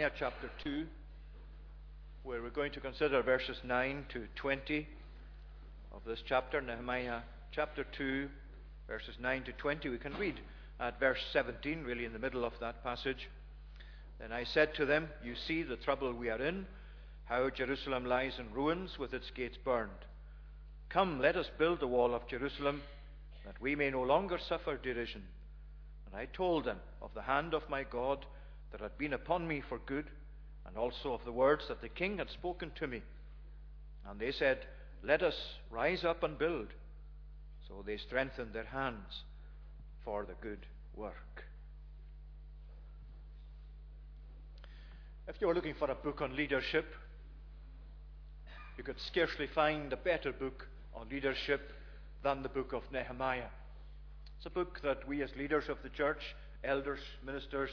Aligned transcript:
Nehemiah 0.00 0.16
chapter 0.18 0.50
2, 0.64 0.86
where 2.22 2.40
we're 2.40 2.48
going 2.48 2.72
to 2.72 2.80
consider 2.80 3.20
verses 3.20 3.58
9 3.62 4.06
to 4.08 4.26
20 4.34 4.88
of 5.92 6.00
this 6.06 6.22
chapter. 6.26 6.58
Nehemiah 6.62 7.20
chapter 7.52 7.84
2, 7.98 8.26
verses 8.88 9.16
9 9.20 9.42
to 9.42 9.52
20. 9.52 9.90
We 9.90 9.98
can 9.98 10.16
read 10.16 10.40
at 10.80 10.98
verse 10.98 11.18
17, 11.34 11.84
really 11.84 12.06
in 12.06 12.14
the 12.14 12.18
middle 12.18 12.46
of 12.46 12.54
that 12.60 12.82
passage. 12.82 13.28
Then 14.18 14.32
I 14.32 14.44
said 14.44 14.74
to 14.76 14.86
them, 14.86 15.10
You 15.22 15.34
see 15.34 15.62
the 15.62 15.76
trouble 15.76 16.14
we 16.14 16.30
are 16.30 16.40
in, 16.40 16.64
how 17.26 17.50
Jerusalem 17.50 18.06
lies 18.06 18.38
in 18.38 18.54
ruins 18.54 18.98
with 18.98 19.12
its 19.12 19.30
gates 19.30 19.58
burned. 19.62 19.90
Come, 20.88 21.20
let 21.20 21.36
us 21.36 21.50
build 21.58 21.80
the 21.80 21.86
wall 21.86 22.14
of 22.14 22.26
Jerusalem, 22.26 22.80
that 23.44 23.60
we 23.60 23.74
may 23.74 23.90
no 23.90 24.00
longer 24.00 24.38
suffer 24.38 24.78
derision. 24.78 25.24
And 26.06 26.16
I 26.16 26.24
told 26.24 26.64
them 26.64 26.78
of 27.02 27.10
the 27.12 27.20
hand 27.20 27.52
of 27.52 27.68
my 27.68 27.82
God 27.82 28.24
that 28.72 28.80
had 28.80 28.96
been 28.98 29.12
upon 29.12 29.46
me 29.46 29.62
for 29.68 29.78
good, 29.78 30.06
and 30.66 30.76
also 30.76 31.12
of 31.12 31.24
the 31.24 31.32
words 31.32 31.64
that 31.68 31.80
the 31.80 31.88
king 31.88 32.18
had 32.18 32.30
spoken 32.30 32.70
to 32.76 32.86
me. 32.86 33.02
And 34.08 34.20
they 34.20 34.32
said, 34.32 34.58
Let 35.02 35.22
us 35.22 35.34
rise 35.70 36.04
up 36.04 36.22
and 36.22 36.38
build. 36.38 36.68
So 37.68 37.82
they 37.84 37.96
strengthened 37.96 38.52
their 38.52 38.64
hands 38.64 39.24
for 40.04 40.24
the 40.24 40.34
good 40.40 40.66
work. 40.94 41.44
If 45.28 45.36
you 45.40 45.46
were 45.46 45.54
looking 45.54 45.76
for 45.78 45.90
a 45.90 45.94
book 45.94 46.20
on 46.22 46.34
leadership, 46.34 46.86
you 48.76 48.82
could 48.82 48.98
scarcely 48.98 49.46
find 49.46 49.92
a 49.92 49.96
better 49.96 50.32
book 50.32 50.66
on 50.94 51.08
leadership 51.08 51.72
than 52.22 52.42
the 52.42 52.48
book 52.48 52.72
of 52.72 52.82
Nehemiah. 52.92 53.50
It's 54.36 54.46
a 54.46 54.50
book 54.50 54.80
that 54.82 55.06
we, 55.06 55.22
as 55.22 55.30
leaders 55.36 55.68
of 55.68 55.78
the 55.82 55.88
church, 55.90 56.34
elders, 56.64 57.00
ministers, 57.24 57.70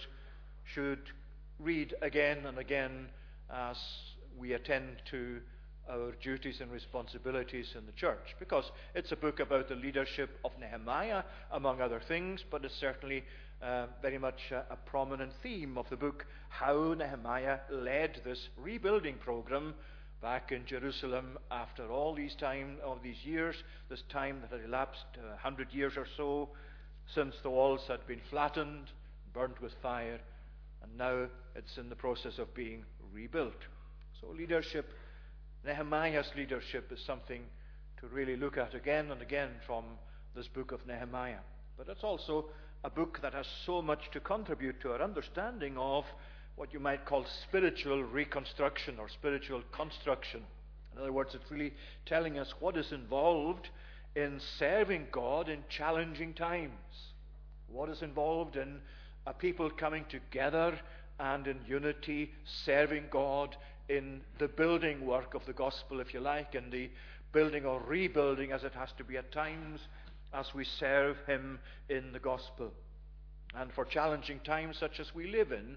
should 0.74 1.00
read 1.60 1.94
again 2.02 2.46
and 2.46 2.58
again 2.58 3.08
as 3.50 3.78
we 4.38 4.54
attend 4.54 5.02
to 5.10 5.40
our 5.90 6.12
duties 6.22 6.60
and 6.62 6.72
responsibilities 6.72 7.74
in 7.78 7.86
the 7.86 7.92
church. 7.94 8.36
Because 8.40 8.66
it's 8.94 9.12
a 9.12 9.16
book 9.16 9.40
about 9.40 9.70
the 9.70 9.76
leadership 9.76 10.38
of 10.44 10.52
Nehemiah, 10.60 11.24
among 11.52 11.82
other 11.82 12.02
things, 12.08 12.44
but 12.52 12.66
it's 12.66 12.76
certainly 12.80 13.24
uh, 13.62 13.88
very 14.02 14.18
much 14.18 14.52
a, 14.52 14.66
a, 14.70 14.76
prominent 14.86 15.32
theme 15.42 15.78
of 15.78 15.90
the 15.90 15.96
book 15.96 16.26
how 16.50 16.94
Nehemiah 16.94 17.60
led 17.72 18.22
this 18.24 18.50
rebuilding 18.56 19.16
program 19.16 19.74
back 20.22 20.52
in 20.52 20.66
Jerusalem 20.66 21.40
after 21.50 21.92
all 21.92 22.14
these 22.14 22.36
time 22.36 22.78
of 22.84 23.02
these 23.02 23.24
years, 23.24 23.56
this 23.90 24.04
time 24.12 24.42
that 24.42 24.52
had 24.52 24.68
elapsed 24.68 25.06
a 25.24 25.34
uh, 25.34 25.38
hundred 25.38 25.72
years 25.74 25.94
or 25.98 26.06
so 26.18 26.50
since 27.16 27.34
the 27.42 27.50
walls 27.50 27.82
had 27.88 28.06
been 28.06 28.22
flattened, 28.30 28.92
burnt 29.34 29.60
with 29.62 29.72
fire, 29.82 30.20
and 30.82 30.98
now 30.98 31.28
it's 31.56 31.78
in 31.78 31.90
the 31.90 31.96
process 31.96 32.38
of 32.40 32.54
being 32.54 32.86
rebuilt. 33.14 33.66
So, 34.22 34.28
leadership, 34.28 34.94
Nehemiah's 35.66 36.32
leadership, 36.36 36.92
is 36.92 37.04
something 37.06 37.42
to 38.00 38.08
really 38.08 38.36
look 38.36 38.58
at 38.58 38.74
again 38.74 39.12
and 39.12 39.22
again 39.22 39.50
from 39.66 39.84
this 40.36 40.48
book 40.48 40.72
of 40.72 40.86
Nehemiah. 40.86 41.40
But 41.78 41.88
it's 41.90 42.04
also 42.04 42.46
a 42.84 42.90
book 42.90 43.20
that 43.22 43.34
has 43.34 43.48
so 43.66 43.82
much 43.82 44.12
to 44.12 44.20
contribute 44.20 44.80
to 44.82 44.92
our 44.92 45.02
understanding 45.02 45.78
of 45.78 46.06
what 46.56 46.74
you 46.74 46.80
might 46.80 47.06
call 47.06 47.26
spiritual 47.48 48.04
reconstruction 48.04 48.96
or 49.00 49.10
spiritual 49.10 49.62
construction. 49.72 50.42
In 50.94 51.00
other 51.00 51.12
words, 51.12 51.36
it's 51.36 51.52
really 51.52 51.74
telling 52.06 52.40
us 52.40 52.54
what 52.60 52.78
is 52.78 52.92
involved 52.92 53.70
in 54.16 54.40
serving 54.58 55.08
God 55.12 55.50
in 55.50 55.60
challenging 55.70 56.34
times. 56.34 56.72
What 57.68 57.90
is 57.90 58.02
involved 58.02 58.56
in 58.56 58.80
a 59.28 59.34
people 59.34 59.70
coming 59.70 60.06
together 60.10 60.80
and 61.20 61.48
in 61.48 61.60
unity, 61.68 62.32
serving 62.46 63.04
God 63.12 63.56
in 63.90 64.22
the 64.40 64.48
building 64.48 65.06
work 65.06 65.34
of 65.34 65.46
the 65.46 65.54
gospel, 65.54 66.00
if 66.00 66.14
you 66.14 66.22
like, 66.22 66.56
in 66.56 66.70
the 66.70 66.90
building 67.34 67.66
or 67.66 67.82
rebuilding 67.82 68.52
as 68.54 68.64
it 68.64 68.74
has 68.74 68.90
to 68.98 69.04
be 69.04 69.18
at 69.18 69.32
times 69.32 69.82
as 70.34 70.54
we 70.54 70.64
serve 70.64 71.18
Him 71.28 71.60
in 71.90 72.14
the 72.14 72.20
gospel. 72.20 72.72
And 73.54 73.72
for 73.74 73.84
challenging 73.84 74.40
times 74.40 74.78
such 74.78 75.00
as 75.00 75.14
we 75.14 75.28
live 75.28 75.52
in, 75.52 75.76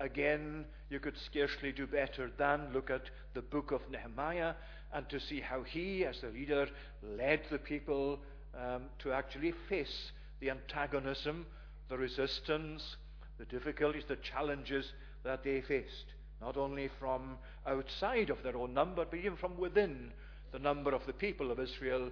again, 0.00 0.64
you 0.88 0.98
could 0.98 1.18
scarcely 1.18 1.72
do 1.72 1.86
better 1.86 2.30
than 2.38 2.72
look 2.72 2.90
at 2.90 3.10
the 3.34 3.42
book 3.42 3.72
of 3.72 3.82
Nehemiah 3.90 4.54
and 4.92 5.08
to 5.10 5.20
see 5.20 5.40
how 5.40 5.62
he, 5.62 6.04
as 6.04 6.20
the 6.20 6.28
leader, 6.28 6.68
led 7.02 7.40
the 7.50 7.58
people 7.58 8.20
um, 8.58 8.84
to 9.00 9.12
actually 9.12 9.52
face 9.68 10.12
the 10.40 10.50
antagonism 10.50 11.44
the 11.88 11.96
resistance, 11.96 12.96
the 13.38 13.44
difficulties, 13.44 14.04
the 14.08 14.16
challenges 14.16 14.92
that 15.24 15.44
they 15.44 15.60
faced, 15.60 16.14
not 16.40 16.56
only 16.56 16.90
from 16.98 17.38
outside 17.66 18.30
of 18.30 18.42
their 18.42 18.56
own 18.56 18.74
number, 18.74 19.04
but 19.04 19.18
even 19.18 19.36
from 19.36 19.56
within 19.58 20.12
the 20.52 20.58
number 20.58 20.92
of 20.92 21.04
the 21.06 21.12
people 21.12 21.50
of 21.50 21.60
Israel, 21.60 22.10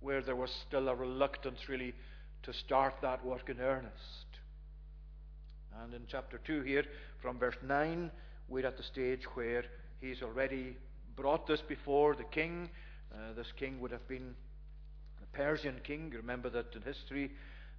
where 0.00 0.22
there 0.22 0.36
was 0.36 0.50
still 0.66 0.88
a 0.88 0.94
reluctance 0.94 1.68
really 1.68 1.94
to 2.42 2.52
start 2.52 2.94
that 3.02 3.24
work 3.24 3.48
in 3.48 3.60
earnest. 3.60 4.26
And 5.82 5.94
in 5.94 6.02
chapter 6.08 6.38
2 6.38 6.62
here, 6.62 6.84
from 7.20 7.38
verse 7.38 7.56
9, 7.62 8.10
we're 8.48 8.66
at 8.66 8.76
the 8.76 8.82
stage 8.82 9.24
where 9.34 9.64
he's 10.00 10.22
already 10.22 10.76
brought 11.16 11.46
this 11.46 11.62
before 11.62 12.14
the 12.14 12.24
king. 12.24 12.68
Uh, 13.12 13.32
this 13.36 13.52
king 13.56 13.80
would 13.80 13.90
have 13.90 14.06
been 14.06 14.34
the 15.20 15.26
Persian 15.38 15.80
king. 15.82 16.12
Remember 16.14 16.50
that 16.50 16.74
in 16.74 16.82
history, 16.82 17.30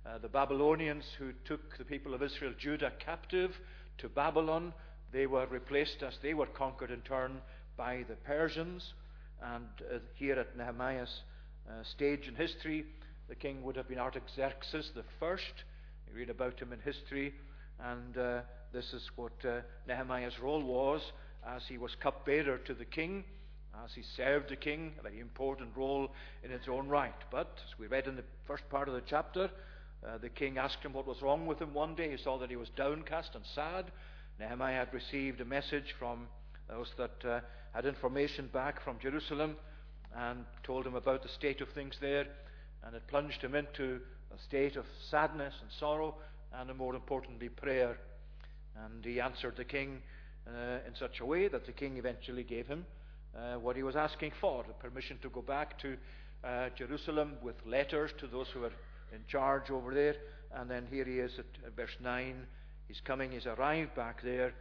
uh, 0.06 0.18
the 0.20 0.28
Babylonians 0.28 1.04
who 1.18 1.32
took 1.46 1.78
the 1.78 1.86
people 1.86 2.14
of 2.14 2.22
Israel, 2.22 2.54
Judah, 2.58 2.92
captive 3.04 3.52
to 3.98 4.10
Babylon, 4.10 4.74
they 5.12 5.26
were 5.26 5.48
replaced 5.48 6.04
as 6.04 6.14
they 6.22 6.34
were 6.34 6.46
conquered 6.46 6.92
in 6.92 7.02
turn 7.02 7.42
by 7.78 8.04
the 8.08 8.16
Persians. 8.16 8.94
And 9.42 9.68
uh, 9.92 10.00
here 10.16 10.40
at 10.40 10.58
Nehemiah's 10.58 11.22
uh, 11.68 11.84
stage 11.84 12.28
in 12.28 12.36
history, 12.36 12.86
the 13.28 13.36
king 13.36 13.64
would 13.64 13.76
have 13.76 13.88
been 13.88 14.00
Artaxerxes 14.00 14.92
the 14.94 15.04
first. 15.20 15.64
You 16.08 16.16
read 16.16 16.30
about 16.30 16.60
him 16.60 16.72
in 16.72 16.80
history, 16.80 17.34
and 17.80 18.18
uh, 18.18 18.42
this 18.72 18.94
is 18.94 19.10
what 19.16 19.34
uh, 19.44 19.62
Nehemiah's 19.88 20.40
role 20.40 20.64
was 20.64 21.02
as 21.48 21.64
he 21.68 21.78
was 21.78 21.96
cupbearer 22.02 22.58
to 22.60 22.74
the 22.74 22.86
king, 22.86 23.24
as 23.84 23.92
he 23.94 24.04
served 24.16 24.50
the 24.50 24.56
king, 24.56 24.94
a 25.00 25.04
very 25.04 25.20
important 25.20 25.70
role 25.76 26.10
in 26.44 26.52
its 26.52 26.68
own 26.68 26.88
right. 26.88 27.14
But, 27.32 27.58
as 27.68 27.80
we 27.80 27.88
read 27.88 28.08
in 28.08 28.16
the 28.16 28.24
first 28.46 28.68
part 28.70 28.88
of 28.88 28.94
the 28.94 29.04
chapter, 29.06 29.50
uh, 30.04 30.18
the 30.18 30.30
king 30.30 30.58
asked 30.58 30.82
him 30.82 30.94
what 30.94 31.08
was 31.08 31.22
wrong 31.22 31.46
with 31.46 31.60
him 31.60 31.74
one 31.74 31.96
day. 31.96 32.12
He 32.12 32.18
saw 32.18 32.38
that 32.40 32.50
he 32.50 32.56
was 32.56 32.70
downcast 32.76 33.36
and 33.36 33.44
sad. 33.54 33.86
Nehemiah 34.40 34.80
had 34.80 34.94
received 34.94 35.42
a 35.42 35.46
message 35.46 35.96
from 35.98 36.28
those 36.68 36.92
that 36.98 37.26
uh, 37.26 37.40
had 37.74 37.86
information 37.86 38.50
back 38.52 38.84
from 38.84 39.00
Jerusalem 39.00 39.56
and 40.16 40.46
told 40.64 40.86
him 40.86 40.96
about 40.96 41.24
the 41.24 41.30
state 41.30 41.62
of 41.62 41.70
things 41.70 41.96
there. 42.02 42.26
And 42.84 42.96
it 42.96 43.08
plunged 43.08 43.42
him 43.42 43.56
into 43.56 44.00
a 44.34 44.42
state 44.44 44.76
of 44.76 44.86
sadness 45.10 45.54
and 45.62 45.72
sorrow 45.80 46.16
and, 46.54 46.76
more 46.78 46.96
importantly, 46.96 47.50
prayer. 47.50 47.98
And 48.86 49.04
he 49.04 49.20
answered 49.20 49.56
the 49.58 49.66
king 49.66 50.02
uh, 50.48 50.80
in 50.88 50.96
such 50.96 51.20
a 51.20 51.26
way 51.26 51.48
that 51.48 51.66
the 51.66 51.72
king 51.72 51.98
eventually 51.98 52.44
gave 52.44 52.68
him 52.68 52.86
uh, 53.36 53.56
what 53.56 53.76
he 53.76 53.84
was 53.84 53.96
asking 53.96 54.32
for 54.40 54.64
the 54.68 54.74
permission 54.74 55.18
to 55.22 55.30
go 55.30 55.42
back 55.42 55.80
to 55.80 55.98
uh, 56.44 56.70
Jerusalem 56.78 57.34
with 57.42 57.56
letters 57.66 58.12
to 58.20 58.28
those 58.28 58.48
who 58.54 58.62
were 58.62 58.72
in 59.14 59.22
charge 59.28 59.70
over 59.70 59.94
there. 59.94 60.16
And 60.54 60.70
then 60.70 60.86
here 60.90 61.06
he 61.06 61.20
is 61.20 61.32
at, 61.40 61.46
at 61.66 61.76
verse 61.76 61.96
9. 62.02 62.36
He's 62.88 63.02
coming, 63.02 63.32
he's 63.32 63.46
arrived 63.46 63.96
back 63.96 64.22
there, 64.24 64.54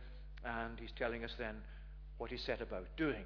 and 0.45 0.79
he's 0.79 0.93
telling 0.97 1.25
us 1.25 1.33
then 1.39 1.57
what 2.19 2.31
he 2.31 2.37
set 2.37 2.61
about 2.61 2.87
doing. 2.97 3.25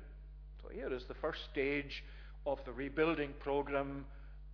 So 0.62 0.68
here 0.70 0.92
is 0.92 1.04
the 1.06 1.14
first 1.14 1.40
stage 1.52 2.02
of 2.46 2.58
the 2.64 2.72
rebuilding 2.72 3.32
program 3.40 4.06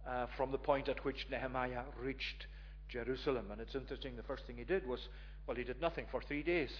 uh, 0.06 0.26
from 0.36 0.52
the 0.52 0.58
point 0.58 0.88
at 0.88 1.04
which 1.04 1.26
Nehemiah 1.30 1.84
reached 2.00 2.46
Jerusalem. 2.88 3.46
And 3.50 3.60
it's 3.60 3.74
interesting, 3.74 4.16
the 4.16 4.22
first 4.22 4.46
thing 4.46 4.56
he 4.56 4.64
did 4.64 4.86
was, 4.86 5.00
well, 5.46 5.56
he 5.56 5.64
did 5.64 5.80
nothing 5.80 6.06
for 6.10 6.20
three 6.20 6.42
days. 6.42 6.70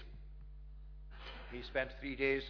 He 1.51 1.63
spent 1.63 1.91
three 2.01 2.17
days 2.17 2.43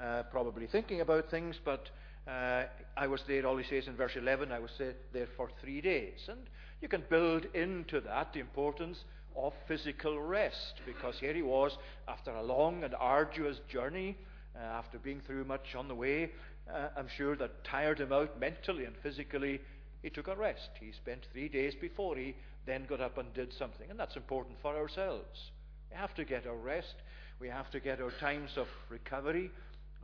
uh, 0.00 0.24
probably 0.30 0.66
thinking 0.66 1.00
about 1.00 1.30
things, 1.30 1.56
but 1.64 1.90
uh, 2.28 2.64
I 2.96 3.06
was 3.06 3.22
there, 3.26 3.46
all 3.46 3.56
he 3.56 3.64
says 3.64 3.88
in 3.88 3.96
verse 3.96 4.12
11, 4.16 4.52
I 4.52 4.58
was 4.58 4.70
there 4.78 5.28
for 5.36 5.50
three 5.60 5.80
days. 5.80 6.20
And 6.28 6.40
you 6.82 6.88
can 6.88 7.04
build 7.08 7.46
into 7.54 8.00
that 8.00 8.32
the 8.32 8.40
importance 8.40 9.04
of 9.36 9.54
physical 9.66 10.20
rest, 10.20 10.80
because 10.84 11.18
here 11.18 11.32
he 11.32 11.42
was 11.42 11.78
after 12.08 12.32
a 12.32 12.42
long 12.42 12.84
and 12.84 12.94
arduous 12.98 13.60
journey, 13.68 14.16
uh, 14.54 14.58
after 14.58 14.98
being 14.98 15.20
through 15.20 15.44
much 15.44 15.74
on 15.74 15.88
the 15.88 15.94
way. 15.94 16.30
Uh, 16.70 16.88
I'm 16.96 17.08
sure 17.16 17.36
that 17.36 17.64
tired 17.64 18.00
him 18.00 18.12
out 18.12 18.38
mentally 18.38 18.84
and 18.84 18.94
physically. 19.02 19.60
He 20.02 20.10
took 20.10 20.28
a 20.28 20.36
rest. 20.36 20.70
He 20.80 20.92
spent 20.92 21.26
three 21.32 21.48
days 21.48 21.74
before 21.80 22.16
he 22.16 22.34
then 22.66 22.84
got 22.88 23.00
up 23.00 23.16
and 23.16 23.32
did 23.32 23.52
something. 23.52 23.88
And 23.88 23.98
that's 23.98 24.16
important 24.16 24.56
for 24.60 24.76
ourselves. 24.76 25.50
We 25.90 25.96
have 25.96 26.14
to 26.16 26.24
get 26.24 26.46
our 26.46 26.56
rest. 26.56 26.94
We 27.40 27.48
have 27.48 27.70
to 27.70 27.80
get 27.80 28.00
our 28.00 28.10
times 28.20 28.50
of 28.56 28.66
recovery. 28.90 29.50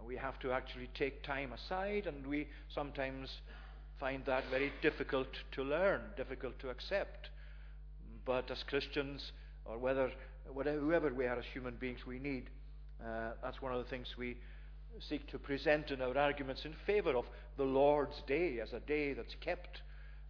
We 0.06 0.16
have 0.16 0.38
to 0.40 0.52
actually 0.52 0.88
take 0.94 1.22
time 1.24 1.52
aside, 1.52 2.06
and 2.06 2.26
we 2.26 2.48
sometimes 2.72 3.28
find 4.00 4.24
that 4.26 4.44
very 4.50 4.72
difficult 4.82 5.28
to 5.52 5.62
learn, 5.62 6.00
difficult 6.16 6.58
to 6.60 6.70
accept. 6.70 7.30
But 8.24 8.50
as 8.50 8.62
Christians, 8.64 9.32
or 9.64 9.78
whether 9.78 10.10
whatever, 10.52 10.80
whoever 10.80 11.14
we 11.14 11.26
are 11.26 11.38
as 11.38 11.44
human 11.52 11.76
beings, 11.76 12.06
we 12.06 12.18
need 12.18 12.50
Uh, 12.98 13.30
that's 13.42 13.62
one 13.62 13.72
of 13.72 13.84
the 13.84 13.90
things 13.90 14.18
we 14.18 14.36
seek 14.98 15.26
to 15.30 15.38
present 15.38 15.90
in 15.90 16.02
our 16.02 16.18
arguments 16.18 16.64
in 16.64 16.74
favor 16.84 17.16
of 17.16 17.24
the 17.56 17.64
Lord's 17.64 18.22
Day 18.26 18.60
as 18.60 18.72
a 18.72 18.80
day 18.80 19.14
that's 19.14 19.36
kept 19.40 19.82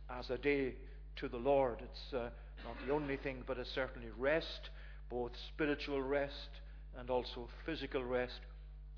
as 0.08 0.30
a 0.30 0.36
day 0.36 0.74
to 1.16 1.28
the 1.28 1.38
Lord. 1.38 1.80
It's 1.80 2.12
uh, 2.12 2.28
not 2.64 2.76
the 2.86 2.92
only 2.92 3.16
thing, 3.16 3.42
but 3.46 3.58
it's 3.58 3.74
certainly 3.74 4.10
rest, 4.18 4.70
both 5.08 5.32
spiritual 5.54 6.02
rest 6.02 6.50
and 6.98 7.08
also 7.10 7.48
physical 7.64 8.04
rest, 8.04 8.40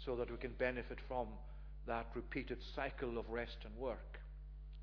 so 0.04 0.16
that 0.16 0.30
we 0.30 0.36
can 0.36 0.54
benefit 0.58 0.98
from 1.06 1.28
that 1.86 2.06
repeated 2.14 2.58
cycle 2.74 3.18
of 3.18 3.30
rest 3.30 3.58
and 3.64 3.76
work. 3.76 4.18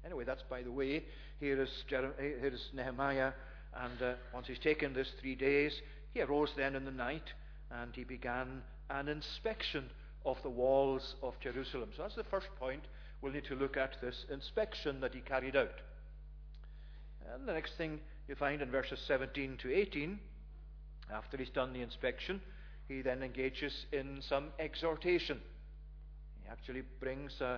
Anyway, 0.08 0.24
that's 0.24 0.44
by 0.50 0.62
the 0.62 0.72
way. 0.72 1.04
Here 1.42 1.62
is, 1.62 1.84
Jer- 1.90 2.14
here 2.18 2.52
is 2.54 2.70
Nehemiah, 2.74 3.34
and 3.76 4.02
uh, 4.02 4.14
once 4.34 4.48
he's 4.48 4.58
taken 4.58 4.94
this 4.94 5.10
three 5.20 5.36
days, 5.36 5.82
he 6.14 6.22
arose 6.22 6.50
then 6.56 6.78
in 6.78 6.86
the 6.86 6.92
night 6.92 7.34
and 7.70 7.94
he 7.94 8.06
began 8.06 8.62
an 8.90 9.10
inspection 9.10 9.90
of 10.26 10.38
the 10.44 10.50
walls 10.50 11.16
of 11.22 11.38
Jerusalem. 11.42 11.90
So 11.98 12.04
that's 12.04 12.16
the 12.16 12.24
first 12.24 12.48
point. 12.58 12.84
We'll 13.22 13.34
need 13.34 13.44
to 13.50 13.56
look 13.56 13.76
at 13.76 13.98
this 14.02 14.26
inspection 14.32 15.02
that 15.02 15.14
he 15.14 15.20
carried 15.20 15.58
out. 15.58 15.82
And 17.34 17.46
the 17.46 17.52
next 17.54 17.74
thing 17.78 18.00
you 18.30 18.36
find 18.36 18.62
in 18.62 18.72
verses 18.72 19.00
17 19.08 19.58
to 19.58 19.76
18, 19.76 20.18
after 21.14 21.36
he's 21.36 21.50
done 21.50 21.74
the 21.74 21.82
inspection, 21.82 22.40
he 22.88 23.02
then 23.02 23.24
engages 23.24 23.86
in 23.92 24.22
some 24.22 24.46
exhortation. 24.58 25.42
He 26.42 26.50
actually 26.50 26.84
brings 27.02 27.42
uh, 27.42 27.58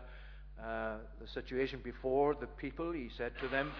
uh, 0.66 0.98
the 1.22 1.28
situation 1.28 1.80
before 1.84 2.36
the 2.36 2.48
people. 2.48 2.92
He 2.92 3.10
said 3.18 3.32
to 3.42 3.48
them, 3.48 3.72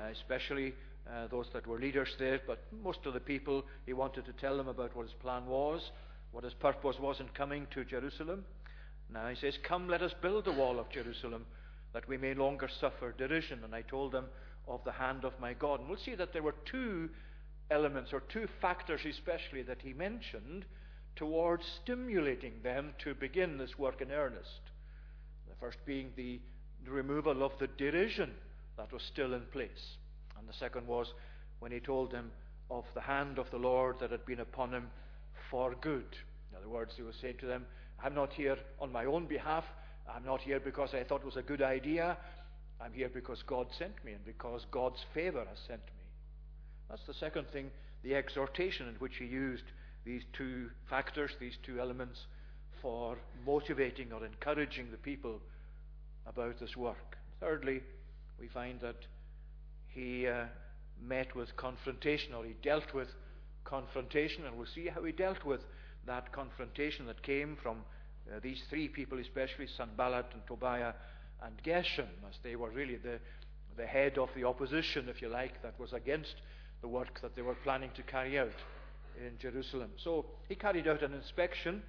uh, 0.00 0.08
especially 0.10 0.74
uh, 1.08 1.26
those 1.28 1.46
that 1.52 1.66
were 1.66 1.78
leaders 1.78 2.08
there, 2.18 2.40
but 2.46 2.64
most 2.82 3.00
of 3.04 3.14
the 3.14 3.20
people, 3.20 3.64
he 3.86 3.92
wanted 3.92 4.24
to 4.26 4.32
tell 4.32 4.56
them 4.56 4.68
about 4.68 4.96
what 4.96 5.06
his 5.06 5.14
plan 5.14 5.46
was, 5.46 5.90
what 6.32 6.44
his 6.44 6.54
purpose 6.54 6.96
was 6.98 7.20
in 7.20 7.28
coming 7.28 7.66
to 7.72 7.84
Jerusalem. 7.84 8.44
Now 9.12 9.28
he 9.28 9.36
says, 9.36 9.58
Come, 9.62 9.88
let 9.88 10.02
us 10.02 10.14
build 10.22 10.46
the 10.46 10.52
wall 10.52 10.78
of 10.78 10.88
Jerusalem, 10.90 11.44
that 11.92 12.08
we 12.08 12.16
may 12.16 12.34
longer 12.34 12.68
suffer 12.80 13.12
derision. 13.12 13.62
And 13.64 13.74
I 13.74 13.82
told 13.82 14.12
them 14.12 14.26
of 14.66 14.82
the 14.84 14.92
hand 14.92 15.24
of 15.24 15.38
my 15.40 15.52
God. 15.52 15.80
And 15.80 15.88
we'll 15.88 15.98
see 15.98 16.14
that 16.14 16.32
there 16.32 16.42
were 16.42 16.54
two 16.64 17.10
elements, 17.70 18.12
or 18.12 18.20
two 18.20 18.48
factors 18.60 19.00
especially, 19.08 19.62
that 19.62 19.82
he 19.82 19.92
mentioned 19.92 20.64
towards 21.16 21.64
stimulating 21.82 22.54
them 22.62 22.92
to 23.04 23.14
begin 23.14 23.58
this 23.58 23.78
work 23.78 24.00
in 24.00 24.10
earnest. 24.10 24.63
The 25.54 25.66
first 25.66 25.78
being 25.86 26.10
the 26.16 26.40
removal 26.86 27.42
of 27.42 27.52
the 27.58 27.68
derision 27.68 28.30
that 28.76 28.92
was 28.92 29.02
still 29.02 29.34
in 29.34 29.42
place. 29.52 29.96
And 30.38 30.48
the 30.48 30.52
second 30.52 30.86
was 30.86 31.12
when 31.60 31.72
he 31.72 31.80
told 31.80 32.10
them 32.10 32.30
of 32.70 32.84
the 32.94 33.00
hand 33.00 33.38
of 33.38 33.50
the 33.50 33.58
Lord 33.58 33.96
that 34.00 34.10
had 34.10 34.26
been 34.26 34.40
upon 34.40 34.72
him 34.72 34.90
for 35.50 35.74
good. 35.80 36.16
In 36.50 36.58
other 36.58 36.68
words, 36.68 36.92
he 36.96 37.02
was 37.02 37.14
saying 37.20 37.36
to 37.40 37.46
them, 37.46 37.66
I'm 38.02 38.14
not 38.14 38.32
here 38.32 38.58
on 38.80 38.92
my 38.92 39.04
own 39.04 39.26
behalf. 39.26 39.64
I'm 40.12 40.24
not 40.24 40.40
here 40.40 40.60
because 40.60 40.92
I 40.92 41.04
thought 41.04 41.20
it 41.20 41.26
was 41.26 41.36
a 41.36 41.42
good 41.42 41.62
idea. 41.62 42.16
I'm 42.80 42.92
here 42.92 43.08
because 43.08 43.42
God 43.46 43.68
sent 43.78 44.04
me 44.04 44.12
and 44.12 44.24
because 44.24 44.66
God's 44.70 45.04
favor 45.14 45.44
has 45.48 45.58
sent 45.66 45.84
me. 45.86 46.02
That's 46.90 47.06
the 47.06 47.14
second 47.14 47.46
thing, 47.48 47.70
the 48.02 48.14
exhortation 48.14 48.88
in 48.88 48.94
which 48.96 49.16
he 49.16 49.24
used 49.24 49.64
these 50.04 50.22
two 50.32 50.70
factors, 50.90 51.30
these 51.40 51.56
two 51.64 51.80
elements, 51.80 52.26
for 52.84 53.16
motivating 53.46 54.12
or 54.12 54.26
encouraging 54.26 54.90
the 54.90 54.98
people 54.98 55.40
about 56.26 56.60
this 56.60 56.76
work. 56.76 57.16
Thirdly, 57.40 57.80
we 58.38 58.46
find 58.48 58.78
that 58.82 59.06
he 59.88 60.28
uh, 60.28 60.44
met 61.02 61.34
with 61.34 61.56
confrontation, 61.56 62.34
or 62.34 62.44
he 62.44 62.54
dealt 62.62 62.92
with 62.92 63.08
confrontation, 63.64 64.44
and 64.44 64.54
we'll 64.54 64.66
see 64.66 64.88
how 64.88 65.02
he 65.02 65.12
dealt 65.12 65.46
with 65.46 65.60
that 66.06 66.30
confrontation 66.30 67.06
that 67.06 67.22
came 67.22 67.56
from 67.62 67.78
uh, 68.30 68.38
these 68.42 68.60
three 68.68 68.88
people, 68.88 69.18
especially 69.18 69.66
Sanballat 69.66 70.26
and 70.34 70.46
Tobiah 70.46 70.92
and 71.42 71.54
Geshem, 71.64 72.12
as 72.28 72.36
they 72.42 72.54
were 72.54 72.68
really 72.68 72.96
the, 72.96 73.18
the 73.78 73.86
head 73.86 74.18
of 74.18 74.28
the 74.36 74.44
opposition, 74.44 75.08
if 75.08 75.22
you 75.22 75.28
like, 75.28 75.62
that 75.62 75.80
was 75.80 75.94
against 75.94 76.34
the 76.82 76.88
work 76.88 77.18
that 77.22 77.34
they 77.34 77.40
were 77.40 77.56
planning 77.64 77.90
to 77.96 78.02
carry 78.02 78.38
out 78.38 78.52
in 79.18 79.38
Jerusalem. 79.38 79.92
So 79.96 80.26
he 80.50 80.54
carried 80.54 80.86
out 80.86 81.02
an 81.02 81.14
inspection, 81.14 81.82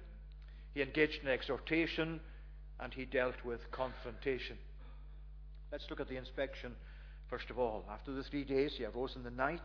he 0.76 0.82
engaged 0.82 1.22
in 1.22 1.28
exhortation, 1.30 2.20
and 2.78 2.92
he 2.92 3.06
dealt 3.06 3.42
with 3.46 3.70
confrontation. 3.70 4.58
Let's 5.72 5.86
look 5.88 6.00
at 6.00 6.08
the 6.10 6.18
inspection 6.18 6.74
first 7.30 7.48
of 7.48 7.58
all. 7.58 7.86
After 7.90 8.12
the 8.12 8.22
three 8.22 8.44
days, 8.44 8.74
he 8.76 8.84
arose 8.84 9.16
in 9.16 9.22
the 9.22 9.30
night. 9.30 9.62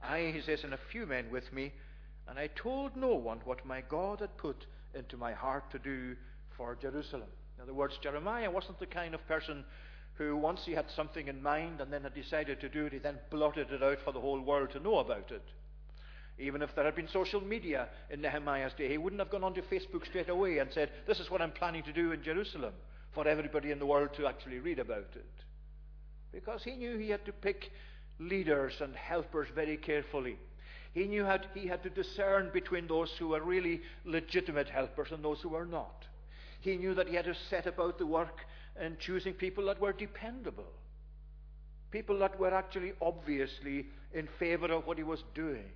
I, 0.00 0.30
he 0.32 0.40
says, 0.40 0.62
and 0.62 0.72
a 0.72 0.78
few 0.92 1.04
men 1.04 1.32
with 1.32 1.52
me, 1.52 1.72
and 2.28 2.38
I 2.38 2.46
told 2.46 2.96
no 2.96 3.12
one 3.16 3.40
what 3.44 3.66
my 3.66 3.80
God 3.80 4.20
had 4.20 4.36
put 4.36 4.66
into 4.94 5.16
my 5.16 5.32
heart 5.32 5.68
to 5.72 5.80
do 5.80 6.14
for 6.56 6.76
Jerusalem. 6.80 7.28
In 7.56 7.64
other 7.64 7.74
words, 7.74 7.98
Jeremiah 8.00 8.48
wasn't 8.48 8.78
the 8.78 8.86
kind 8.86 9.16
of 9.16 9.26
person 9.26 9.64
who, 10.14 10.36
once 10.36 10.60
he 10.64 10.74
had 10.74 10.88
something 10.94 11.26
in 11.26 11.42
mind 11.42 11.80
and 11.80 11.92
then 11.92 12.04
had 12.04 12.14
decided 12.14 12.60
to 12.60 12.68
do 12.68 12.86
it, 12.86 12.92
he 12.92 12.98
then 13.00 13.18
blotted 13.32 13.72
it 13.72 13.82
out 13.82 13.98
for 14.04 14.12
the 14.12 14.20
whole 14.20 14.40
world 14.40 14.70
to 14.70 14.80
know 14.80 14.98
about 14.98 15.32
it. 15.32 15.42
Even 16.42 16.60
if 16.60 16.74
there 16.74 16.84
had 16.84 16.96
been 16.96 17.06
social 17.06 17.40
media 17.40 17.88
in 18.10 18.20
Nehemiah's 18.20 18.72
day, 18.72 18.88
he 18.88 18.98
wouldn't 18.98 19.20
have 19.20 19.30
gone 19.30 19.44
onto 19.44 19.62
Facebook 19.62 20.04
straight 20.04 20.28
away 20.28 20.58
and 20.58 20.72
said, 20.72 20.90
This 21.06 21.20
is 21.20 21.30
what 21.30 21.40
I'm 21.40 21.52
planning 21.52 21.84
to 21.84 21.92
do 21.92 22.10
in 22.10 22.20
Jerusalem, 22.20 22.74
for 23.12 23.28
everybody 23.28 23.70
in 23.70 23.78
the 23.78 23.86
world 23.86 24.10
to 24.16 24.26
actually 24.26 24.58
read 24.58 24.80
about 24.80 25.06
it. 25.14 25.30
Because 26.32 26.64
he 26.64 26.72
knew 26.72 26.98
he 26.98 27.10
had 27.10 27.24
to 27.26 27.32
pick 27.32 27.70
leaders 28.18 28.74
and 28.80 28.96
helpers 28.96 29.46
very 29.54 29.76
carefully. 29.76 30.36
He 30.92 31.04
knew 31.04 31.24
how 31.24 31.38
he 31.54 31.68
had 31.68 31.84
to 31.84 31.90
discern 31.90 32.50
between 32.52 32.88
those 32.88 33.12
who 33.18 33.28
were 33.28 33.42
really 33.42 33.80
legitimate 34.04 34.68
helpers 34.68 35.12
and 35.12 35.24
those 35.24 35.40
who 35.40 35.50
were 35.50 35.64
not. 35.64 36.06
He 36.60 36.76
knew 36.76 36.92
that 36.94 37.06
he 37.06 37.14
had 37.14 37.26
to 37.26 37.36
set 37.50 37.68
about 37.68 37.98
the 37.98 38.06
work 38.06 38.40
and 38.76 38.98
choosing 38.98 39.34
people 39.34 39.66
that 39.66 39.80
were 39.80 39.92
dependable, 39.92 40.72
people 41.92 42.18
that 42.18 42.40
were 42.40 42.52
actually 42.52 42.94
obviously 43.00 43.86
in 44.12 44.28
favor 44.40 44.72
of 44.72 44.86
what 44.88 44.98
he 44.98 45.04
was 45.04 45.22
doing, 45.34 45.70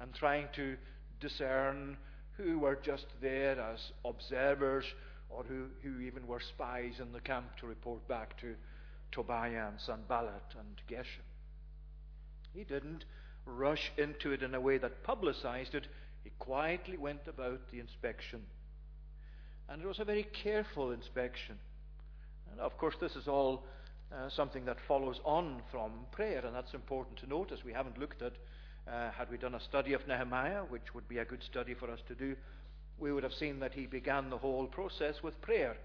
and 0.00 0.12
trying 0.14 0.48
to 0.54 0.76
discern 1.20 1.96
who 2.36 2.58
were 2.58 2.78
just 2.82 3.06
there 3.20 3.60
as 3.60 3.92
observers 4.04 4.84
or 5.28 5.44
who, 5.44 5.66
who 5.82 6.00
even 6.00 6.26
were 6.26 6.40
spies 6.40 6.94
in 7.00 7.12
the 7.12 7.20
camp 7.20 7.56
to 7.58 7.66
report 7.66 8.06
back 8.08 8.38
to 8.40 8.54
Tobiah 9.12 9.68
and 9.68 9.80
Sanballat 9.80 10.54
and 10.58 10.80
Geshem. 10.88 11.24
He 12.52 12.64
didn't 12.64 13.04
rush 13.46 13.92
into 13.96 14.32
it 14.32 14.42
in 14.42 14.54
a 14.54 14.60
way 14.60 14.78
that 14.78 15.02
publicized 15.04 15.74
it. 15.74 15.86
He 16.24 16.30
quietly 16.38 16.96
went 16.96 17.26
about 17.26 17.60
the 17.70 17.80
inspection. 17.80 18.42
And 19.68 19.82
it 19.82 19.86
was 19.86 20.00
a 20.00 20.04
very 20.04 20.24
careful 20.24 20.90
inspection. 20.92 21.56
And 22.50 22.60
of 22.60 22.76
course, 22.76 22.96
this 23.00 23.14
is 23.14 23.28
all 23.28 23.64
uh, 24.12 24.28
something 24.28 24.64
that 24.64 24.78
follows 24.88 25.20
on 25.24 25.62
from 25.70 25.92
prayer, 26.10 26.44
and 26.44 26.54
that's 26.54 26.74
important 26.74 27.16
to 27.18 27.28
notice. 27.28 27.60
We 27.64 27.72
haven't 27.72 27.98
looked 27.98 28.22
at, 28.22 28.32
uh, 28.88 29.10
had 29.10 29.30
we 29.30 29.36
done 29.36 29.54
a 29.54 29.60
study 29.60 29.92
of 29.92 30.06
Nehemiah, 30.06 30.62
which 30.68 30.94
would 30.94 31.08
be 31.08 31.18
a 31.18 31.24
good 31.24 31.42
study 31.42 31.74
for 31.74 31.90
us 31.90 32.00
to 32.08 32.14
do, 32.14 32.36
we 32.98 33.12
would 33.12 33.22
have 33.22 33.32
seen 33.32 33.60
that 33.60 33.72
he 33.72 33.86
began 33.86 34.30
the 34.30 34.38
whole 34.38 34.66
process 34.66 35.22
with 35.22 35.40
prayer. 35.40 35.76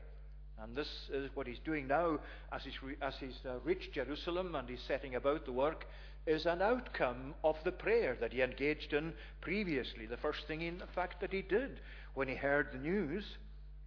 And 0.61 0.75
this 0.75 0.87
is 1.11 1.29
what 1.33 1.47
he's 1.47 1.59
doing 1.65 1.87
now 1.87 2.19
as 2.51 2.63
he's, 2.63 2.81
re- 2.81 2.95
as 3.01 3.13
he's 3.19 3.39
uh, 3.45 3.59
reached 3.63 3.93
Jerusalem 3.93 4.55
and 4.55 4.69
he's 4.69 4.83
setting 4.87 5.15
about 5.15 5.45
the 5.45 5.51
work, 5.51 5.85
is 6.25 6.45
an 6.45 6.61
outcome 6.61 7.35
of 7.43 7.55
the 7.63 7.71
prayer 7.71 8.17
that 8.19 8.33
he 8.33 8.41
engaged 8.41 8.93
in 8.93 9.13
previously. 9.41 10.05
The 10.05 10.17
first 10.17 10.47
thing, 10.47 10.61
in 10.61 10.81
fact, 10.93 11.21
that 11.21 11.31
he 11.31 11.41
did 11.41 11.81
when 12.13 12.27
he 12.27 12.35
heard 12.35 12.69
the 12.71 12.79
news 12.79 13.23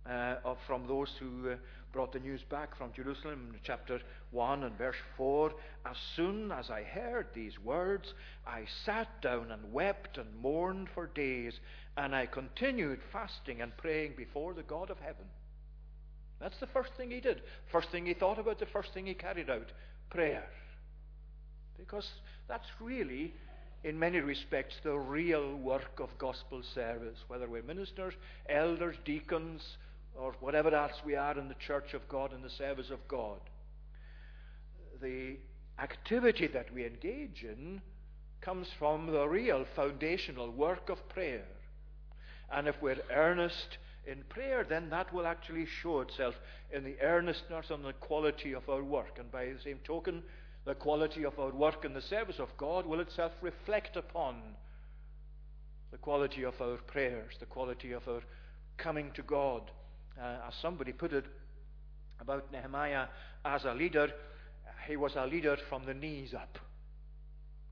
uh, 0.09 0.37
of, 0.45 0.59
from 0.67 0.87
those 0.87 1.11
who 1.19 1.51
uh, 1.51 1.57
brought 1.93 2.13
the 2.13 2.19
news 2.19 2.43
back 2.51 2.77
from 2.77 2.93
Jerusalem, 2.93 3.51
in 3.55 3.61
chapter 3.63 4.01
1 4.31 4.65
and 4.65 4.77
verse 4.77 4.97
4. 5.17 5.53
As 5.87 5.97
soon 6.17 6.53
as 6.53 6.71
I 6.71 6.83
heard 6.83 7.29
these 7.35 7.59
words, 7.59 8.13
I 8.47 8.65
sat 8.85 9.23
down 9.23 9.51
and 9.51 9.73
wept 9.73 10.19
and 10.19 10.29
mourned 10.41 10.89
for 10.95 11.07
days, 11.07 11.59
and 11.97 12.15
I 12.15 12.27
continued 12.27 13.01
fasting 13.13 13.63
and 13.63 13.77
praying 13.77 14.15
before 14.17 14.55
the 14.55 14.63
God 14.63 14.91
of 14.91 14.99
heaven. 14.99 15.25
That's 16.41 16.59
the 16.61 16.69
first 16.69 16.91
thing 16.97 17.11
he 17.11 17.21
did. 17.21 17.43
First 17.73 17.91
thing 17.91 18.07
he 18.07 18.15
thought 18.15 18.39
about, 18.39 18.59
the 18.59 18.67
first 18.67 18.93
thing 18.95 19.07
he 19.07 19.15
carried 19.15 19.51
out 19.51 19.73
prayer. 20.11 20.45
Because 21.77 22.09
that's 22.49 22.67
really, 22.81 23.35
in 23.83 23.99
many 23.99 24.21
respects, 24.21 24.77
the 24.83 24.97
real 24.97 25.57
work 25.57 26.01
of 26.01 26.17
gospel 26.19 26.63
service, 26.75 27.19
whether 27.29 27.49
we're 27.49 27.63
ministers, 27.63 28.15
elders, 28.49 28.97
deacons, 29.05 29.63
or 30.19 30.35
whatever 30.41 30.75
else 30.75 31.01
we 31.05 31.15
are 31.15 31.39
in 31.39 31.49
the 31.49 31.55
church 31.55 31.95
of 31.95 32.09
God, 32.09 32.33
in 32.33 32.43
the 32.43 32.51
service 32.51 32.91
of 32.91 33.07
God. 33.09 33.41
The 35.01 35.37
activity 35.79 36.49
that 36.49 36.73
we 36.75 36.85
engage 36.85 37.45
in 37.45 37.81
comes 38.41 38.69
from 38.79 39.07
the 39.07 39.29
real 39.29 39.65
foundational 39.77 40.51
work 40.51 40.89
of 40.89 41.09
prayer. 41.09 41.45
And 42.51 42.67
if 42.67 42.75
we're 42.81 43.03
earnest 43.15 43.79
in 44.07 44.25
prayer, 44.29 44.65
then 44.69 44.91
that 44.91 45.13
will 45.13 45.27
actually 45.27 45.67
show 45.83 46.01
itself 46.01 46.35
in 46.73 46.83
the 46.83 46.97
earnestness 47.01 47.71
and 47.71 47.85
the 47.85 47.93
quality 47.93 48.55
of 48.55 48.69
our 48.69 48.83
work. 48.83 49.19
And 49.19 49.31
by 49.31 49.47
the 49.47 49.61
same 49.63 49.79
token, 49.85 50.23
the 50.65 50.75
quality 50.75 51.25
of 51.25 51.39
our 51.39 51.51
work 51.51 51.85
in 51.85 51.95
the 51.95 52.03
service 52.03 52.39
of 52.39 52.57
God 52.57 52.87
will 52.87 53.01
itself 53.01 53.33
reflect 53.41 53.97
upon 53.97 54.37
the 55.91 55.99
quality 55.99 56.43
of 56.43 56.61
our 56.61 56.77
prayers, 56.77 57.35
the 57.39 57.47
quality 57.47 57.93
of 57.93 58.07
our 58.09 58.23
coming 58.77 59.11
to 59.15 59.23
God. 59.23 59.71
Uh, 60.21 60.49
as 60.49 60.55
somebody 60.61 60.93
put 60.93 61.13
it 61.13 61.25
about 62.21 62.51
Nehemiah 62.51 63.07
as 63.45 63.65
a 63.65 63.75
leader, 63.75 64.09
he 64.87 64.97
was 64.97 65.15
a 65.17 65.27
leader 65.27 65.57
from 65.69 65.85
the 65.87 65.95
knees 65.95 66.35
up. 66.35 66.59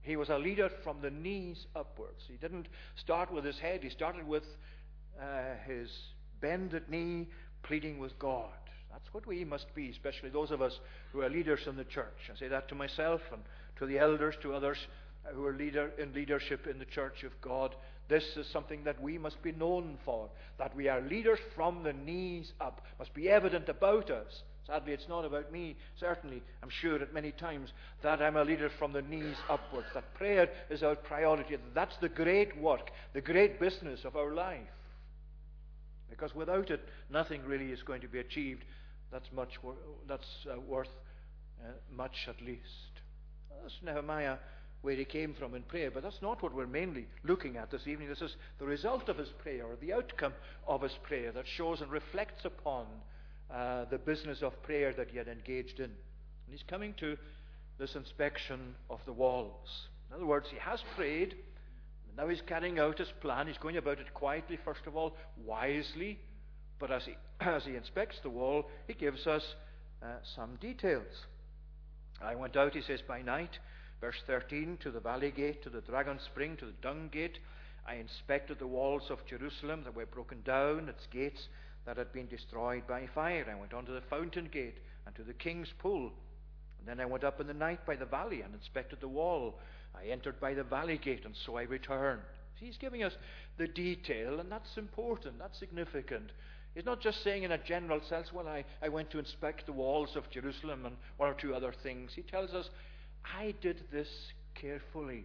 He 0.03 0.17
was 0.17 0.29
a 0.29 0.39
leader 0.39 0.71
from 0.85 1.01
the 1.03 1.11
knees 1.11 1.67
upwards. 1.75 2.23
He 2.29 2.37
didn't 2.37 2.69
start 2.95 3.33
with 3.33 3.45
his 3.45 3.59
head, 3.59 3.83
he 3.83 3.91
started 3.91 4.27
with 4.27 4.45
uh, 5.21 5.57
his 5.67 5.91
bended 6.41 6.89
knee, 6.89 7.29
pleading 7.63 7.99
with 7.99 8.17
God. 8.19 8.51
That's 8.93 9.13
what 9.13 9.27
we 9.27 9.45
must 9.45 9.75
be, 9.75 9.91
especially 9.91 10.31
those 10.31 10.51
of 10.51 10.63
us 10.63 10.79
who 11.13 11.23
are 11.23 11.29
leaders 11.29 11.61
in 11.67 11.77
the 11.77 11.85
church. 11.85 12.31
I 12.33 12.39
say 12.39 12.49
that 12.49 12.69
to 12.69 12.75
myself 12.75 13.21
and 13.33 13.43
to 13.79 13.87
the 13.87 13.99
elders, 13.99 14.37
to 14.43 14.55
others 14.55 14.79
who 15.35 15.45
are 15.45 15.53
leader 15.53 15.91
in 15.99 16.13
leadership 16.15 16.67
in 16.67 16.79
the 16.79 16.85
church 16.85 17.25
of 17.25 17.33
God. 17.41 17.75
This 18.09 18.25
is 18.37 18.47
something 18.53 18.85
that 18.85 19.01
we 19.03 19.19
must 19.19 19.43
be 19.43 19.53
known 19.53 19.99
for. 20.05 20.29
That 20.59 20.75
we 20.77 20.89
are 20.89 21.01
leaders 21.01 21.41
from 21.55 21.83
the 21.83 21.93
knees 21.93 22.53
up 22.61 22.81
must 22.99 23.15
be 23.15 23.29
evident 23.29 23.69
about 23.69 24.11
us. 24.11 24.43
Sadly, 24.67 24.93
it's 24.93 25.09
not 25.09 25.25
about 25.25 25.53
me. 25.53 25.77
Certainly, 25.99 26.43
I'm 26.63 26.71
sure 26.71 27.01
at 27.01 27.15
many 27.15 27.31
times 27.33 27.73
that 28.03 28.21
I'm 28.21 28.37
a 28.37 28.43
leader 28.43 28.71
from 28.79 28.93
the 28.93 29.03
knees 29.03 29.37
upwards. 29.49 29.87
That 29.95 30.13
prayer 30.15 30.49
is 30.71 30.83
our 30.83 30.97
priority. 30.97 31.57
That's 31.75 31.97
the 31.99 32.09
great 32.09 32.61
work, 32.61 32.91
the 33.13 33.21
great 33.21 33.61
business 33.61 34.05
of 34.05 34.17
our 34.17 34.35
life. 34.35 34.61
Because 36.11 36.35
without 36.35 36.71
it, 36.71 36.81
nothing 37.11 37.43
really 37.45 37.71
is 37.71 37.83
going 37.83 38.01
to 38.01 38.09
be 38.09 38.19
achieved. 38.19 38.65
That's 39.13 39.31
much. 39.33 39.59
That's 40.09 40.27
uh, 40.53 40.59
worth 40.61 40.89
uh, 41.63 41.69
much 41.95 42.27
at 42.29 42.41
least. 42.43 43.01
That's 43.63 43.75
Nehemiah 43.85 44.37
where 44.87 44.95
he 44.95 45.05
came 45.05 45.35
from 45.35 45.57
in 45.57 45.65
prayer. 45.65 45.91
But 45.91 46.05
that's 46.05 46.23
not 46.23 46.41
what 46.45 46.55
we're 46.55 46.69
mainly 46.69 47.09
looking 47.25 47.57
at 47.57 47.73
this 47.73 47.89
evening. 47.89 48.09
This 48.09 48.23
is 48.23 48.37
the 48.61 48.67
result 48.67 49.09
of 49.09 49.19
his 49.19 49.31
prayer, 49.43 49.65
or 49.67 49.75
the 49.81 49.93
outcome 49.93 50.33
of 50.65 50.81
his 50.81 50.97
prayer, 51.03 51.33
that 51.33 51.45
shows 51.57 51.81
and 51.81 51.91
reflects 51.91 52.45
upon 52.45 52.87
uh, 53.53 53.87
the 53.91 53.99
business 53.99 54.43
of 54.43 54.63
prayer 54.63 54.95
that 54.97 55.11
he 55.11 55.19
had 55.19 55.27
engaged 55.27 55.81
in. 55.81 55.87
And 55.87 56.53
he's 56.53 56.63
coming 56.69 56.95
to 57.01 57.17
this 57.81 57.97
inspection 57.97 58.77
of 58.89 59.01
the 59.07 59.13
walls. 59.13 59.89
In 60.09 60.15
other 60.15 60.27
words, 60.27 60.47
he 60.53 60.59
has 60.61 60.79
prayed. 60.95 61.33
And 61.33 62.17
Now 62.17 62.29
he's 62.29 62.43
carrying 62.47 62.79
out 62.79 62.99
his 62.99 63.13
plan. 63.21 63.49
He's 63.49 63.59
going 63.59 63.79
about 63.79 63.99
it 63.99 64.15
quietly, 64.15 64.57
first 64.65 64.87
of 64.87 64.97
all, 64.97 65.17
wisely. 65.45 66.21
But 66.79 66.93
as 66.93 67.03
he, 67.05 67.17
as 67.41 67.65
he 67.65 67.75
inspects 67.75 68.19
the 68.23 68.31
wall, 68.31 68.71
he 68.87 68.95
gives 68.95 69.27
us 69.27 69.43
uh, 70.01 70.19
some 70.37 70.55
details. 70.61 71.27
I 72.23 72.37
went 72.37 72.57
out, 72.57 72.73
he 72.73 72.83
says, 72.83 73.01
by 73.09 73.21
night, 73.21 73.59
verse 74.01 74.23
13, 74.27 74.79
to 74.83 74.91
the 74.91 75.01
valley 75.01 75.31
gate, 75.31 75.63
to 75.63 75.71
the 75.71 75.81
dragon 75.81 76.19
spring, 76.25 76.57
to 76.57 76.67
the 76.67 76.73
dung 76.83 77.09
gate. 77.13 77.39
I 77.87 77.95
inspected 77.95 78.59
the 78.59 78.67
walls 78.67 79.11
of 79.11 79.25
Jerusalem 79.27 79.83
that 79.85 79.95
were 79.95 80.07
broken 80.07 80.43
down, 80.45 80.89
its 80.89 81.07
gates 81.11 81.49
that 81.87 81.97
had 81.97 82.13
been 82.13 82.27
destroyed 82.27 82.87
by 82.87 83.07
fire. 83.15 83.47
I 83.51 83.59
went 83.59 83.73
on 83.73 83.87
to 83.87 83.93
the 83.93 84.03
fountain 84.11 84.49
gate 84.53 84.79
and 85.07 85.15
to 85.15 85.23
the 85.23 85.33
king's 85.33 85.73
pool. 85.79 86.13
And 86.79 86.89
then 86.89 87.01
I 87.01 87.07
went 87.07 87.25
up 87.25 87.41
in 87.41 87.47
the 87.47 87.55
night 87.55 87.87
by 87.87 87.97
the 87.97 88.05
valley 88.05 88.43
and 88.43 88.55
inspected 88.55 89.01
the 89.01 89.09
wall. 89.09 89.59
I 89.95 90.09
entered 90.09 90.41
by 90.41 90.55
the 90.55 90.65
valley 90.65 90.99
gate, 90.99 91.25
and 91.25 91.35
so 91.47 91.57
I 91.57 91.63
returned. 91.63 92.21
He's 92.57 92.77
giving 92.77 93.03
us 93.03 93.13
the 93.59 93.69
detail, 93.69 94.41
and 94.41 94.51
that's 94.51 94.77
important, 94.77 95.39
that's 95.39 95.59
significant. 95.59 96.33
He's 96.75 96.85
not 96.85 97.01
just 97.01 97.23
saying 97.23 97.43
in 97.43 97.53
a 97.53 97.59
general 97.59 98.01
sense, 98.09 98.33
well, 98.33 98.49
I, 98.49 98.65
I 98.83 98.89
went 98.89 99.11
to 99.11 99.19
inspect 99.19 99.67
the 99.67 99.73
walls 99.73 100.11
of 100.15 100.31
Jerusalem 100.31 100.85
and 100.85 100.97
one 101.17 101.31
or 101.31 101.35
two 101.35 101.55
other 101.55 101.73
things. 101.83 102.13
He 102.15 102.23
tells 102.23 102.51
us, 102.51 102.69
I 103.35 103.55
did 103.61 103.85
this 103.93 104.09
carefully. 104.55 105.25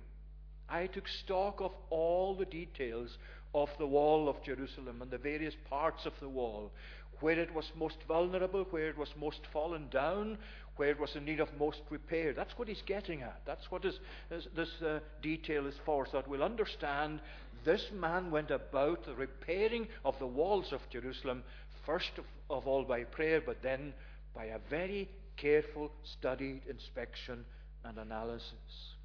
I 0.70 0.88
took 0.88 1.08
stock 1.08 1.60
of 1.60 1.72
all 1.89 2.36
the 2.36 2.46
details 2.46 3.17
of 3.53 3.70
the 3.77 3.88
wall 3.88 4.29
of 4.29 4.41
Jerusalem 4.43 5.01
and 5.01 5.12
the 5.12 5.17
various 5.17 5.55
parts 5.70 6.05
of 6.05 6.13
the 6.22 6.29
wall, 6.29 6.72
where 7.20 7.38
it 7.38 7.53
was 7.53 7.72
most 7.77 7.98
vulnerable, 8.08 8.65
where 8.70 8.89
it 8.89 8.98
was 8.98 9.10
most 9.20 9.41
fallen 9.51 9.88
down, 9.89 10.38
where 10.77 10.89
it 10.89 11.00
was 11.00 11.15
in 11.15 11.25
need 11.25 11.39
of 11.39 11.50
most 11.60 11.81
repair. 11.89 12.34
That's 12.34 12.58
what 12.58 12.67
he's 12.67 12.81
getting 12.86 13.22
at. 13.22 13.41
That's 13.46 13.70
what 13.70 13.86
is, 13.86 14.00
is, 14.31 14.48
this 14.55 14.70
uh, 14.81 15.00
detail 15.22 15.67
is 15.67 15.75
for, 15.86 16.05
so 16.05 16.13
that 16.13 16.27
we'll 16.27 16.43
understand 16.43 17.20
this 17.63 17.91
man 17.93 18.31
went 18.31 18.50
about 18.50 19.05
the 19.05 19.13
repairing 19.13 19.88
of 20.05 20.17
the 20.17 20.27
walls 20.27 20.72
of 20.72 20.79
Jerusalem, 20.89 21.43
first 21.86 22.12
of, 22.17 22.25
of 22.50 22.65
all 22.65 22.84
by 22.84 23.03
prayer, 23.03 23.41
but 23.46 23.62
then 23.62 23.93
by 24.34 24.46
a 24.46 24.60
very 24.70 25.10
careful, 25.38 25.91
studied 26.03 26.62
inspection 26.70 27.46
and 27.84 27.98
analysis. 27.98 28.96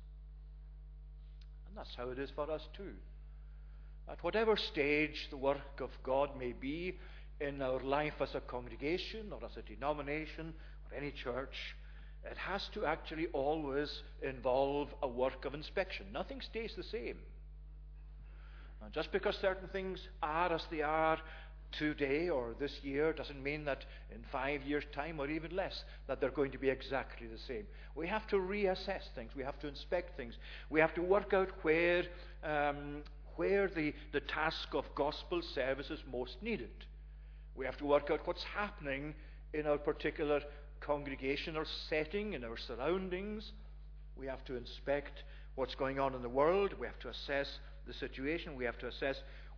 And 1.68 1.76
that's 1.76 1.94
how 1.96 2.10
it 2.10 2.18
is 2.18 2.30
for 2.34 2.50
us 2.50 2.62
too. 2.76 2.94
At 4.08 4.22
whatever 4.22 4.56
stage 4.56 5.28
the 5.30 5.36
work 5.36 5.80
of 5.80 5.90
God 6.02 6.38
may 6.38 6.52
be 6.52 6.98
in 7.40 7.60
our 7.60 7.80
life 7.80 8.14
as 8.20 8.34
a 8.34 8.40
congregation 8.40 9.32
or 9.32 9.44
as 9.44 9.56
a 9.56 9.62
denomination 9.62 10.54
or 10.84 10.96
any 10.96 11.10
church, 11.10 11.54
it 12.30 12.36
has 12.36 12.62
to 12.74 12.84
actually 12.84 13.26
always 13.32 14.02
involve 14.22 14.88
a 15.02 15.08
work 15.08 15.44
of 15.44 15.54
inspection. 15.54 16.06
Nothing 16.12 16.40
stays 16.40 16.72
the 16.76 16.82
same. 16.82 17.18
And 18.82 18.92
just 18.92 19.12
because 19.12 19.36
certain 19.40 19.68
things 19.68 20.00
are 20.22 20.52
as 20.52 20.62
they 20.70 20.82
are 20.82 21.18
today 21.78 22.28
or 22.28 22.54
this 22.58 22.72
year 22.82 23.12
doesn't 23.12 23.42
mean 23.42 23.64
that 23.64 23.84
in 24.14 24.20
five 24.30 24.62
years' 24.62 24.84
time 24.94 25.20
or 25.20 25.28
even 25.28 25.54
less 25.54 25.84
that 26.06 26.20
they're 26.20 26.30
going 26.30 26.52
to 26.52 26.58
be 26.58 26.68
exactly 26.68 27.26
the 27.26 27.38
same. 27.38 27.64
We 27.94 28.06
have 28.08 28.26
to 28.28 28.36
reassess 28.36 29.02
things. 29.14 29.32
We 29.36 29.42
have 29.42 29.58
to 29.60 29.68
inspect 29.68 30.16
things. 30.16 30.34
We 30.70 30.80
have 30.80 30.94
to 30.94 31.02
work 31.02 31.32
out 31.32 31.48
where 31.62 32.04
um, 32.44 33.02
where 33.36 33.68
the, 33.68 33.94
the 34.12 34.20
task 34.20 34.68
of 34.72 34.84
gospel 34.94 35.42
service 35.54 35.90
is 35.90 36.00
most 36.10 36.36
needed. 36.42 36.70
We 37.54 37.64
have 37.66 37.76
to 37.78 37.84
work 37.84 38.10
out 38.10 38.26
what's 38.26 38.44
happening 38.44 39.14
in 39.54 39.66
our 39.66 39.78
particular 39.78 40.40
congregation 40.80 41.56
or 41.56 41.66
setting, 41.88 42.32
in 42.32 42.44
our 42.44 42.56
surroundings. 42.56 43.52
We 44.16 44.26
have 44.26 44.44
to 44.46 44.56
inspect 44.56 45.22
what's 45.54 45.74
going 45.74 45.98
on 45.98 46.14
in 46.14 46.22
the 46.22 46.28
world. 46.28 46.74
We 46.78 46.86
have 46.86 46.98
to 47.00 47.08
assess 47.08 47.48
the 47.86 47.94
situation. 47.94 48.56
We 48.56 48.64
have 48.64 48.78
to 48.78 48.88
assess 48.88 49.16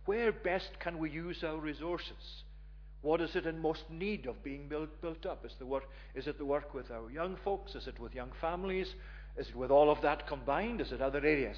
where 0.09 0.31
best 0.31 0.71
can 0.79 0.97
we 0.97 1.07
use 1.07 1.43
our 1.43 1.59
resources. 1.59 2.43
What 3.03 3.21
is 3.21 3.35
it 3.35 3.45
in 3.45 3.61
most 3.61 3.83
need 3.91 4.25
of 4.25 4.43
being 4.43 4.67
built, 4.67 4.89
built 5.03 5.23
up? 5.27 5.45
Is, 5.45 5.53
the 5.59 5.67
work, 5.67 5.83
is 6.15 6.25
it 6.25 6.39
the 6.39 6.45
work 6.45 6.73
with 6.73 6.89
our 6.89 7.11
young 7.11 7.35
folks? 7.35 7.75
Is 7.75 7.85
it 7.85 7.99
with 7.99 8.15
young 8.15 8.31
families? 8.41 8.95
Is 9.37 9.49
it 9.49 9.55
with 9.55 9.69
all 9.69 9.91
of 9.91 10.01
that 10.01 10.25
combined? 10.25 10.81
Is 10.81 10.91
it 10.91 10.99
other 10.99 11.19
areas? 11.19 11.57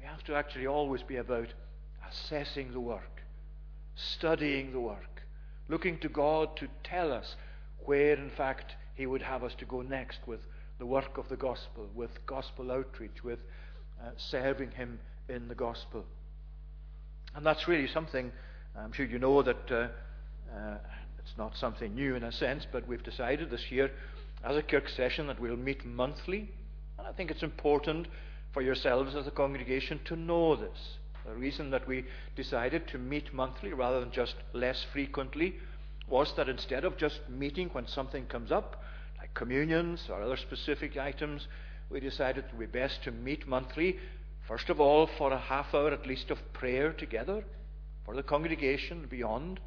We 0.00 0.04
have 0.04 0.24
to 0.24 0.34
actually 0.34 0.66
always 0.66 1.04
be 1.04 1.14
about 1.18 1.46
assessing 2.10 2.72
the 2.72 2.80
work, 2.80 3.22
studying 3.94 4.72
the 4.72 4.80
work, 4.80 5.22
looking 5.68 5.96
to 5.98 6.08
God 6.08 6.56
to 6.56 6.66
tell 6.82 7.12
us 7.12 7.36
where, 7.84 8.14
in 8.14 8.30
fact, 8.30 8.74
He 8.96 9.06
would 9.06 9.22
have 9.22 9.44
us 9.44 9.54
to 9.58 9.64
go 9.64 9.82
next 9.82 10.26
with 10.26 10.40
the 10.80 10.86
work 10.86 11.16
of 11.16 11.28
the 11.28 11.36
gospel, 11.36 11.88
with 11.94 12.26
gospel 12.26 12.72
outreach, 12.72 13.22
with 13.22 13.38
uh, 14.02 14.10
serving 14.16 14.72
Him 14.72 14.98
in 15.28 15.46
the 15.46 15.54
gospel. 15.54 16.04
And 17.34 17.44
that's 17.44 17.68
really 17.68 17.88
something, 17.88 18.32
I'm 18.76 18.92
sure 18.92 19.06
you 19.06 19.18
know 19.18 19.42
that 19.42 19.70
uh, 19.70 19.88
uh, 20.54 20.78
it's 21.18 21.36
not 21.36 21.56
something 21.56 21.94
new 21.94 22.14
in 22.14 22.24
a 22.24 22.32
sense, 22.32 22.66
but 22.70 22.86
we've 22.88 23.02
decided 23.02 23.50
this 23.50 23.70
year 23.70 23.90
as 24.44 24.56
a 24.56 24.62
Kirk 24.62 24.88
session 24.88 25.26
that 25.26 25.40
we'll 25.40 25.56
meet 25.56 25.84
monthly. 25.84 26.50
And 26.98 27.06
I 27.06 27.12
think 27.12 27.30
it's 27.30 27.42
important 27.42 28.08
for 28.52 28.62
yourselves 28.62 29.14
as 29.14 29.26
a 29.26 29.30
congregation 29.30 30.00
to 30.06 30.16
know 30.16 30.56
this. 30.56 30.96
The 31.26 31.34
reason 31.34 31.70
that 31.70 31.86
we 31.86 32.04
decided 32.36 32.88
to 32.88 32.98
meet 32.98 33.34
monthly 33.34 33.72
rather 33.72 34.00
than 34.00 34.10
just 34.10 34.34
less 34.54 34.84
frequently 34.92 35.56
was 36.08 36.32
that 36.36 36.48
instead 36.48 36.84
of 36.84 36.96
just 36.96 37.20
meeting 37.28 37.68
when 37.72 37.86
something 37.86 38.24
comes 38.26 38.50
up, 38.50 38.82
like 39.18 39.34
communions 39.34 40.08
or 40.08 40.22
other 40.22 40.36
specific 40.36 40.96
items, 40.96 41.46
we 41.90 42.00
decided 42.00 42.44
it 42.44 42.56
would 42.56 42.72
be 42.72 42.78
best 42.78 43.02
to 43.04 43.10
meet 43.10 43.46
monthly, 43.46 43.98
first 44.48 44.70
of 44.70 44.80
all, 44.80 45.06
for 45.06 45.30
a 45.32 45.38
half 45.38 45.72
hour 45.74 45.92
at 45.92 46.06
least 46.06 46.30
of 46.30 46.38
prayer 46.52 46.92
together, 46.92 47.44
for 48.04 48.16
the 48.16 48.22
congregation 48.22 49.06
beyond, 49.08 49.60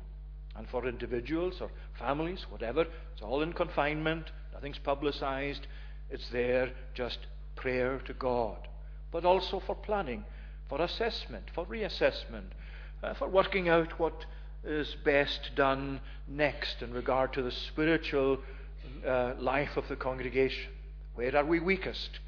and 0.58 0.68
for 0.68 0.86
individuals 0.86 1.62
or 1.62 1.70
families, 1.98 2.46
whatever. 2.50 2.82
It's 3.14 3.22
all 3.22 3.42
in 3.42 3.54
confinement, 3.54 4.32
nothing's 4.54 4.80
publicized, 4.80 5.68
it's 6.10 6.28
there, 6.30 6.72
just 6.94 7.20
prayer 7.56 8.00
to 8.00 8.14
God 8.14 8.68
but 9.12 9.26
also 9.26 9.60
for 9.60 9.76
planning, 9.76 10.24
for 10.70 10.82
assessment, 10.82 11.44
for 11.54 11.66
reassessment, 11.66 12.50
uh, 13.04 13.14
for 13.14 13.28
working 13.28 13.70
out 13.70 14.00
what 14.00 14.26
is 14.64 14.96
best 15.04 15.52
done 15.56 16.00
next 16.28 16.82
in 16.82 16.94
regard 16.94 17.34
to 17.34 17.42
the 17.42 17.52
spiritual 17.52 18.38
uh, 19.06 19.34
life 19.38 19.76
of 19.76 19.88
the 19.90 19.96
congregation. 19.96 20.72
Where 21.16 21.36
are 21.36 21.46
we 21.46 21.60
weakest? 21.60 22.20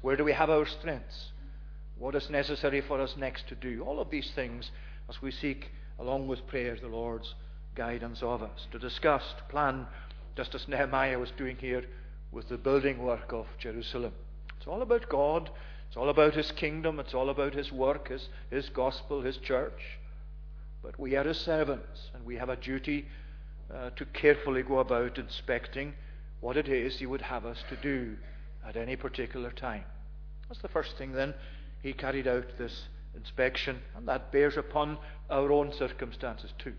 Where 0.00 0.16
do 0.16 0.24
we 0.24 0.32
have 0.32 0.50
our 0.50 0.66
strengths? 0.66 1.32
What 1.98 2.14
is 2.14 2.30
necessary 2.30 2.80
for 2.80 3.00
us 3.00 3.16
next 3.16 3.48
to 3.48 3.54
do? 3.54 3.82
All 3.82 4.00
of 4.00 4.10
these 4.10 4.30
things 4.34 4.70
as 5.08 5.20
we 5.20 5.30
seek, 5.30 5.70
along 5.98 6.28
with 6.28 6.46
prayer, 6.46 6.76
the 6.80 6.88
Lord's 6.88 7.34
guidance 7.74 8.22
of 8.22 8.42
us, 8.42 8.66
to 8.72 8.78
discuss, 8.78 9.22
to 9.36 9.42
plan, 9.44 9.86
just 10.36 10.54
as 10.54 10.68
Nehemiah 10.68 11.18
was 11.18 11.30
doing 11.32 11.56
here 11.56 11.84
with 12.30 12.48
the 12.48 12.58
building 12.58 13.02
work 13.02 13.32
of 13.32 13.46
Jerusalem. 13.58 14.12
It's 14.56 14.66
all 14.66 14.82
about 14.82 15.08
God 15.08 15.50
it's 15.88 15.96
all 15.96 16.10
about 16.10 16.34
His 16.34 16.52
kingdom. 16.52 17.00
It's 17.00 17.14
all 17.14 17.30
about 17.30 17.54
His 17.54 17.72
work, 17.72 18.08
His, 18.08 18.28
His 18.50 18.68
gospel, 18.68 19.22
His 19.22 19.38
church. 19.38 19.98
But 20.82 20.98
we 20.98 21.16
are 21.16 21.24
his 21.24 21.38
servants, 21.38 22.10
and 22.14 22.24
we 22.24 22.36
have 22.36 22.50
a 22.50 22.56
duty 22.56 23.06
uh, 23.72 23.90
to 23.90 24.04
carefully 24.06 24.62
go 24.62 24.78
about 24.78 25.18
inspecting 25.18 25.94
what 26.40 26.56
it 26.56 26.68
is 26.68 26.98
he 26.98 27.06
would 27.06 27.20
have 27.20 27.44
us 27.44 27.64
to 27.68 27.76
do 27.76 28.16
at 28.64 28.76
any 28.76 28.94
particular 28.94 29.50
time. 29.50 29.82
That's 30.48 30.62
the 30.62 30.68
first 30.68 30.96
thing 30.96 31.12
then. 31.12 31.34
He 31.82 31.92
carried 31.92 32.26
out 32.26 32.44
this 32.58 32.88
inspection, 33.14 33.80
and 33.96 34.06
that 34.08 34.32
bears 34.32 34.56
upon 34.56 34.98
our 35.30 35.50
own 35.52 35.72
circumstances 35.72 36.52
too. 36.58 36.74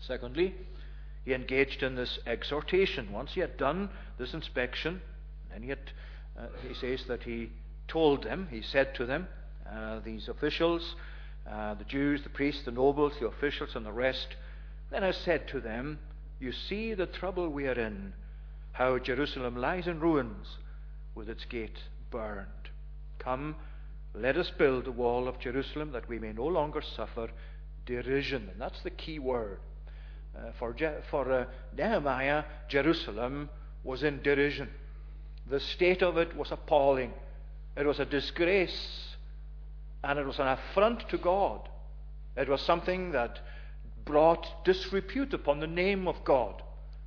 Secondly, 0.00 0.54
he 1.24 1.34
engaged 1.34 1.82
in 1.82 1.94
this 1.94 2.18
exhortation. 2.26 3.12
Once 3.12 3.32
he 3.32 3.40
had 3.40 3.56
done 3.56 3.90
this 4.18 4.34
inspection, 4.34 5.00
and 5.52 5.64
he, 5.64 5.72
uh, 5.72 5.76
he 6.66 6.74
says 6.74 7.04
that 7.08 7.22
he 7.22 7.50
told 7.88 8.24
them, 8.24 8.48
he 8.50 8.62
said 8.62 8.94
to 8.94 9.06
them, 9.06 9.26
uh, 9.70 10.00
these 10.04 10.28
officials, 10.28 10.94
uh, 11.50 11.74
the 11.74 11.84
Jews, 11.84 12.22
the 12.22 12.28
priests, 12.28 12.64
the 12.64 12.70
nobles, 12.70 13.14
the 13.18 13.26
officials, 13.26 13.74
and 13.74 13.84
the 13.84 13.92
rest, 13.92 14.36
then 14.90 15.02
I 15.02 15.10
said 15.10 15.48
to 15.48 15.60
them, 15.60 15.98
You 16.38 16.52
see 16.52 16.94
the 16.94 17.06
trouble 17.06 17.48
we 17.48 17.66
are 17.66 17.78
in, 17.78 18.12
how 18.72 18.98
Jerusalem 18.98 19.56
lies 19.56 19.86
in 19.86 20.00
ruins, 20.00 20.58
with 21.14 21.28
its 21.28 21.44
gate 21.44 21.78
burned. 22.10 22.46
Come, 23.18 23.56
let 24.18 24.36
us 24.36 24.50
build 24.50 24.86
a 24.86 24.92
wall 24.92 25.28
of 25.28 25.38
Jerusalem 25.38 25.92
that 25.92 26.08
we 26.08 26.18
may 26.18 26.32
no 26.32 26.46
longer 26.46 26.80
suffer 26.80 27.28
derision. 27.84 28.48
And 28.50 28.60
that's 28.60 28.82
the 28.82 28.90
key 28.90 29.18
word. 29.18 29.58
Uh, 30.36 30.52
for 30.58 30.72
Je- 30.72 31.00
for 31.10 31.30
uh, 31.30 31.44
Nehemiah, 31.76 32.44
Jerusalem 32.68 33.48
was 33.84 34.02
in 34.02 34.22
derision. 34.22 34.68
The 35.48 35.60
state 35.60 36.02
of 36.02 36.16
it 36.16 36.36
was 36.36 36.50
appalling. 36.50 37.12
It 37.76 37.86
was 37.86 38.00
a 38.00 38.04
disgrace, 38.04 39.16
and 40.02 40.18
it 40.18 40.26
was 40.26 40.38
an 40.38 40.48
affront 40.48 41.08
to 41.10 41.18
God. 41.18 41.68
It 42.36 42.48
was 42.48 42.60
something 42.62 43.12
that 43.12 43.38
brought 44.04 44.64
disrepute 44.64 45.34
upon 45.34 45.60
the 45.60 45.66
name 45.66 46.08
of 46.08 46.24
God. 46.24 46.62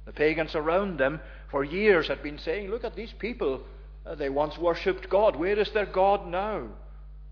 The 0.06 0.12
pagans 0.13 0.56
around 0.56 0.98
them 1.00 1.20
for 1.50 1.63
years 1.63 2.08
had 2.08 2.24
been 2.24 2.38
saying, 2.39 2.70
Look 2.70 2.84
at 2.84 2.96
these 2.96 3.13
people. 3.13 3.62
Uh, 4.06 4.16
they 4.16 4.30
once 4.30 4.58
worshipped 4.58 5.10
God. 5.10 5.36
Where 5.36 5.58
is 5.60 5.72
their 5.72 5.86
God 5.86 6.28
now? 6.28 6.68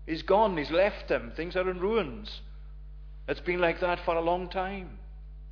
He's 0.08 0.22
gone. 0.22 0.56
He's 0.56 0.70
left 0.70 1.08
them. 1.08 1.32
Things 1.36 1.54
are 1.54 1.68
in 1.68 1.80
ruins. 1.80 2.40
It's 3.28 3.40
been 3.40 3.60
like 3.60 3.80
that 3.80 4.00
for 4.06 4.16
a 4.16 4.22
long 4.22 4.48
time. 4.48 4.98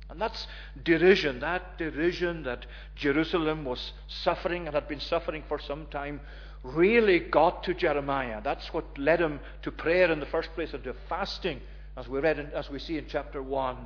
And 0.09 0.19
that's 0.19 0.47
derision, 0.83 1.41
that 1.41 1.77
derision 1.77 2.41
that 2.43 2.65
Jerusalem 2.95 3.65
was 3.65 3.93
suffering 4.07 4.65
and 4.65 4.73
had 4.73 4.87
been 4.87 4.99
suffering 4.99 5.43
for 5.47 5.59
some 5.59 5.85
time, 5.87 6.21
really 6.63 7.19
got 7.19 7.63
to 7.65 7.75
Jeremiah. 7.75 8.41
That's 8.43 8.73
what 8.73 8.97
led 8.97 9.19
him 9.19 9.41
to 9.61 9.71
prayer 9.71 10.11
in 10.11 10.19
the 10.19 10.25
first 10.25 10.51
place 10.55 10.73
and 10.73 10.83
to 10.85 10.95
fasting, 11.07 11.61
as 11.95 12.07
we 12.07 12.19
read, 12.19 12.39
in, 12.39 12.47
as 12.47 12.67
we 12.71 12.79
see 12.79 12.97
in 12.97 13.05
chapter 13.07 13.43
one. 13.43 13.77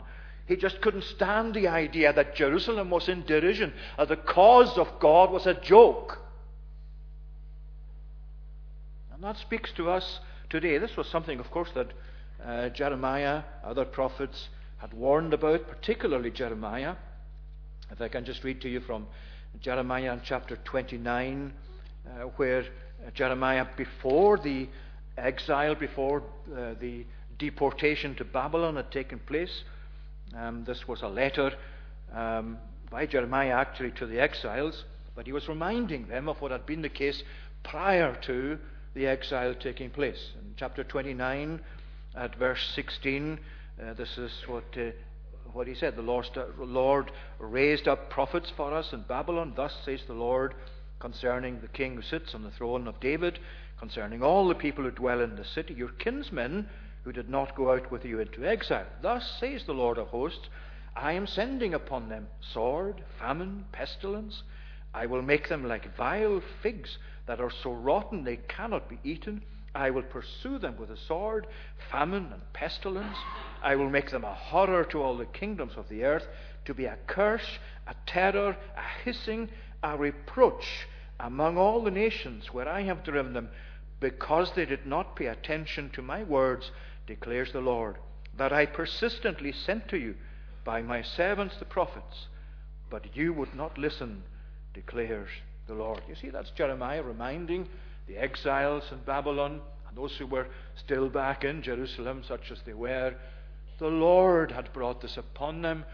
He 0.45 0.55
just 0.55 0.79
couldn't 0.79 1.03
stand 1.03 1.53
the 1.53 1.67
idea 1.67 2.13
that 2.13 2.35
Jerusalem 2.35 2.89
was 2.89 3.09
in 3.09 3.25
derision, 3.25 3.73
that 3.97 4.07
the 4.07 4.15
cause 4.15 4.77
of 4.77 4.87
God 5.01 5.31
was 5.31 5.47
a 5.47 5.53
joke. 5.55 6.19
And 9.13 9.21
that 9.21 9.37
speaks 9.37 9.73
to 9.73 9.89
us 9.89 10.21
today. 10.51 10.77
This 10.77 10.98
was 10.98 11.08
something, 11.08 11.39
of 11.39 11.50
course, 11.50 11.70
that 11.75 11.91
uh, 12.46 12.70
Jeremiah, 12.70 13.43
other 13.63 13.86
prophets, 13.86 14.50
had 14.77 14.93
warned 14.93 15.34
about, 15.34 15.67
particularly 15.67 16.29
Jeremiah. 16.29 16.96
If 17.89 18.01
I 18.01 18.10
can 18.10 18.25
just 18.25 18.43
read 18.43 18.60
to 18.62 18.70
you 18.70 18.81
from 18.81 19.08
Jeremiah 19.62 20.20
chapter 20.24 20.58
29, 20.58 21.53
uh, 22.05 22.24
where 22.36 22.65
Jeremiah, 23.13 23.65
before 23.77 24.38
the 24.38 24.67
exile, 25.17 25.74
before 25.74 26.22
uh, 26.53 26.74
the 26.81 27.05
deportation 27.39 28.13
to 28.15 28.25
Babylon 28.25 28.75
had 28.75 28.91
taken 28.91 29.20
place, 29.20 29.63
um, 30.38 30.65
this 30.65 30.86
was 30.86 31.01
a 31.01 31.08
letter 31.08 31.53
um, 32.13 32.58
by 32.89 33.05
Jeremiah 33.05 33.53
actually 33.53 33.91
to 33.91 34.05
the 34.05 34.20
exiles, 34.20 34.83
but 35.16 35.25
he 35.25 35.31
was 35.31 35.48
reminding 35.48 36.07
them 36.07 36.27
of 36.27 36.42
what 36.42 36.51
had 36.51 36.66
been 36.66 36.81
the 36.81 36.90
case 36.90 37.24
prior 37.64 38.18
to 38.24 38.59
the 38.93 39.07
exile 39.07 39.53
taking 39.55 39.89
place. 39.89 40.31
In 40.35 40.53
chapter 40.57 40.83
29, 40.83 41.59
at 42.15 42.35
verse 42.35 42.71
16, 42.75 43.39
uh, 43.81 43.93
this 43.93 44.17
is 44.17 44.31
what, 44.47 44.65
uh, 44.77 44.91
what 45.53 45.67
he 45.67 45.75
said. 45.75 45.95
The 45.95 46.01
Lord, 46.01 46.27
Lord 46.57 47.11
raised 47.39 47.87
up 47.87 48.09
prophets 48.09 48.51
for 48.55 48.73
us 48.73 48.91
in 48.93 49.01
Babylon. 49.03 49.53
Thus 49.55 49.73
says 49.85 50.01
the 50.07 50.13
Lord 50.13 50.53
concerning 50.99 51.59
the 51.59 51.67
king 51.67 51.95
who 51.95 52.01
sits 52.01 52.35
on 52.35 52.43
the 52.43 52.51
throne 52.51 52.87
of 52.87 52.99
David, 52.99 53.39
concerning 53.79 54.21
all 54.21 54.47
the 54.47 54.55
people 54.55 54.83
who 54.83 54.91
dwell 54.91 55.21
in 55.21 55.35
the 55.35 55.45
city, 55.45 55.73
your 55.73 55.89
kinsmen 55.89 56.67
who 57.03 57.11
did 57.11 57.29
not 57.29 57.55
go 57.55 57.73
out 57.73 57.91
with 57.91 58.05
you 58.05 58.19
into 58.19 58.45
exile. 58.45 58.85
Thus 59.01 59.37
says 59.39 59.63
the 59.65 59.73
Lord 59.73 59.97
of 59.97 60.07
hosts 60.07 60.49
I 60.95 61.13
am 61.13 61.25
sending 61.25 61.73
upon 61.73 62.09
them 62.09 62.27
sword, 62.53 63.03
famine, 63.17 63.65
pestilence. 63.71 64.43
I 64.93 65.05
will 65.05 65.21
make 65.21 65.47
them 65.47 65.67
like 65.67 65.95
vile 65.95 66.41
figs 66.61 66.97
that 67.25 67.39
are 67.39 67.51
so 67.51 67.71
rotten 67.71 68.23
they 68.23 68.37
cannot 68.37 68.89
be 68.89 68.99
eaten. 69.03 69.43
I 69.73 69.89
will 69.89 70.03
pursue 70.03 70.57
them 70.57 70.75
with 70.77 70.91
a 70.91 70.97
sword, 70.97 71.47
famine, 71.89 72.29
and 72.33 72.41
pestilence. 72.53 73.17
I 73.63 73.75
will 73.75 73.89
make 73.89 74.11
them 74.11 74.25
a 74.25 74.33
horror 74.33 74.83
to 74.85 75.01
all 75.01 75.15
the 75.15 75.25
kingdoms 75.25 75.73
of 75.77 75.87
the 75.87 76.03
earth, 76.03 76.27
to 76.65 76.73
be 76.73 76.85
a 76.85 76.97
curse, 77.07 77.59
a 77.87 77.95
terror, 78.05 78.57
a 78.75 79.03
hissing, 79.05 79.49
a 79.81 79.95
reproach 79.97 80.87
among 81.19 81.57
all 81.57 81.83
the 81.83 81.91
nations 81.91 82.53
where 82.53 82.67
I 82.67 82.81
have 82.81 83.03
driven 83.03 83.33
them, 83.33 83.49
because 84.01 84.51
they 84.53 84.65
did 84.65 84.85
not 84.85 85.15
pay 85.15 85.27
attention 85.27 85.89
to 85.91 86.01
my 86.01 86.23
words, 86.23 86.71
declares 87.07 87.53
the 87.53 87.61
Lord, 87.61 87.97
that 88.35 88.51
I 88.51 88.65
persistently 88.65 89.51
sent 89.51 89.87
to 89.89 89.97
you 89.97 90.15
by 90.65 90.81
my 90.81 91.01
servants 91.01 91.55
the 91.57 91.65
prophets, 91.65 92.27
but 92.89 93.15
you 93.15 93.31
would 93.33 93.55
not 93.55 93.77
listen, 93.77 94.23
declares 94.74 95.29
the 95.68 95.74
Lord. 95.74 96.01
You 96.07 96.16
see, 96.16 96.29
that's 96.29 96.51
Jeremiah 96.51 97.03
reminding 97.03 97.68
the 98.07 98.18
exiles 98.18 98.84
in 98.92 99.00
Babylon, 99.00 99.62
and 99.88 99.98
those 99.98 100.16
who 100.18 100.27
were 100.27 100.48
still 100.75 101.10
back 101.10 101.44
in 101.44 101.62
Jerusalem, 101.62 102.24
such 102.27 102.51
as 102.51 102.60
they 102.66 102.74
were, 102.74 103.14
the 103.79 103.88
Lord 103.88 104.51
had 104.51 104.74
brought 104.74 105.01
this 105.01 105.18
upon 105.18 105.62
them 105.62 105.86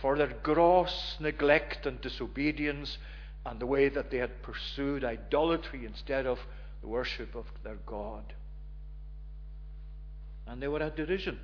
for 0.00 0.16
their 0.16 0.32
gross 0.42 1.16
neglect 1.20 1.86
and 1.86 2.00
disobedience 2.00 2.98
and 3.44 3.58
the 3.60 3.66
way 3.66 3.88
that 3.88 4.10
they 4.10 4.18
had 4.18 4.42
pursued 4.42 5.04
idolatry 5.04 5.84
instead 5.84 6.26
of 6.26 6.38
the 6.80 6.88
worship 6.88 7.34
of 7.34 7.46
their 7.64 7.78
God. 7.86 8.32
And 10.46 10.62
they 10.62 10.68
were 10.68 10.82
at 10.82 10.96
derision. 10.96 11.38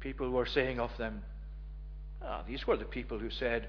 People 0.00 0.30
were 0.30 0.46
saying 0.46 0.80
of 0.80 0.90
them, 0.98 1.22
ah, 2.22 2.42
these 2.46 2.66
were 2.66 2.76
the 2.76 2.84
people 2.84 3.18
who 3.18 3.30
said, 3.30 3.68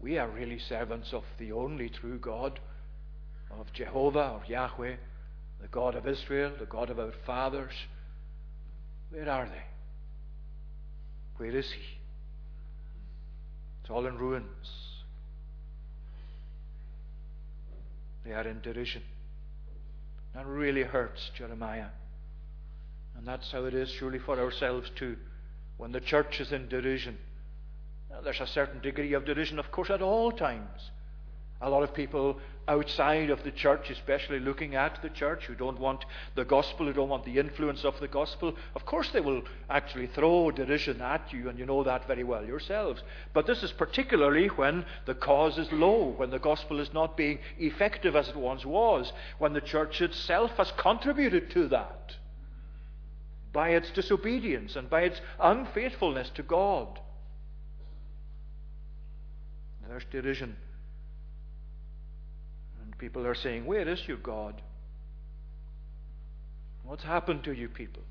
We 0.00 0.18
are 0.18 0.28
really 0.28 0.58
servants 0.58 1.12
of 1.12 1.24
the 1.38 1.52
only 1.52 1.88
true 1.88 2.18
God 2.18 2.60
of 3.50 3.72
Jehovah 3.72 4.34
or 4.34 4.42
Yahweh, 4.46 4.96
the 5.60 5.68
God 5.68 5.94
of 5.94 6.06
Israel, 6.06 6.52
the 6.58 6.66
God 6.66 6.90
of 6.90 6.98
our 6.98 7.12
fathers. 7.26 7.72
Where 9.10 9.28
are 9.28 9.46
they? 9.46 9.64
Where 11.36 11.56
is 11.56 11.70
he? 11.70 11.82
It's 13.80 13.90
all 13.90 14.06
in 14.06 14.18
ruins. 14.18 14.44
They 18.24 18.32
are 18.32 18.46
in 18.46 18.60
derision. 18.60 19.02
That 20.34 20.46
really 20.46 20.82
hurts 20.82 21.30
Jeremiah. 21.36 21.88
And 23.16 23.26
that's 23.26 23.50
how 23.50 23.64
it 23.64 23.74
is, 23.74 23.90
surely, 23.90 24.18
for 24.18 24.38
ourselves 24.38 24.90
too. 24.94 25.16
When 25.76 25.92
the 25.92 26.00
church 26.00 26.40
is 26.40 26.52
in 26.52 26.68
derision, 26.68 27.18
there's 28.24 28.40
a 28.40 28.46
certain 28.46 28.80
degree 28.80 29.12
of 29.12 29.24
derision, 29.24 29.58
of 29.58 29.70
course, 29.70 29.90
at 29.90 30.02
all 30.02 30.32
times. 30.32 30.90
A 31.60 31.68
lot 31.68 31.82
of 31.82 31.92
people 31.92 32.38
outside 32.68 33.30
of 33.30 33.42
the 33.42 33.50
church, 33.50 33.90
especially 33.90 34.38
looking 34.38 34.76
at 34.76 35.00
the 35.02 35.08
church, 35.08 35.46
who 35.46 35.54
don't 35.54 35.80
want 35.80 36.04
the 36.36 36.44
gospel, 36.44 36.86
who 36.86 36.92
don't 36.92 37.08
want 37.08 37.24
the 37.24 37.38
influence 37.38 37.84
of 37.84 37.98
the 37.98 38.06
gospel, 38.06 38.54
of 38.76 38.84
course 38.84 39.08
they 39.10 39.20
will 39.20 39.42
actually 39.68 40.06
throw 40.06 40.50
derision 40.50 41.00
at 41.00 41.32
you, 41.32 41.48
and 41.48 41.58
you 41.58 41.66
know 41.66 41.82
that 41.82 42.06
very 42.06 42.22
well 42.22 42.44
yourselves. 42.44 43.02
But 43.32 43.46
this 43.46 43.62
is 43.62 43.72
particularly 43.72 44.48
when 44.48 44.84
the 45.06 45.14
cause 45.14 45.58
is 45.58 45.72
low, 45.72 46.14
when 46.16 46.30
the 46.30 46.38
gospel 46.38 46.78
is 46.78 46.92
not 46.92 47.16
being 47.16 47.38
effective 47.58 48.14
as 48.14 48.28
it 48.28 48.36
once 48.36 48.64
was, 48.64 49.12
when 49.38 49.54
the 49.54 49.60
church 49.60 50.00
itself 50.00 50.52
has 50.58 50.70
contributed 50.76 51.50
to 51.52 51.68
that 51.68 52.16
by 53.52 53.70
its 53.70 53.90
disobedience 53.90 54.76
and 54.76 54.88
by 54.88 55.02
its 55.02 55.20
unfaithfulness 55.40 56.30
to 56.30 56.42
God. 56.42 57.00
There's 59.88 60.04
derision 60.10 60.54
And 62.82 62.98
People 62.98 63.26
are 63.26 63.34
saying, 63.34 63.64
Where 63.64 63.88
is 63.88 64.06
your 64.06 64.18
God? 64.18 64.60
What's 66.84 67.04
happened 67.04 67.44
to 67.44 67.52
you 67.52 67.68
people? 67.68 68.02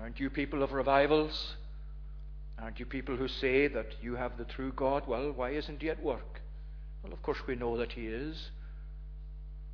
Aren't 0.00 0.18
you 0.18 0.30
people 0.30 0.62
of 0.62 0.72
revivals? 0.72 1.54
Aren't 2.60 2.78
you 2.78 2.86
people 2.86 3.16
who 3.16 3.28
say 3.28 3.68
that 3.68 3.86
you 4.02 4.16
have 4.16 4.36
the 4.36 4.44
true 4.44 4.72
God? 4.72 5.06
Well, 5.06 5.32
why 5.32 5.50
isn't 5.50 5.82
He 5.82 5.90
at 5.90 6.02
work? 6.02 6.40
Well, 7.02 7.12
of 7.12 7.22
course, 7.22 7.38
we 7.46 7.56
know 7.56 7.76
that 7.76 7.92
He 7.92 8.06
is, 8.06 8.50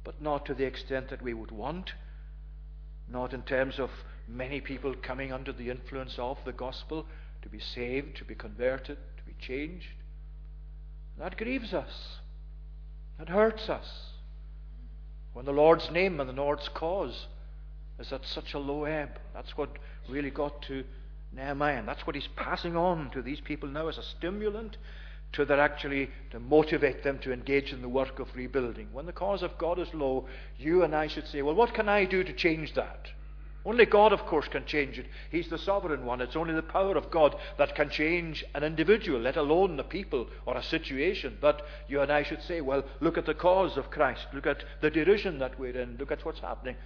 but 0.04 0.20
not 0.20 0.46
to 0.46 0.54
the 0.54 0.64
extent 0.64 1.10
that 1.10 1.22
we 1.22 1.34
would 1.34 1.50
want, 1.50 1.92
not 3.08 3.32
in 3.32 3.42
terms 3.42 3.78
of 3.78 3.90
many 4.26 4.60
people 4.60 4.94
coming 5.02 5.32
under 5.32 5.52
the 5.52 5.70
influence 5.70 6.14
of 6.18 6.38
the 6.44 6.52
gospel 6.52 7.06
to 7.42 7.48
be 7.48 7.60
saved, 7.60 8.16
to 8.16 8.24
be 8.24 8.34
converted, 8.34 8.96
to 9.16 9.22
be 9.26 9.34
changed. 9.40 9.86
That 11.20 11.36
grieves 11.36 11.74
us. 11.74 12.18
That 13.18 13.28
hurts 13.28 13.68
us. 13.68 13.86
When 15.34 15.44
the 15.44 15.52
Lord's 15.52 15.90
name 15.90 16.18
and 16.18 16.28
the 16.28 16.34
Lord's 16.34 16.68
cause 16.70 17.26
is 17.98 18.12
at 18.12 18.24
such 18.24 18.54
a 18.54 18.58
low 18.58 18.84
ebb, 18.84 19.10
that's 19.34 19.56
what 19.56 19.68
really 20.08 20.30
got 20.30 20.62
to 20.62 20.82
Nehemiah. 21.32 21.78
And 21.78 21.86
that's 21.86 22.06
what 22.06 22.16
he's 22.16 22.28
passing 22.36 22.74
on 22.74 23.10
to 23.10 23.20
these 23.20 23.40
people 23.40 23.68
now 23.68 23.88
as 23.88 23.98
a 23.98 24.02
stimulant 24.02 24.78
to 25.32 25.46
actually 25.52 26.10
to 26.30 26.40
motivate 26.40 27.04
them 27.04 27.18
to 27.20 27.32
engage 27.32 27.72
in 27.72 27.82
the 27.82 27.88
work 27.88 28.18
of 28.18 28.34
rebuilding. 28.34 28.88
When 28.92 29.06
the 29.06 29.12
cause 29.12 29.42
of 29.42 29.58
God 29.58 29.78
is 29.78 29.92
low, 29.94 30.26
you 30.58 30.82
and 30.82 30.94
I 30.94 31.06
should 31.06 31.28
say, 31.28 31.42
well, 31.42 31.54
what 31.54 31.74
can 31.74 31.88
I 31.88 32.06
do 32.06 32.24
to 32.24 32.32
change 32.32 32.74
that? 32.74 33.08
Only 33.64 33.84
God, 33.84 34.12
of 34.14 34.24
course, 34.24 34.48
can 34.48 34.64
change 34.64 34.98
it. 34.98 35.06
He's 35.30 35.50
the 35.50 35.58
sovereign 35.58 36.06
one. 36.06 36.22
It's 36.22 36.36
only 36.36 36.54
the 36.54 36.62
power 36.62 36.96
of 36.96 37.10
God 37.10 37.36
that 37.58 37.74
can 37.74 37.90
change 37.90 38.42
an 38.54 38.64
individual, 38.64 39.20
let 39.20 39.36
alone 39.36 39.76
the 39.76 39.84
people 39.84 40.28
or 40.46 40.56
a 40.56 40.62
situation. 40.62 41.36
But 41.40 41.66
you 41.86 42.00
and 42.00 42.10
I 42.10 42.22
should 42.22 42.42
say, 42.42 42.62
well, 42.62 42.84
look 43.00 43.18
at 43.18 43.26
the 43.26 43.34
cause 43.34 43.76
of 43.76 43.90
Christ. 43.90 44.26
Look 44.32 44.46
at 44.46 44.64
the 44.80 44.90
derision 44.90 45.38
that 45.40 45.58
we're 45.58 45.78
in. 45.78 45.98
Look 45.98 46.10
at 46.10 46.24
what's 46.24 46.40
happening. 46.40 46.76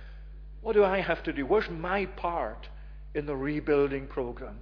What 0.63 0.73
do 0.73 0.83
I 0.83 1.01
have 1.01 1.23
to 1.25 1.33
do? 1.33 1.47
Where's 1.47 1.71
my 1.71 2.07
part 2.07 2.69
in 3.15 3.27
the 3.27 3.37
rebuilding 3.37 4.09
program? 4.09 4.59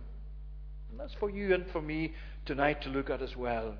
And 0.90 1.00
that's 1.00 1.14
for 1.14 1.30
you 1.30 1.54
and 1.54 1.64
for 1.72 1.80
me 1.80 2.12
tonight 2.44 2.82
to 2.82 2.90
look 2.90 3.08
at 3.08 3.22
as 3.22 3.36
well. 3.36 3.74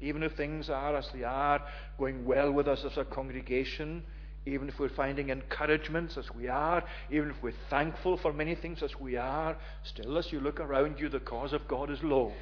Even 0.00 0.22
if 0.22 0.32
things 0.36 0.68
are 0.68 0.94
as 0.94 1.08
they 1.14 1.24
are, 1.24 1.62
going 1.98 2.26
well 2.26 2.52
with 2.52 2.68
us 2.68 2.84
as 2.84 2.98
a 2.98 3.04
congregation, 3.04 4.02
even 4.48 4.68
if 4.68 4.78
we're 4.78 4.88
finding 4.88 5.30
encouragements 5.30 6.16
as 6.16 6.30
we 6.34 6.48
are, 6.48 6.82
even 7.10 7.30
if 7.30 7.36
we're 7.42 7.52
thankful 7.70 8.16
for 8.16 8.32
many 8.32 8.54
things 8.54 8.82
as 8.82 8.98
we 8.98 9.16
are, 9.16 9.56
still 9.84 10.18
as 10.18 10.32
you 10.32 10.40
look 10.40 10.60
around 10.60 10.98
you, 10.98 11.08
the 11.08 11.20
cause 11.20 11.52
of 11.52 11.66
God 11.68 11.90
is 11.90 12.02
low. 12.02 12.32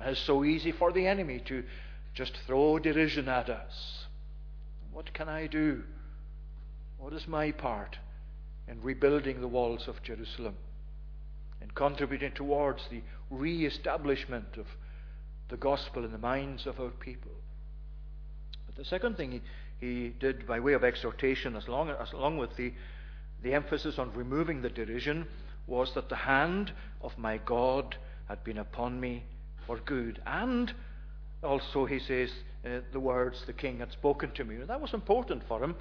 And 0.00 0.10
it's 0.10 0.20
so 0.20 0.44
easy 0.44 0.72
for 0.72 0.92
the 0.92 1.06
enemy 1.06 1.42
to 1.46 1.64
just 2.14 2.36
throw 2.46 2.78
derision 2.78 3.28
at 3.28 3.50
us. 3.50 4.06
What 4.92 5.12
can 5.12 5.28
I 5.28 5.46
do? 5.46 5.82
What 6.98 7.12
is 7.12 7.28
my 7.28 7.52
part 7.52 7.98
in 8.68 8.80
rebuilding 8.80 9.40
the 9.40 9.48
walls 9.48 9.86
of 9.86 10.02
Jerusalem? 10.02 10.56
In 11.60 11.70
contributing 11.70 12.32
towards 12.32 12.82
the 12.90 13.02
re 13.30 13.66
establishment 13.66 14.56
of 14.56 14.66
the 15.48 15.56
gospel 15.56 16.04
in 16.04 16.12
the 16.12 16.18
minds 16.18 16.66
of 16.66 16.80
our 16.80 16.90
people? 16.90 17.32
But 18.66 18.76
the 18.76 18.84
second 18.84 19.16
thing 19.16 19.32
he 19.32 19.42
he 19.80 20.14
did 20.18 20.46
by 20.46 20.60
way 20.60 20.72
of 20.72 20.84
exhortation, 20.84 21.56
as 21.56 21.68
long, 21.68 21.90
as 21.90 22.12
along 22.12 22.38
with 22.38 22.56
the, 22.56 22.72
the 23.42 23.54
emphasis 23.54 23.98
on 23.98 24.12
removing 24.14 24.62
the 24.62 24.70
derision, 24.70 25.26
was 25.66 25.92
that 25.94 26.08
the 26.08 26.16
hand 26.16 26.72
of 27.00 27.16
my 27.18 27.38
God 27.38 27.96
had 28.28 28.42
been 28.44 28.58
upon 28.58 29.00
me 29.00 29.24
for 29.66 29.78
good. 29.78 30.20
And 30.26 30.72
also, 31.42 31.84
he 31.84 31.98
says, 31.98 32.30
uh, 32.64 32.80
the 32.92 33.00
words 33.00 33.42
the 33.46 33.52
king 33.52 33.78
had 33.78 33.92
spoken 33.92 34.30
to 34.32 34.44
me. 34.44 34.56
That 34.56 34.80
was 34.80 34.94
important 34.94 35.42
for 35.46 35.62
him 35.62 35.76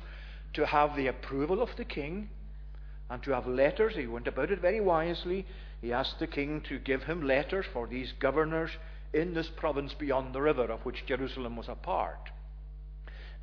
to 0.54 0.66
have 0.66 0.96
the 0.96 1.08
approval 1.08 1.62
of 1.62 1.70
the 1.78 1.86
king 1.86 2.30
and 3.10 3.22
to 3.24 3.32
have 3.32 3.48
letters. 3.48 3.96
He 3.96 4.08
went 4.08 4.28
about 4.28 4.52
it 4.52 4.62
very 4.62 4.82
wisely. 4.82 5.46
He 5.82 5.94
asked 5.94 6.20
the 6.20 6.28
king 6.28 6.62
to 6.70 6.80
give 6.80 7.04
him 7.04 7.26
letters 7.26 7.66
for 7.72 7.88
these 7.88 8.12
governors 8.20 8.72
in 9.14 9.34
this 9.34 9.50
province 9.56 9.94
beyond 9.94 10.34
the 10.34 10.42
river, 10.42 10.66
of 10.66 10.82
which 10.86 11.06
Jerusalem 11.06 11.56
was 11.56 11.70
a 11.70 11.76
part. 11.76 12.32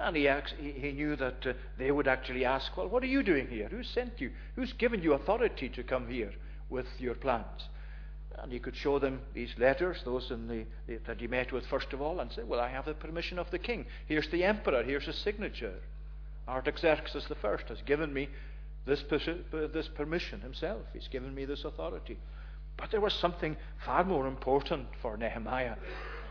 And 0.01 0.17
he, 0.17 0.29
he 0.59 0.93
knew 0.93 1.17
that 1.17 1.47
uh, 1.47 1.53
they 1.79 1.91
would 1.91 2.09
actually 2.09 2.45
ask, 2.45 2.77
Well, 2.77 2.89
what 2.89 3.03
are 3.03 3.07
you 3.07 3.23
doing 3.23 3.49
here? 3.49 3.69
Who 3.69 3.83
sent 3.83 4.21
you? 4.21 4.31
Who's 4.57 4.73
given 4.73 5.03
you 5.03 5.13
authority 5.15 5.69
to 5.71 5.83
come 5.83 6.09
here 6.09 6.33
with 6.71 6.87
your 6.99 7.15
plans? 7.15 7.69
And 8.39 8.51
he 8.51 8.59
could 8.59 8.75
show 8.75 8.99
them 8.99 9.21
these 9.35 9.53
letters, 9.59 9.99
those 10.05 10.29
the, 10.29 10.65
that 11.07 11.21
he 11.21 11.27
met 11.27 11.53
with 11.53 11.67
first 11.67 11.93
of 11.93 12.01
all, 12.01 12.21
and 12.21 12.33
say, 12.33 12.43
Well, 12.43 12.61
I 12.61 12.69
have 12.69 12.87
the 12.87 12.95
permission 12.95 13.39
of 13.39 13.51
the 13.51 13.59
king. 13.59 13.87
Here's 14.07 14.29
the 14.31 14.45
emperor, 14.45 14.83
here's 14.83 15.07
his 15.07 15.19
signature. 15.19 15.75
Artaxerxes 16.49 17.27
the 17.29 17.37
first 17.37 17.69
has 17.69 17.81
given 17.83 18.13
me 18.13 18.29
this, 18.85 19.05
this 19.73 19.89
permission 19.89 20.41
himself. 20.41 20.83
He's 20.93 21.09
given 21.09 21.35
me 21.35 21.45
this 21.45 21.65
authority. 21.65 22.19
But 22.77 22.91
there 22.91 23.01
was 23.01 23.15
something 23.15 23.57
far 23.85 24.03
more 24.03 24.27
important 24.27 24.89
for 25.01 25.17
Nehemiah 25.17 25.77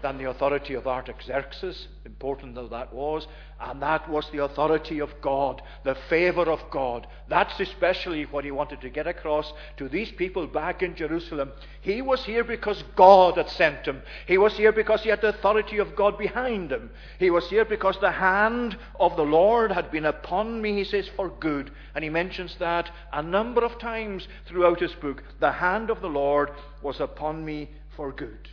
than 0.02 0.18
the 0.18 0.30
authority 0.30 0.74
of 0.74 0.88
Artaxerxes, 0.88 1.88
important 2.06 2.56
though 2.56 2.68
that 2.68 2.94
was, 2.94 3.28
and 3.60 3.82
that 3.82 4.10
was 4.10 4.28
the 4.32 4.44
authority 4.44 5.00
of 5.00 5.14
God, 5.22 5.62
the 5.84 5.96
favor 6.10 6.44
of 6.44 6.60
God. 6.72 7.08
That's 7.30 7.60
especially 7.60 8.26
what 8.26 8.44
he 8.44 8.52
wanted 8.52 8.82
to 8.82 8.90
get 8.90 9.08
across 9.08 9.54
to 9.78 9.88
these 9.88 10.12
people 10.12 10.48
back 10.48 10.82
in 10.82 10.96
Jerusalem. 10.96 11.52
He 11.82 12.02
was 12.02 12.26
here 12.26 12.44
because 12.44 12.84
God 12.96 13.38
had 13.38 13.50
sent 13.50 13.86
him. 13.86 14.02
He 14.26 14.38
was 14.38 14.58
here 14.58 14.72
because 14.72 15.04
he 15.04 15.10
had 15.10 15.22
the 15.22 15.30
authority 15.30 15.78
of 15.78 15.96
God 15.96 16.18
behind 16.18 16.72
him. 16.72 16.90
He 17.20 17.30
was 17.30 17.50
here 17.50 17.66
because 17.66 17.98
the 18.00 18.12
hand 18.12 18.78
of 19.00 19.16
the 19.16 19.26
Lord 19.26 19.72
had 19.72 19.92
been 19.92 20.06
upon 20.06 20.62
me, 20.62 20.74
he 20.74 20.84
says, 20.84 21.08
for 21.16 21.30
good. 21.30 21.72
And 21.94 22.04
he 22.04 22.10
mentions 22.10 22.56
that 22.58 22.90
a 23.14 23.22
number 23.22 23.64
of 23.64 23.78
times 23.80 24.28
throughout 24.48 24.80
his 24.80 24.94
book. 24.94 25.24
The 25.40 25.52
hand 25.52 25.90
of 25.90 26.02
the 26.02 26.10
Lord 26.10 26.52
was 26.82 27.00
upon 27.00 27.46
me 27.46 27.70
for 27.96 28.12
good. 28.12 28.50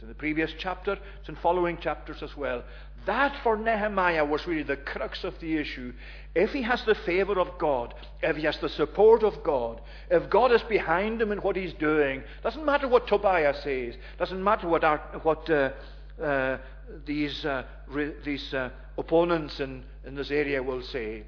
It's 0.00 0.04
in 0.04 0.08
the 0.08 0.14
previous 0.14 0.50
chapter, 0.56 0.96
it's 1.20 1.28
in 1.28 1.36
following 1.36 1.76
chapters 1.76 2.22
as 2.22 2.34
well. 2.34 2.64
That 3.04 3.36
for 3.42 3.58
Nehemiah 3.58 4.24
was 4.24 4.46
really 4.46 4.62
the 4.62 4.78
crux 4.78 5.24
of 5.24 5.38
the 5.40 5.58
issue. 5.58 5.92
If 6.34 6.52
he 6.52 6.62
has 6.62 6.82
the 6.86 6.94
favor 6.94 7.38
of 7.38 7.58
God, 7.58 7.92
if 8.22 8.34
he 8.34 8.44
has 8.44 8.56
the 8.62 8.70
support 8.70 9.22
of 9.22 9.42
God, 9.42 9.82
if 10.10 10.30
God 10.30 10.52
is 10.52 10.62
behind 10.62 11.20
him 11.20 11.32
in 11.32 11.38
what 11.40 11.54
he's 11.54 11.74
doing, 11.74 12.22
doesn't 12.42 12.64
matter 12.64 12.88
what 12.88 13.08
Tobiah 13.08 13.52
says, 13.62 13.94
doesn't 14.18 14.42
matter 14.42 14.66
what, 14.68 14.84
our, 14.84 15.02
what 15.22 15.50
uh, 15.50 15.72
uh, 16.18 16.56
these, 17.04 17.44
uh, 17.44 17.64
re, 17.86 18.12
these 18.24 18.54
uh, 18.54 18.70
opponents 18.96 19.60
in, 19.60 19.84
in 20.06 20.14
this 20.14 20.30
area 20.30 20.62
will 20.62 20.82
say. 20.82 21.24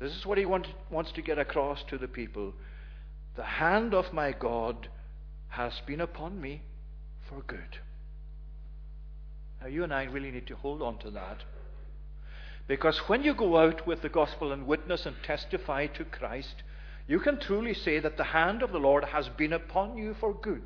This 0.00 0.16
is 0.16 0.26
what 0.26 0.36
he 0.36 0.46
want, 0.46 0.66
wants 0.90 1.12
to 1.12 1.22
get 1.22 1.38
across 1.38 1.84
to 1.90 1.96
the 1.96 2.08
people. 2.08 2.54
The 3.36 3.44
hand 3.44 3.94
of 3.94 4.12
my 4.12 4.32
God 4.32 4.88
has 5.46 5.80
been 5.86 6.00
upon 6.00 6.40
me 6.40 6.62
for 7.28 7.40
good. 7.42 7.78
Now, 9.60 9.66
you 9.66 9.84
and 9.84 9.92
I 9.92 10.04
really 10.04 10.30
need 10.30 10.46
to 10.46 10.56
hold 10.56 10.80
on 10.82 10.98
to 10.98 11.10
that. 11.10 11.44
Because 12.66 12.98
when 13.08 13.24
you 13.24 13.34
go 13.34 13.58
out 13.58 13.86
with 13.86 14.00
the 14.00 14.08
gospel 14.08 14.52
and 14.52 14.66
witness 14.66 15.04
and 15.04 15.16
testify 15.22 15.86
to 15.88 16.04
Christ, 16.04 16.62
you 17.06 17.18
can 17.18 17.38
truly 17.38 17.74
say 17.74 17.98
that 17.98 18.16
the 18.16 18.24
hand 18.24 18.62
of 18.62 18.72
the 18.72 18.78
Lord 18.78 19.04
has 19.04 19.28
been 19.28 19.52
upon 19.52 19.98
you 19.98 20.14
for 20.14 20.32
good. 20.32 20.62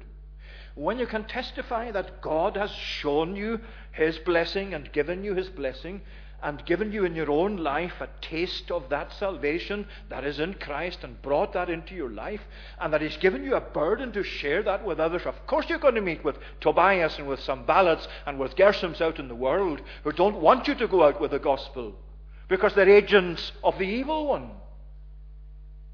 When 0.74 0.98
you 0.98 1.06
can 1.06 1.24
testify 1.24 1.90
that 1.92 2.20
God 2.20 2.56
has 2.56 2.70
shown 2.72 3.36
you 3.36 3.60
His 3.92 4.18
blessing 4.18 4.74
and 4.74 4.92
given 4.92 5.24
you 5.24 5.34
His 5.34 5.48
blessing, 5.48 6.02
and 6.44 6.64
given 6.66 6.92
you 6.92 7.06
in 7.06 7.16
your 7.16 7.30
own 7.30 7.56
life 7.56 7.94
a 8.00 8.08
taste 8.20 8.70
of 8.70 8.90
that 8.90 9.12
salvation 9.14 9.86
that 10.10 10.24
is 10.24 10.38
in 10.38 10.54
Christ 10.54 10.98
and 11.02 11.20
brought 11.22 11.54
that 11.54 11.70
into 11.70 11.94
your 11.94 12.10
life, 12.10 12.42
and 12.78 12.92
that 12.92 13.00
He's 13.00 13.16
given 13.16 13.42
you 13.42 13.54
a 13.56 13.60
burden 13.60 14.12
to 14.12 14.22
share 14.22 14.62
that 14.62 14.84
with 14.84 15.00
others. 15.00 15.22
Of 15.24 15.46
course, 15.46 15.66
you're 15.70 15.78
going 15.78 15.94
to 15.94 16.02
meet 16.02 16.22
with 16.22 16.38
Tobias 16.60 17.18
and 17.18 17.26
with 17.26 17.40
Sanballats 17.40 18.06
and 18.26 18.38
with 18.38 18.56
Gershoms 18.56 19.00
out 19.00 19.18
in 19.18 19.28
the 19.28 19.34
world 19.34 19.80
who 20.04 20.12
don't 20.12 20.40
want 20.40 20.68
you 20.68 20.74
to 20.74 20.86
go 20.86 21.02
out 21.02 21.18
with 21.18 21.30
the 21.30 21.38
gospel 21.38 21.94
because 22.48 22.74
they're 22.74 22.90
agents 22.90 23.52
of 23.64 23.78
the 23.78 23.84
evil 23.86 24.26
one. 24.26 24.50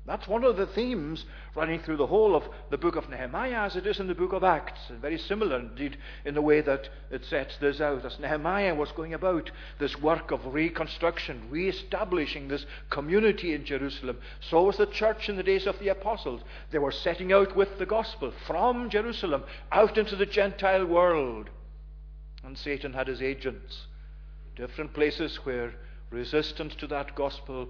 That's 0.07 0.27
one 0.27 0.45
of 0.45 0.57
the 0.57 0.67
themes 0.67 1.27
running 1.55 1.81
through 1.81 1.99
the 1.99 2.07
whole 2.07 2.35
of 2.35 2.49
the 2.71 2.79
book 2.79 2.97
of 2.97 3.09
Nehemiah 3.11 3.65
as 3.65 3.77
it 3.77 3.87
is 3.87 4.01
in 4.01 4.07
the 4.07 4.15
book 4.15 4.33
of 4.33 4.43
Acts. 4.43 4.89
And 4.89 4.99
very 4.99 5.19
similar 5.19 5.59
indeed 5.59 5.99
in 6.25 6.35
the 6.35 6.43
way 6.43 6.63
that 6.63 6.89
it 7.11 7.25
sets 7.25 7.59
this 7.59 7.81
out. 7.81 8.05
As 8.05 8.19
Nehemiah 8.19 8.75
was 8.75 8.93
going 8.93 9.13
about 9.13 9.51
this 9.79 10.01
work 10.01 10.31
of 10.31 10.55
reconstruction, 10.55 11.49
re 11.51 11.69
establishing 11.69 12.49
this 12.49 12.65
community 12.89 13.55
in 13.55 13.65
Jerusalem, 13.65 14.19
so 14.41 14.65
was 14.65 14.79
the 14.79 14.87
church 14.87 15.29
in 15.29 15.37
the 15.37 15.43
days 15.43 15.67
of 15.67 15.79
the 15.79 15.89
apostles. 15.89 16.41
They 16.71 16.79
were 16.79 16.93
setting 16.93 17.33
out 17.33 17.55
with 17.55 17.79
the 17.79 17.87
gospel 17.87 18.33
from 18.47 18.89
Jerusalem 18.89 19.45
out 19.71 19.99
into 19.99 20.17
the 20.17 20.27
Gentile 20.27 20.87
world. 20.87 21.51
And 22.43 22.57
Satan 22.57 22.95
had 22.95 23.07
his 23.07 23.21
agents, 23.21 23.87
different 24.57 24.95
places 24.95 25.37
where 25.45 25.75
resistance 26.11 26.75
to 26.77 26.87
that 26.89 27.15
gospel 27.15 27.69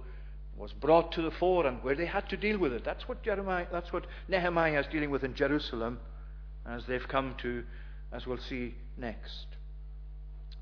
was 0.61 0.73
brought 0.73 1.11
to 1.13 1.23
the 1.23 1.31
fore 1.31 1.65
and 1.65 1.83
where 1.83 1.95
they 1.95 2.05
had 2.05 2.29
to 2.29 2.37
deal 2.37 2.59
with 2.59 2.71
it. 2.71 2.83
That's 2.85 3.07
what 3.07 3.23
Jeremiah, 3.23 3.65
that's 3.71 3.91
what 3.91 4.05
Nehemiah 4.27 4.79
is 4.79 4.85
dealing 4.91 5.09
with 5.09 5.23
in 5.23 5.33
Jerusalem 5.33 5.99
as 6.67 6.83
they've 6.85 7.07
come 7.07 7.33
to, 7.41 7.63
as 8.11 8.27
we'll 8.27 8.37
see 8.37 8.75
next. 8.95 9.47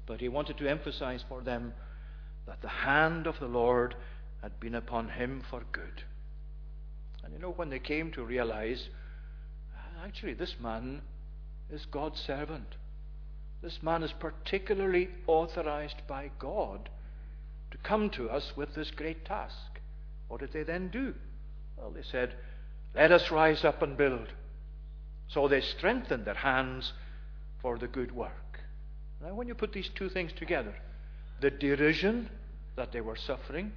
But 0.07 0.21
he 0.21 0.29
wanted 0.29 0.57
to 0.59 0.67
emphasize 0.69 1.25
for 1.27 1.41
them 1.41 1.73
that 2.47 2.62
the 2.62 2.69
hand 2.69 3.27
of 3.27 3.39
the 3.41 3.47
Lord 3.47 3.93
had 4.41 4.57
been 4.62 4.75
upon 4.75 5.09
him 5.09 5.43
for 5.49 5.63
good. 5.73 6.03
And 7.21 7.33
you 7.33 7.39
know, 7.39 7.51
when 7.51 7.69
they 7.69 7.79
came 7.79 8.09
to 8.13 8.23
realize, 8.23 8.88
actually, 10.01 10.33
this 10.33 10.55
man 10.62 11.01
is 11.69 11.85
God's 11.91 12.21
servant. 12.21 12.77
This 13.62 13.79
man 13.83 14.03
is 14.03 14.13
particularly 14.17 15.09
authorized 15.27 16.01
by 16.07 16.31
God 16.39 16.89
to 17.71 17.77
come 17.79 18.09
to 18.12 18.29
us 18.29 18.53
with 18.55 18.73
this 18.75 18.91
great 18.91 19.25
task. 19.25 19.78
What 20.29 20.39
did 20.39 20.53
they 20.53 20.63
then 20.63 20.87
do? 20.87 21.13
Well, 21.75 21.91
they 21.91 22.03
said, 22.03 22.35
Let 22.95 23.11
us 23.11 23.29
rise 23.29 23.65
up 23.65 23.81
and 23.81 23.97
build. 23.97 24.29
So 25.27 25.47
they 25.47 25.61
strengthened 25.61 26.25
their 26.25 26.33
hands 26.33 26.93
for 27.61 27.77
the 27.77 27.87
good 27.87 28.15
work. 28.15 28.59
Now, 29.21 29.33
when 29.33 29.47
you 29.47 29.55
put 29.55 29.73
these 29.73 29.89
two 29.95 30.09
things 30.09 30.31
together, 30.31 30.73
the 31.41 31.51
derision 31.51 32.29
that 32.77 32.91
they 32.91 33.01
were 33.01 33.17
suffering 33.17 33.73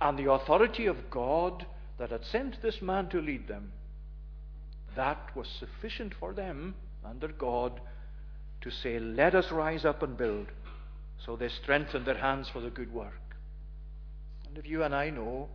and 0.00 0.18
the 0.18 0.30
authority 0.30 0.86
of 0.86 1.10
God 1.10 1.66
that 1.98 2.10
had 2.10 2.24
sent 2.24 2.62
this 2.62 2.80
man 2.80 3.08
to 3.08 3.20
lead 3.20 3.48
them, 3.48 3.72
that 4.94 5.34
was 5.34 5.48
sufficient 5.58 6.14
for 6.14 6.32
them 6.32 6.74
under 7.04 7.28
God 7.28 7.80
to 8.60 8.70
say, 8.70 8.98
Let 8.98 9.34
us 9.34 9.50
rise 9.50 9.84
up 9.84 10.02
and 10.02 10.16
build. 10.16 10.46
So 11.24 11.36
they 11.36 11.48
strengthened 11.48 12.06
their 12.06 12.18
hands 12.18 12.48
for 12.48 12.60
the 12.60 12.70
good 12.70 12.92
work. 12.92 13.25
And 14.56 14.64
if 14.64 14.70
you 14.70 14.84
and 14.84 14.94
I 14.94 15.10
know, 15.10 15.50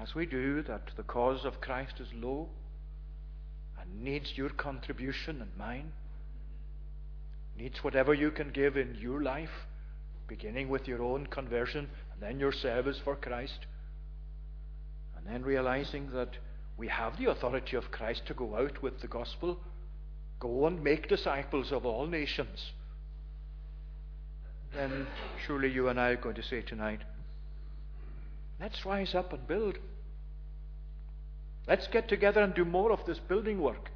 as 0.00 0.14
we 0.14 0.26
do, 0.26 0.62
that 0.62 0.92
the 0.96 1.02
cause 1.02 1.44
of 1.44 1.60
Christ 1.60 1.94
is 1.98 2.06
low 2.14 2.46
and 3.80 4.04
needs 4.04 4.38
your 4.38 4.50
contribution 4.50 5.42
and 5.42 5.50
mine, 5.58 5.90
needs 7.58 7.82
whatever 7.82 8.14
you 8.14 8.30
can 8.30 8.50
give 8.50 8.76
in 8.76 8.96
your 9.00 9.24
life, 9.24 9.66
beginning 10.28 10.68
with 10.68 10.86
your 10.86 11.02
own 11.02 11.26
conversion 11.26 11.90
and 12.12 12.22
then 12.22 12.38
your 12.38 12.52
service 12.52 13.00
for 13.02 13.16
Christ, 13.16 13.66
and 15.16 15.26
then 15.26 15.42
realizing 15.42 16.08
that 16.12 16.30
we 16.76 16.86
have 16.86 17.18
the 17.18 17.28
authority 17.28 17.76
of 17.76 17.90
Christ 17.90 18.22
to 18.26 18.34
go 18.34 18.54
out 18.54 18.80
with 18.84 19.00
the 19.00 19.08
gospel, 19.08 19.58
go 20.38 20.68
and 20.68 20.84
make 20.84 21.08
disciples 21.08 21.72
of 21.72 21.84
all 21.84 22.06
nations, 22.06 22.70
then 24.74 25.06
surely 25.46 25.70
you 25.70 25.88
and 25.88 25.98
I 25.98 26.10
are 26.10 26.16
going 26.16 26.34
to 26.36 26.42
say 26.42 26.62
tonight, 26.62 27.00
let's 28.60 28.84
rise 28.84 29.14
up 29.14 29.32
and 29.32 29.46
build. 29.46 29.78
Let's 31.66 31.86
get 31.88 32.08
together 32.08 32.40
and 32.40 32.54
do 32.54 32.64
more 32.64 32.92
of 32.92 33.04
this 33.06 33.18
building 33.18 33.60
work 33.60 33.90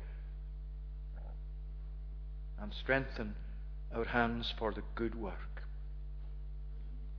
and 2.61 2.73
strengthen 2.75 3.35
our 3.95 4.05
hands 4.05 4.53
for 4.59 4.73
the 4.73 4.83
good 4.95 5.15
work. 5.15 5.63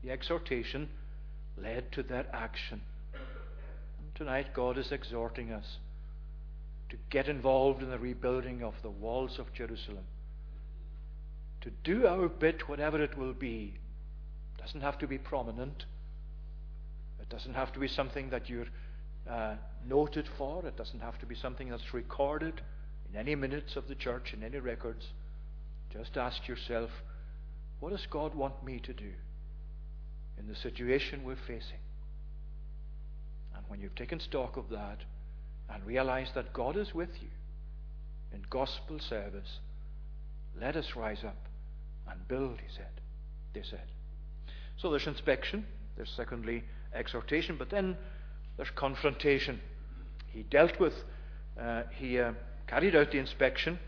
The 0.04 0.12
exhortation 0.12 0.89
led 1.58 1.92
to 1.94 2.04
their 2.04 2.26
action. 2.34 2.82
And 3.13 4.16
tonight, 4.16 4.54
God 4.54 4.78
is 4.78 4.92
exhorting 4.92 5.52
us 5.52 5.78
to 6.89 6.98
get 7.10 7.28
involved 7.28 7.82
in 7.82 7.89
the 7.89 7.98
rebuilding 8.00 8.63
of 8.63 8.76
the 8.82 8.89
walls 8.89 9.39
of 9.39 9.54
Jerusalem 9.54 10.06
to 11.63 11.71
do 11.84 12.06
our 12.06 12.28
bit, 12.28 12.67
whatever 12.67 13.02
it 13.02 13.17
will 13.17 13.34
be. 13.34 13.73
It 14.58 14.62
doesn't 14.62 14.82
have 14.82 14.99
to 14.99 15.08
be 15.08 15.17
prominent. 15.17 15.86
It 17.21 17.30
doesn't 17.30 17.54
have 17.54 17.71
to 17.73 17.80
be 17.80 17.88
something 17.88 18.30
that 18.32 18.49
you're 18.49 18.67
uh, 19.30 19.56
noted 19.88 20.28
for. 20.38 20.65
It 20.65 20.76
doesn't 20.76 20.99
have 20.99 21.17
to 21.19 21.26
be 21.26 21.36
something 21.36 21.69
that's 21.69 21.93
recorded 21.93 22.62
in 23.10 23.17
any 23.17 23.34
minutes 23.36 23.78
of 23.78 23.88
the 23.88 23.95
church, 23.95 24.34
in 24.34 24.43
any 24.43 24.60
records. 24.60 25.08
Just 25.89 26.17
ask 26.17 26.47
yourself, 26.49 26.89
what 27.80 27.91
does 27.91 28.06
God 28.08 28.36
want 28.36 28.62
me 28.63 28.80
to 28.80 28.93
do 28.93 29.12
in 30.38 30.47
the 30.47 30.56
situation 30.56 31.23
we're 31.23 31.38
facing? 31.47 31.80
And 33.56 33.63
when 33.69 33.80
you've 33.80 33.95
taken 33.95 34.19
stock 34.19 34.58
of 34.58 34.69
that 34.69 34.99
and 35.69 35.86
realized 35.86 36.36
that 36.36 36.52
God 36.52 36.76
is 36.76 36.93
with 36.93 37.21
you 37.21 37.30
in 38.34 38.41
gospel 38.49 38.99
service, 38.99 39.60
let 40.60 40.76
us 40.76 40.97
rise 40.97 41.23
up 41.23 41.38
and 42.10 42.28
build, 42.28 42.60
he 42.60 42.74
said. 42.76 42.89
They 43.54 43.63
said. 43.63 43.84
So 44.78 44.89
there's 44.89 45.08
inspection, 45.08 45.66
there's 45.96 46.12
secondly 46.16 46.63
exhortation, 46.94 47.58
but 47.58 47.70
then 47.70 47.98
there's 48.58 48.72
confrontation. 48.72 49.60
He 50.28 50.44
dealt 50.44 50.80
with, 50.80 50.94
uh, 51.60 51.84
he 51.96 52.20
uh, 52.20 52.34
carried 52.68 52.96
out 52.96 53.12
the 53.12 53.20
inspection, 53.20 53.80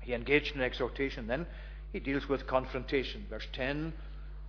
he 0.00 0.12
engaged 0.14 0.54
in 0.54 0.60
exhortation, 0.60 1.26
then 1.26 1.46
he 1.92 2.00
deals 2.00 2.28
with 2.28 2.46
confrontation. 2.46 3.26
Verse 3.28 3.46
10 3.52 3.92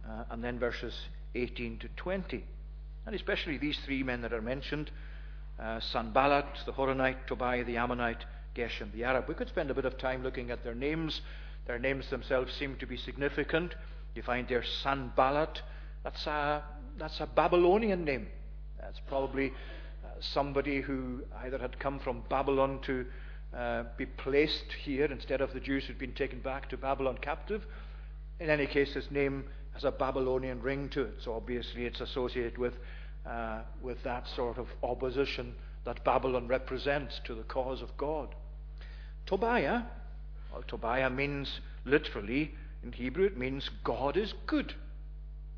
uh, 0.08 0.24
and 0.32 0.44
then 0.44 0.60
verses 0.60 0.94
18 1.36 1.80
to 1.80 1.88
20. 1.96 2.44
And 3.06 3.16
especially 3.16 3.58
these 3.58 3.78
three 3.86 4.04
men 4.04 4.22
that 4.22 4.34
are 4.34 4.42
mentioned 4.42 4.92
uh, 5.60 5.80
Sanballat, 5.80 6.46
the 6.66 6.74
Horonite, 6.74 7.28
Tobiah, 7.28 7.64
the 7.64 7.78
Ammonite, 7.78 8.26
Geshem, 8.56 8.92
the 8.94 9.04
Arab. 9.04 9.26
We 9.28 9.36
could 9.36 9.48
spend 9.48 9.70
a 9.70 9.74
bit 9.74 9.86
of 9.86 9.98
time 9.98 10.24
looking 10.24 10.50
at 10.50 10.64
their 10.64 10.76
names 10.76 11.22
their 11.68 11.80
names 11.80 12.10
themselves 12.10 12.54
seem 12.54 12.76
to 12.78 12.86
be 12.86 12.98
significant. 12.98 13.76
You 14.16 14.24
find 14.24 14.48
there 14.48 14.64
Sanballat. 14.64 15.62
That's 16.04 16.26
a, 16.28 16.64
that's 16.98 17.20
a 17.20 17.28
Babylonian 17.28 18.04
name. 18.04 18.28
That's 18.80 19.00
probably 19.08 19.50
uh, 20.04 20.08
somebody 20.20 20.82
who 20.82 21.24
either 21.44 21.58
had 21.58 21.80
come 21.80 22.00
from 22.00 22.24
Babylon 22.30 22.80
to 22.84 23.06
uh, 23.56 23.84
be 23.98 24.06
placed 24.06 24.72
here 24.84 25.06
instead 25.06 25.42
of 25.42 25.54
the 25.54 25.60
Jews 25.60 25.86
who'd 25.86 26.00
been 26.00 26.14
taken 26.14 26.40
back 26.40 26.70
to 26.70 26.78
Babylon 26.78 27.18
captive. 27.22 27.66
In 28.40 28.50
any 28.50 28.66
case, 28.66 28.94
his 28.94 29.12
name 29.12 29.46
has 29.74 29.84
a 29.84 29.92
Babylonian 29.92 30.62
ring 30.62 30.90
to 30.90 31.04
it, 31.04 31.16
so 31.24 31.34
obviously 31.34 31.86
it's 31.86 32.02
associated 32.02 32.58
with, 32.58 32.74
uh, 33.26 33.62
with 33.82 34.02
that 34.04 34.28
sort 34.36 34.58
of 34.58 34.68
opposition 34.84 35.54
that 35.86 36.04
Babylon 36.04 36.48
represents 36.48 37.22
to 37.26 37.36
the 37.36 37.44
cause 37.44 37.82
of 37.82 37.96
God. 37.98 38.36
Tobiah 39.26 39.84
well, 40.52 40.64
Tobiah 40.68 41.10
means 41.10 41.62
literally, 41.86 42.54
in 42.84 42.92
Hebrew, 42.92 43.26
it 43.26 43.38
means 43.38 43.70
God 43.84 44.18
is 44.18 44.34
good. 44.48 44.74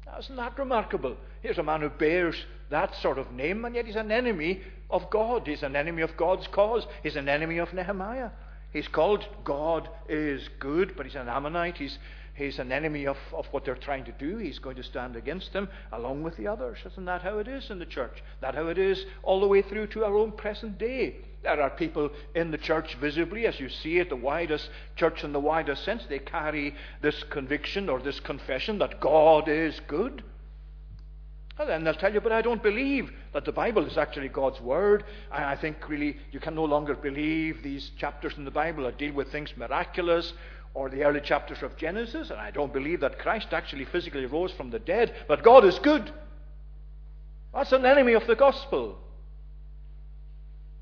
Now, 0.06 0.20
isn't 0.20 0.36
that 0.36 0.58
remarkable? 0.58 1.18
Here's 1.42 1.58
a 1.58 1.64
man 1.64 1.82
who 1.82 1.90
bears 1.90 2.36
that 2.70 2.94
sort 3.02 3.18
of 3.18 3.32
name, 3.32 3.66
and 3.66 3.76
yet 3.76 3.86
he's 3.86 3.96
an 3.96 4.12
enemy 4.12 4.62
of 4.90 5.10
God. 5.10 5.48
He's 5.48 5.64
an 5.64 5.76
enemy 5.76 6.02
of 6.02 6.16
God's 6.18 6.48
cause. 6.48 6.86
He's 7.02 7.16
an 7.16 7.30
enemy 7.30 7.58
of 7.58 7.74
Nehemiah. 7.74 8.30
He's 8.72 8.88
called 8.88 9.26
God 9.44 9.88
is 10.10 10.50
good, 10.60 10.96
but 10.98 11.06
he's 11.06 11.16
an 11.16 11.30
Ammonite. 11.30 11.78
He's, 11.78 12.00
he's 12.34 12.60
an 12.60 12.72
enemy 12.72 13.06
of, 13.08 13.18
of 13.34 13.46
what 13.48 13.66
they're 13.66 13.76
trying 13.76 14.06
to 14.06 14.12
do. 14.12 14.38
He's 14.38 14.60
going 14.60 14.76
to 14.78 14.84
stand 14.84 15.16
against 15.16 15.54
them 15.54 15.70
along 15.92 16.24
with 16.24 16.38
the 16.38 16.48
others. 16.48 16.80
Isn't 16.86 17.06
that 17.06 17.22
how 17.22 17.40
it 17.40 17.48
is 17.48 17.70
in 17.70 17.80
the 17.80 17.86
church? 17.86 18.24
That 18.42 18.56
how 18.56 18.68
it 18.68 18.78
is 18.78 19.06
all 19.24 19.42
the 19.42 19.48
way 19.48 19.62
through 19.62 19.88
to 19.88 20.06
our 20.06 20.16
own 20.16 20.32
present 20.32 20.78
day. 20.78 21.16
There 21.44 21.62
are 21.62 21.70
people 21.70 22.10
in 22.36 22.52
the 22.52 22.58
church 22.58 22.96
visibly, 22.96 23.46
as 23.46 23.60
you 23.60 23.70
see 23.70 24.00
it, 24.00 24.10
the 24.10 24.16
widest 24.16 24.70
church 24.96 25.24
in 25.24 25.34
the 25.34 25.40
widest 25.40 25.84
sense, 25.84 26.06
they 26.08 26.20
carry 26.20 26.74
this 27.02 27.22
conviction 27.24 27.90
or 27.90 28.00
this 28.00 28.20
confession 28.22 28.78
that 28.80 29.02
God 29.02 29.50
is 29.50 29.80
good. 29.88 30.24
And 31.60 31.70
then 31.70 31.84
they'll 31.84 31.94
tell 31.94 32.14
you, 32.14 32.22
but 32.22 32.32
I 32.32 32.42
don't 32.42 32.64
believe 32.64 33.12
that 33.34 33.46
the 33.46 33.52
Bible 33.52 33.86
is 33.86 33.96
actually 33.98 34.30
God's 34.30 34.60
Word. 34.60 35.04
I 35.32 35.56
think 35.56 35.88
really 35.88 36.18
you 36.32 36.40
can 36.40 36.56
no 36.56 36.66
longer 36.66 36.96
believe 36.96 37.62
these 37.62 37.92
chapters 38.00 38.34
in 38.38 38.46
the 38.46 38.52
Bible 38.52 38.86
that 38.86 38.98
deal 38.98 39.14
with 39.14 39.32
things 39.32 39.54
miraculous 39.56 40.34
or 40.74 40.90
the 40.90 41.04
early 41.04 41.22
chapters 41.22 41.62
of 41.62 41.78
Genesis. 41.78 42.30
And 42.30 42.40
I 42.40 42.52
don't 42.52 42.74
believe 42.74 43.02
that 43.02 43.20
Christ 43.20 43.48
actually 43.52 43.86
physically 43.86 44.26
rose 44.26 44.52
from 44.52 44.70
the 44.70 44.80
dead. 44.80 45.14
But 45.28 45.44
God 45.44 45.66
is 45.66 45.78
good. 45.80 46.12
That's 47.54 47.72
an 47.72 47.86
enemy 47.86 48.14
of 48.14 48.26
the 48.26 48.36
gospel. 48.36 48.98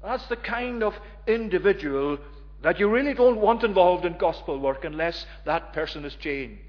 That's 0.02 0.26
the 0.28 0.38
kind 0.38 0.84
of 0.84 0.96
individual 1.28 2.18
that 2.64 2.80
you 2.80 2.88
really 2.90 3.14
don't 3.14 3.40
want 3.40 3.64
involved 3.64 4.06
in 4.06 4.18
gospel 4.18 4.60
work 4.60 4.86
unless 4.86 5.26
that 5.46 5.74
person 5.74 6.06
is 6.06 6.16
changed. 6.16 6.62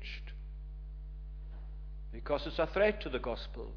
Because 2.13 2.47
it's 2.47 2.59
a 2.59 2.67
threat 2.67 3.01
to 3.03 3.09
the 3.09 3.19
gospel. 3.19 3.73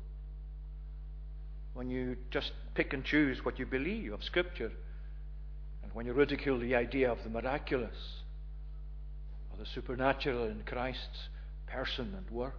When 1.74 1.90
you 1.90 2.18
just 2.32 2.52
pick 2.74 2.94
and 2.94 3.04
choose 3.04 3.44
what 3.44 3.60
you 3.60 3.66
believe 3.66 4.14
of 4.14 4.24
Scripture, 4.24 4.72
and 5.84 5.94
when 5.94 6.06
you 6.06 6.14
ridicule 6.14 6.58
the 6.58 6.76
idea 6.76 7.12
of 7.12 7.22
the 7.24 7.30
miraculous, 7.30 8.24
the 9.58 9.66
supernatural 9.74 10.46
in 10.46 10.62
Christ's 10.66 11.30
person 11.68 12.14
and 12.16 12.30
work. 12.30 12.56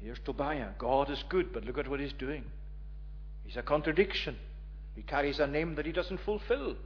Here's 0.00 0.18
Tobiah. 0.24 0.70
God 0.78 1.10
is 1.10 1.22
good, 1.28 1.52
but 1.52 1.64
look 1.64 1.78
at 1.78 1.88
what 1.88 2.00
he's 2.00 2.12
doing. 2.12 2.44
He's 3.44 3.56
a 3.56 3.62
contradiction. 3.62 4.36
He 4.94 5.02
carries 5.02 5.38
a 5.38 5.46
name 5.46 5.74
that 5.76 5.86
he 5.86 5.92
doesn't 5.92 6.20
fulfill. 6.20 6.76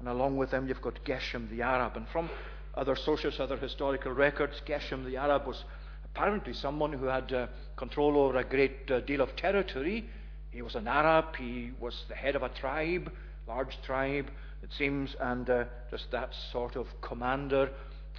And 0.00 0.08
along 0.08 0.36
with 0.36 0.50
him, 0.50 0.68
you've 0.68 0.82
got 0.82 1.04
Geshem 1.04 1.48
the 1.50 1.62
Arab. 1.62 1.96
And 1.96 2.06
from 2.08 2.28
other 2.74 2.96
sources, 2.96 3.38
other 3.38 3.56
historical 3.56 4.12
records, 4.12 4.60
Geshem 4.66 5.04
the 5.04 5.16
Arab 5.16 5.46
was 5.46 5.64
apparently 6.04 6.52
someone 6.52 6.92
who 6.92 7.06
had 7.06 7.32
uh, 7.32 7.46
control 7.76 8.18
over 8.18 8.38
a 8.38 8.44
great 8.44 8.90
uh, 8.90 9.00
deal 9.00 9.20
of 9.20 9.34
territory. 9.36 10.04
He 10.50 10.60
was 10.60 10.74
an 10.74 10.88
Arab, 10.88 11.36
he 11.36 11.72
was 11.80 12.04
the 12.08 12.14
head 12.14 12.36
of 12.36 12.42
a 12.42 12.48
tribe, 12.48 13.10
large 13.46 13.78
tribe, 13.84 14.26
it 14.62 14.72
seems, 14.76 15.16
and 15.20 15.48
uh, 15.48 15.64
just 15.90 16.10
that 16.12 16.34
sort 16.52 16.76
of 16.76 16.86
commander 17.00 17.70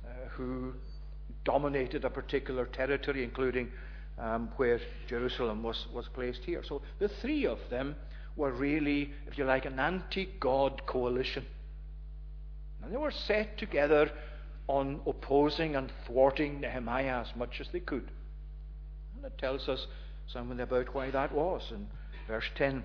uh, 0.05 0.09
who 0.31 0.73
dominated 1.45 2.05
a 2.05 2.09
particular 2.09 2.65
territory, 2.65 3.23
including 3.23 3.71
um, 4.19 4.49
where 4.57 4.79
Jerusalem 5.07 5.63
was, 5.63 5.87
was 5.93 6.07
placed 6.09 6.43
here. 6.43 6.63
So 6.63 6.81
the 6.99 7.07
three 7.07 7.45
of 7.45 7.59
them 7.69 7.95
were 8.35 8.51
really, 8.51 9.11
if 9.27 9.37
you 9.37 9.45
like, 9.45 9.65
an 9.65 9.79
anti 9.79 10.29
God 10.39 10.85
coalition. 10.85 11.45
And 12.83 12.91
they 12.91 12.97
were 12.97 13.11
set 13.11 13.57
together 13.57 14.11
on 14.67 15.01
opposing 15.05 15.75
and 15.75 15.91
thwarting 16.05 16.61
Nehemiah 16.61 17.21
as 17.21 17.35
much 17.35 17.59
as 17.59 17.67
they 17.71 17.79
could. 17.79 18.09
And 19.15 19.25
it 19.25 19.37
tells 19.37 19.67
us 19.69 19.87
something 20.27 20.59
about 20.59 20.93
why 20.93 21.09
that 21.11 21.33
was. 21.33 21.71
In 21.71 21.87
Verse 22.27 22.49
10 22.55 22.83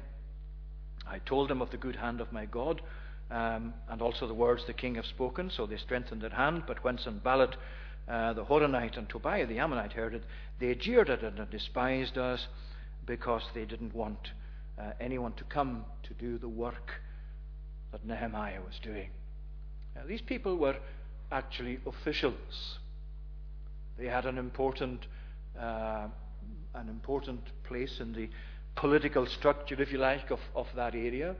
I 1.07 1.21
told 1.21 1.49
them 1.49 1.63
of 1.63 1.71
the 1.71 1.77
good 1.77 1.97
hand 1.97 2.21
of 2.21 2.33
my 2.33 2.45
God. 2.45 2.83
Um, 3.31 3.75
and 3.89 4.01
also 4.01 4.27
the 4.27 4.35
words 4.35 4.65
the 4.67 4.73
king 4.73 4.95
have 4.95 5.05
spoken, 5.05 5.51
so 5.51 5.67
they 5.67 5.77
strengthened 5.77 6.23
their 6.23 6.31
hand. 6.31 6.63
But 6.67 6.83
when 6.83 6.97
Sanballat, 6.97 7.57
uh, 8.09 8.33
the 8.33 8.45
Horonite, 8.45 8.97
and 8.97 9.09
Tobiah 9.09 9.47
the 9.47 9.59
Ammonite 9.59 9.93
heard 9.93 10.15
it, 10.15 10.25
they 10.59 10.75
jeered 10.75 11.11
at 11.11 11.23
it 11.23 11.39
and 11.39 11.51
despised 11.51 12.17
us 12.17 12.47
because 13.07 13.43
they 13.55 13.67
didn't 13.67 13.95
want 13.95 14.33
uh, 14.79 14.93
anyone 15.01 15.33
to 15.35 15.45
come 15.45 15.85
to 16.05 16.15
do 16.15 16.39
the 16.39 16.49
work 16.49 16.93
that 17.93 18.07
Nehemiah 18.07 18.61
was 18.65 18.79
doing. 18.83 19.11
Now, 19.95 20.03
these 20.07 20.21
people 20.21 20.57
were 20.57 20.77
actually 21.31 21.81
officials. 21.87 22.79
They 23.99 24.07
had 24.07 24.27
an 24.27 24.39
important, 24.39 25.07
uh, 25.59 26.09
an 26.75 26.89
important 26.89 27.41
place 27.65 27.99
in 28.01 28.13
the 28.13 28.29
political 28.77 29.27
structure, 29.27 29.81
if 29.83 29.91
you 29.93 29.99
like, 29.99 30.31
of, 30.31 30.41
of 30.55 30.67
that 30.77 30.95
area. 30.95 31.35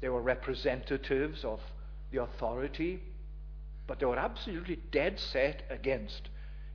They 0.00 0.08
were 0.08 0.22
representatives 0.22 1.44
of 1.44 1.60
the 2.10 2.22
authority, 2.22 3.00
but 3.86 3.98
they 3.98 4.06
were 4.06 4.18
absolutely 4.18 4.76
dead 4.90 5.18
set 5.18 5.62
against 5.70 6.28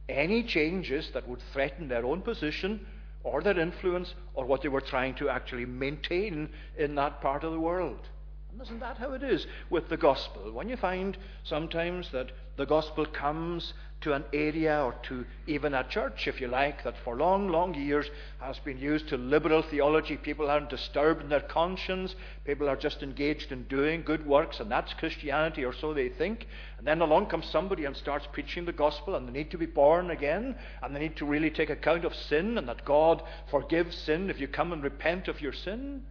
any 0.09 0.43
changes 0.43 1.11
that 1.11 1.27
would 1.27 1.41
threaten 1.53 1.87
their 1.87 2.05
own 2.05 2.21
position 2.21 2.85
or 3.23 3.41
their 3.41 3.59
influence 3.59 4.15
or 4.33 4.45
what 4.45 4.61
they 4.61 4.69
were 4.69 4.81
trying 4.81 5.13
to 5.15 5.29
actually 5.29 5.65
maintain 5.65 6.49
in 6.77 6.95
that 6.95 7.21
part 7.21 7.43
of 7.43 7.51
the 7.51 7.59
world. 7.59 8.09
And 8.51 8.61
isn't 8.61 8.79
that 8.79 8.97
how 8.97 9.13
it 9.13 9.23
is 9.23 9.47
with 9.69 9.87
the 9.89 9.97
gospel? 9.97 10.51
When 10.51 10.67
you 10.67 10.75
find 10.75 11.17
sometimes 11.43 12.11
that 12.11 12.31
the 12.57 12.65
gospel 12.65 13.05
comes 13.05 13.73
to 14.01 14.13
an 14.13 14.23
area 14.33 14.83
or 14.83 14.95
to 15.03 15.25
even 15.47 15.73
a 15.73 15.83
church, 15.83 16.27
if 16.27 16.41
you 16.41 16.47
like, 16.47 16.83
that 16.83 16.95
for 17.03 17.15
long, 17.15 17.47
long 17.47 17.73
years 17.73 18.07
has 18.39 18.57
been 18.59 18.77
used 18.77 19.07
to 19.09 19.17
liberal 19.17 19.61
theology. 19.61 20.17
People 20.17 20.49
aren't 20.49 20.69
disturbed 20.69 21.21
in 21.21 21.29
their 21.29 21.41
conscience. 21.41 22.15
People 22.45 22.67
are 22.67 22.75
just 22.75 23.03
engaged 23.03 23.51
in 23.51 23.63
doing 23.63 24.01
good 24.01 24.25
works, 24.25 24.59
and 24.59 24.71
that's 24.71 24.93
Christianity, 24.93 25.63
or 25.63 25.73
so 25.73 25.93
they 25.93 26.09
think. 26.09 26.47
And 26.77 26.87
then 26.87 27.01
along 27.01 27.27
comes 27.27 27.45
somebody 27.45 27.85
and 27.85 27.95
starts 27.95 28.27
preaching 28.31 28.65
the 28.65 28.71
gospel, 28.71 29.15
and 29.15 29.27
they 29.27 29.33
need 29.33 29.51
to 29.51 29.57
be 29.57 29.67
born 29.67 30.09
again, 30.09 30.55
and 30.81 30.95
they 30.95 30.99
need 30.99 31.17
to 31.17 31.25
really 31.25 31.51
take 31.51 31.69
account 31.69 32.05
of 32.05 32.15
sin, 32.15 32.57
and 32.57 32.67
that 32.67 32.85
God 32.85 33.21
forgives 33.49 33.95
sin 33.95 34.29
if 34.29 34.39
you 34.39 34.47
come 34.47 34.73
and 34.73 34.83
repent 34.83 35.27
of 35.27 35.41
your 35.41 35.53
sin. 35.53 36.03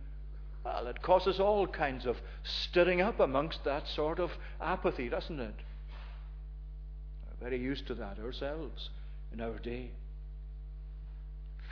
Well, 0.65 0.87
it 0.87 1.03
causes 1.03 1.41
all 1.41 1.67
kinds 1.67 2.07
of 2.07 2.21
stirring 2.45 3.01
up 3.01 3.19
amongst 3.19 3.65
that 3.65 3.89
sort 3.89 4.21
of 4.21 4.31
apathy, 4.61 5.09
doesn't 5.09 5.41
it? 5.41 5.55
Very 7.41 7.59
used 7.59 7.87
to 7.87 7.95
that 7.95 8.19
ourselves 8.19 8.91
in 9.33 9.41
our 9.41 9.59
day. 9.59 9.91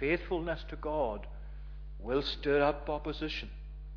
Faithfulness 0.00 0.64
to 0.68 0.76
God 0.76 1.26
will 1.98 2.22
stir 2.22 2.62
up 2.62 2.88
opposition, 2.88 3.50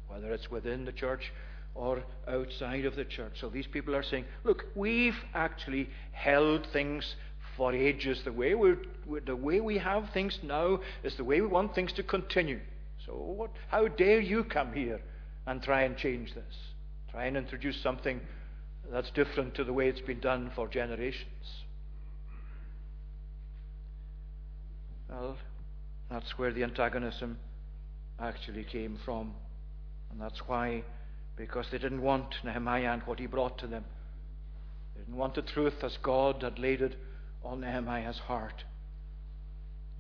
whether 0.08 0.32
it's 0.32 0.50
within 0.50 0.86
the 0.86 0.92
church 0.92 1.32
or 1.74 2.04
outside 2.28 2.86
of 2.86 2.96
the 2.96 3.06
church. 3.06 3.40
So 3.40 3.50
these 3.50 3.68
people 3.68 3.96
are 3.96 4.04
saying, 4.04 4.26
look, 4.44 4.66
we've 4.76 5.18
actually 5.34 5.90
held 6.12 6.68
things 6.74 7.16
for 7.56 7.74
ages. 7.74 8.22
The 8.24 8.32
way, 8.32 8.56
we're, 8.56 8.78
the 9.26 9.36
way 9.36 9.62
we 9.62 9.78
have 9.78 10.10
things 10.10 10.40
now 10.44 10.80
is 11.04 11.16
the 11.16 11.24
way 11.24 11.40
we 11.42 11.48
want 11.48 11.76
things 11.76 11.94
to 11.94 12.04
continue. 12.04 12.60
So 13.06 13.14
what, 13.14 13.52
how 13.70 13.88
dare 13.88 14.20
you 14.20 14.44
come 14.44 14.74
here 14.74 15.02
and 15.46 15.62
try 15.62 15.84
and 15.84 15.96
change 15.96 16.34
this? 16.34 16.56
Try 17.12 17.26
and 17.26 17.38
introduce 17.38 17.82
something 17.82 18.20
that's 18.90 19.12
different 19.12 19.56
to 19.56 19.64
the 19.64 19.74
way 19.74 19.88
it's 19.88 20.02
been 20.02 20.20
done 20.20 20.52
for 20.56 20.68
generations. 20.68 21.64
Well, 25.10 25.38
that's 26.10 26.38
where 26.38 26.54
the 26.54 26.64
antagonism 26.64 27.38
actually 28.20 28.64
came 28.64 28.98
from. 29.04 29.34
And 30.12 30.20
that's 30.20 30.40
why, 30.48 30.84
because 31.36 31.68
they 31.72 31.78
didn't 31.78 32.02
want 32.02 32.36
Nehemiah 32.44 32.92
and 32.94 33.02
what 33.04 33.20
he 33.20 33.26
brought 33.26 33.58
to 33.60 33.68
them. 33.68 33.86
They 34.96 35.02
didn't 35.02 35.18
want 35.18 35.36
the 35.36 35.42
truth 35.42 35.84
as 35.84 35.98
God 36.02 36.44
had 36.44 36.60
laid 36.60 36.82
it 36.82 36.96
on 37.44 37.62
Nehemiah's 37.62 38.20
heart. 38.20 38.64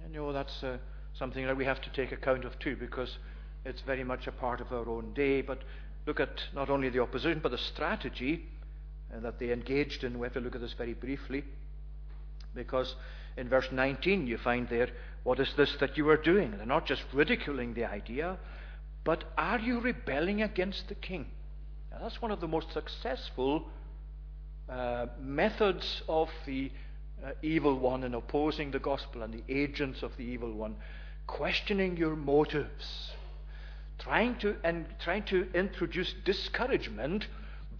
And 0.03 0.13
you 0.13 0.21
know, 0.21 0.33
that's 0.33 0.63
uh, 0.63 0.77
something 1.13 1.45
that 1.45 1.57
we 1.57 1.65
have 1.65 1.81
to 1.81 1.89
take 1.91 2.11
account 2.11 2.45
of 2.45 2.57
too, 2.59 2.75
because 2.75 3.17
it's 3.65 3.81
very 3.81 4.03
much 4.03 4.27
a 4.27 4.31
part 4.31 4.59
of 4.59 4.71
our 4.71 4.87
own 4.89 5.13
day. 5.13 5.41
But 5.41 5.59
look 6.05 6.19
at 6.19 6.41
not 6.53 6.69
only 6.69 6.89
the 6.89 6.99
opposition, 6.99 7.39
but 7.41 7.51
the 7.51 7.57
strategy 7.57 8.45
that 9.19 9.39
they 9.39 9.51
engaged 9.51 10.03
in. 10.03 10.19
We 10.19 10.25
have 10.25 10.33
to 10.33 10.39
look 10.39 10.55
at 10.55 10.61
this 10.61 10.73
very 10.73 10.93
briefly, 10.93 11.43
because 12.55 12.95
in 13.37 13.49
verse 13.49 13.67
19, 13.71 14.27
you 14.27 14.37
find 14.37 14.67
there, 14.69 14.89
What 15.23 15.39
is 15.39 15.53
this 15.55 15.75
that 15.79 15.97
you 15.97 16.09
are 16.09 16.17
doing? 16.17 16.51
They're 16.51 16.65
not 16.65 16.85
just 16.85 17.03
ridiculing 17.13 17.73
the 17.73 17.85
idea, 17.85 18.37
but 19.03 19.23
are 19.37 19.59
you 19.59 19.79
rebelling 19.79 20.41
against 20.41 20.87
the 20.87 20.95
king? 20.95 21.27
Now, 21.91 21.99
that's 22.01 22.21
one 22.21 22.31
of 22.31 22.39
the 22.39 22.47
most 22.47 22.71
successful 22.73 23.67
uh, 24.69 25.07
methods 25.19 26.01
of 26.07 26.29
the 26.45 26.71
uh, 27.23 27.31
evil 27.41 27.77
one 27.77 28.03
in 28.03 28.13
opposing 28.13 28.71
the 28.71 28.79
gospel 28.79 29.21
and 29.21 29.33
the 29.33 29.43
agents 29.53 30.01
of 30.01 30.15
the 30.17 30.23
evil 30.23 30.53
one, 30.53 30.75
questioning 31.27 31.97
your 31.97 32.15
motives, 32.15 33.11
trying 33.99 34.37
to 34.39 34.55
and 34.63 34.85
trying 34.99 35.23
to 35.23 35.47
introduce 35.53 36.13
discouragement 36.25 37.27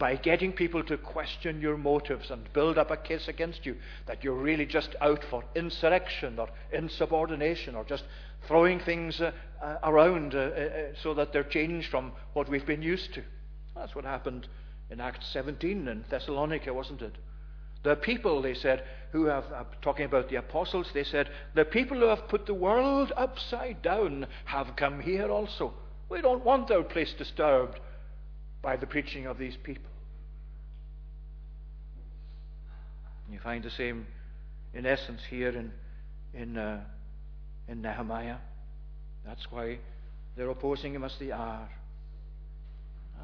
by 0.02 0.16
getting 0.16 0.52
people 0.52 0.84
to 0.84 0.98
question 0.98 1.62
your 1.62 1.78
motives 1.78 2.32
and 2.32 2.52
build 2.54 2.80
up 2.80 2.90
a 2.90 2.98
case 2.98 3.28
against 3.28 3.68
you 3.68 3.76
that 4.08 4.24
you're 4.24 4.34
really 4.34 4.66
just 4.66 4.96
out 5.00 5.24
for 5.30 5.44
insurrection 5.56 6.40
or 6.40 6.50
insubordination 6.74 7.76
or 7.76 7.84
just 7.84 8.04
throwing 8.48 8.80
things 8.80 9.22
uh, 9.22 9.32
uh, 9.62 9.78
around 9.84 10.34
uh, 10.34 10.40
uh, 10.40 10.70
so 11.04 11.14
that 11.14 11.32
they're 11.32 11.44
changed 11.44 11.88
from 11.92 12.12
what 12.34 12.50
we've 12.50 12.66
been 12.66 12.82
used 12.82 13.14
to. 13.14 13.22
That's 13.76 13.94
what 13.94 14.04
happened 14.04 14.48
in 14.90 15.00
Acts 15.00 15.28
17 15.34 15.88
in 15.88 16.04
Thessalonica, 16.10 16.74
wasn't 16.74 17.04
it? 17.04 17.14
The 17.84 17.96
people, 17.96 18.42
they 18.42 18.56
said, 18.56 18.84
who 19.12 19.26
have, 19.26 19.46
uh, 19.54 19.66
talking 19.84 20.06
about 20.06 20.30
the 20.30 20.38
apostles, 20.38 20.90
they 20.96 21.04
said, 21.04 21.30
the 21.54 21.66
people 21.66 22.00
who 22.00 22.08
have 22.08 22.28
put 22.28 22.48
the 22.48 22.56
world 22.56 23.14
upside 23.16 23.84
down 23.84 24.26
have 24.46 24.76
come 24.76 25.00
here 25.00 25.30
also. 25.30 25.76
We 26.10 26.22
don't 26.22 26.44
want 26.44 26.72
our 26.72 26.84
place 26.84 27.14
disturbed 27.16 27.80
by 28.64 28.78
the 28.78 28.88
preaching 28.88 29.28
of 29.28 29.38
these 29.38 29.58
people. 29.62 29.91
You 33.32 33.40
find 33.40 33.64
the 33.64 33.70
same, 33.70 34.08
in 34.74 34.86
essence, 34.86 35.22
here 35.30 35.50
in, 35.50 35.72
in, 36.34 36.58
uh, 36.58 36.82
in 37.68 37.82
Nehemiah. 37.82 38.38
That's 39.26 39.50
why 39.52 39.80
they're 40.36 40.50
opposing 40.50 40.94
him 40.94 41.04
as 41.04 41.16
they 41.20 41.32
are. 41.32 41.70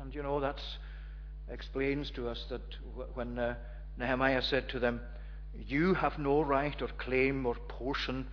And 0.01 0.13
you 0.13 0.23
know, 0.23 0.39
that 0.39 0.61
explains 1.49 2.11
to 2.11 2.29
us 2.29 2.45
that 2.49 2.61
when 3.13 3.39
uh, 3.39 3.55
Nehemiah 3.97 4.41
said 4.41 4.69
to 4.69 4.79
them, 4.79 5.01
You 5.67 5.93
have 5.95 6.19
no 6.19 6.41
right 6.41 6.79
or 6.81 6.87
claim 6.87 7.45
or 7.45 7.55
portion 7.55 8.27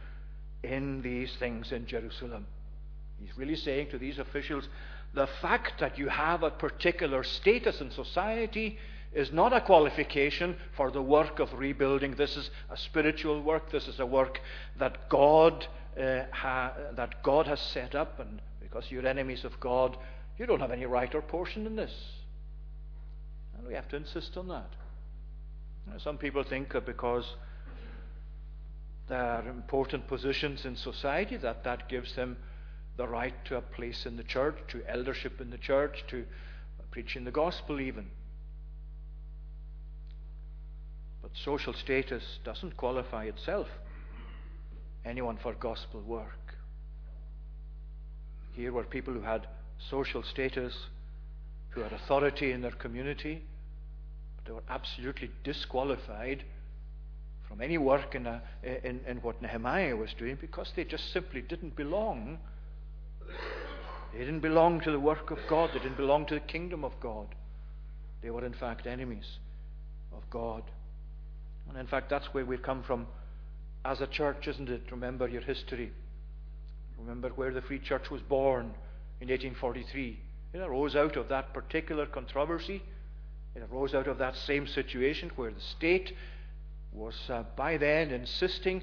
in 0.63 1.03
these 1.03 1.35
things 1.39 1.73
in 1.73 1.87
Jerusalem. 1.87 2.47
He's 3.19 3.37
really 3.37 3.57
saying 3.57 3.91
to 3.91 3.99
these 3.99 4.19
officials, 4.19 4.69
the 5.15 5.29
fact 5.41 5.75
that 5.81 5.99
you 5.99 6.09
have 6.09 6.43
a 6.43 6.51
particular 6.51 7.23
status 7.23 7.81
in 7.81 7.91
society 7.91 8.79
is 9.15 9.33
not 9.33 9.53
a 9.53 9.61
qualification 9.61 10.57
for 10.77 10.91
the 10.91 11.03
work 11.03 11.39
of 11.39 11.53
rebuilding. 11.55 12.13
This 12.17 12.37
is 12.37 12.51
a 12.69 12.77
spiritual 12.77 13.41
work. 13.41 13.71
This 13.71 13.87
is 13.87 14.01
a 14.01 14.07
work 14.07 14.41
that 14.79 15.09
God, 15.09 15.67
uh, 15.99 16.25
ha- 16.33 16.75
that 16.97 17.23
God 17.23 17.47
has 17.47 17.61
set 17.61 17.95
up. 17.95 18.19
And 18.19 18.43
because 18.61 18.91
you're 18.91 19.07
enemies 19.07 19.45
of 19.45 19.59
God, 19.61 19.97
you 20.37 20.47
don't 20.47 20.61
have 20.61 20.73
any 20.73 20.87
right 20.87 21.15
or 21.15 21.23
portion 21.23 21.67
in 21.67 21.77
this. 21.77 21.95
And 23.57 23.67
we 23.67 23.75
have 23.75 23.89
to 23.89 23.97
insist 23.97 24.37
on 24.37 24.49
that. 24.49 24.71
Some 25.99 26.19
people 26.19 26.43
think 26.43 26.73
that 26.73 26.87
because 26.87 27.37
there 29.09 29.23
are 29.23 29.49
important 29.49 30.09
positions 30.09 30.65
in 30.65 30.77
society, 30.77 31.37
that 31.37 31.63
that 31.65 31.89
gives 31.89 32.15
them 32.15 32.37
the 32.97 33.07
right 33.07 33.35
to 33.45 33.57
a 33.57 33.61
place 33.61 34.07
in 34.07 34.17
the 34.17 34.23
church, 34.23 34.57
to 34.69 34.83
eldership 34.89 35.41
in 35.41 35.51
the 35.51 35.59
church, 35.59 36.05
to 36.09 36.25
preaching 36.91 37.25
the 37.25 37.31
gospel, 37.31 37.81
even. 37.81 38.07
But 41.21 41.24
social 41.45 41.73
status 41.75 42.23
doesn't 42.45 42.77
qualify 42.77 43.25
itself 43.25 43.67
anyone 45.05 45.39
for 45.43 45.53
gospel 45.55 46.01
work. 46.01 46.55
Here 48.53 48.73
were 48.73 48.85
people 48.85 49.13
who 49.13 49.21
had 49.21 49.47
social 49.91 50.23
status, 50.23 50.75
who 51.71 51.81
had 51.81 51.93
authority 51.93 52.53
in 52.53 52.63
their 52.63 52.71
community, 52.71 53.43
but 54.37 54.47
they 54.47 54.53
were 54.53 54.63
absolutely 54.69 55.31
disqualified 55.43 56.45
from 57.49 57.61
any 57.61 57.79
work 57.79 58.15
in, 58.15 58.27
a, 58.27 58.41
in, 58.63 59.01
in 59.07 59.19
what 59.19 59.43
Nehemiah 59.43 59.97
was 59.97 60.15
doing 60.19 60.39
because 60.41 60.73
they 60.77 60.85
just 60.85 61.13
simply 61.13 61.43
didn't 61.43 61.77
belong 61.77 62.39
they 64.13 64.21
didn't 64.21 64.41
belong 64.41 64.81
to 64.83 64.93
the 64.93 65.01
work 65.01 65.31
of 65.33 65.39
God, 65.49 65.71
they 65.73 65.81
didn't 65.81 65.97
belong 65.97 66.27
to 66.27 66.35
the 66.35 66.41
kingdom 66.41 66.85
of 66.85 66.93
God. 67.01 67.27
They 68.23 68.31
were, 68.31 68.45
in 68.45 68.53
fact, 68.53 68.87
enemies 68.87 69.39
of 70.13 70.23
God. 70.31 70.63
And 71.69 71.79
in 71.79 71.87
fact, 71.87 72.11
that's 72.11 72.27
where 72.35 72.45
we've 72.45 72.63
come 72.63 72.83
from 72.83 73.07
as 73.85 74.01
a 74.01 74.07
church, 74.07 74.49
isn't 74.49 74.69
it? 74.69 74.83
Remember 74.91 75.29
your 75.29 75.43
history. 75.43 75.93
Remember 76.99 77.29
where 77.31 77.53
the 77.53 77.63
Free 77.63 77.79
Church 77.79 78.11
was 78.11 78.23
born 78.23 78.67
in 79.21 79.29
1843. 79.29 80.19
It 80.55 80.59
arose 80.59 80.95
out 80.97 81.17
of 81.17 81.29
that 81.29 81.53
particular 81.53 82.07
controversy. 82.07 82.83
It 83.55 83.63
arose 83.71 83.95
out 83.95 84.09
of 84.09 84.19
that 84.19 84.37
same 84.37 84.67
situation 84.67 85.31
where 85.37 85.51
the 85.51 85.61
state 85.61 86.13
was 86.93 87.15
uh, 87.29 87.43
by 87.57 87.77
then 87.77 88.11
insisting 88.11 88.83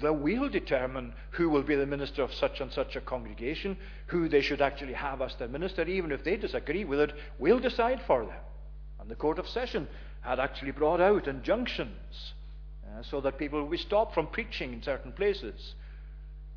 that 0.00 0.12
we'll 0.12 0.48
determine 0.48 1.12
who 1.30 1.48
will 1.48 1.62
be 1.62 1.74
the 1.74 1.86
minister 1.86 2.22
of 2.22 2.32
such 2.32 2.60
and 2.60 2.72
such 2.72 2.94
a 2.94 3.00
congregation, 3.00 3.76
who 4.06 4.28
they 4.28 4.40
should 4.40 4.60
actually 4.60 4.92
have 4.92 5.20
as 5.22 5.34
their 5.36 5.48
minister. 5.48 5.82
Even 5.82 6.12
if 6.12 6.22
they 6.22 6.36
disagree 6.36 6.84
with 6.84 7.00
it, 7.00 7.12
we'll 7.38 7.58
decide 7.58 8.00
for 8.06 8.24
them. 8.24 8.36
And 9.00 9.10
the 9.10 9.16
Court 9.16 9.38
of 9.38 9.48
Session 9.48 9.88
had 10.20 10.38
actually 10.40 10.72
brought 10.72 11.00
out 11.00 11.28
injunctions 11.28 12.32
uh, 12.84 13.02
so 13.02 13.20
that 13.20 13.38
people 13.38 13.62
would 13.62 13.70
be 13.70 13.76
stopped 13.76 14.14
from 14.14 14.26
preaching 14.26 14.72
in 14.72 14.82
certain 14.82 15.12
places. 15.12 15.74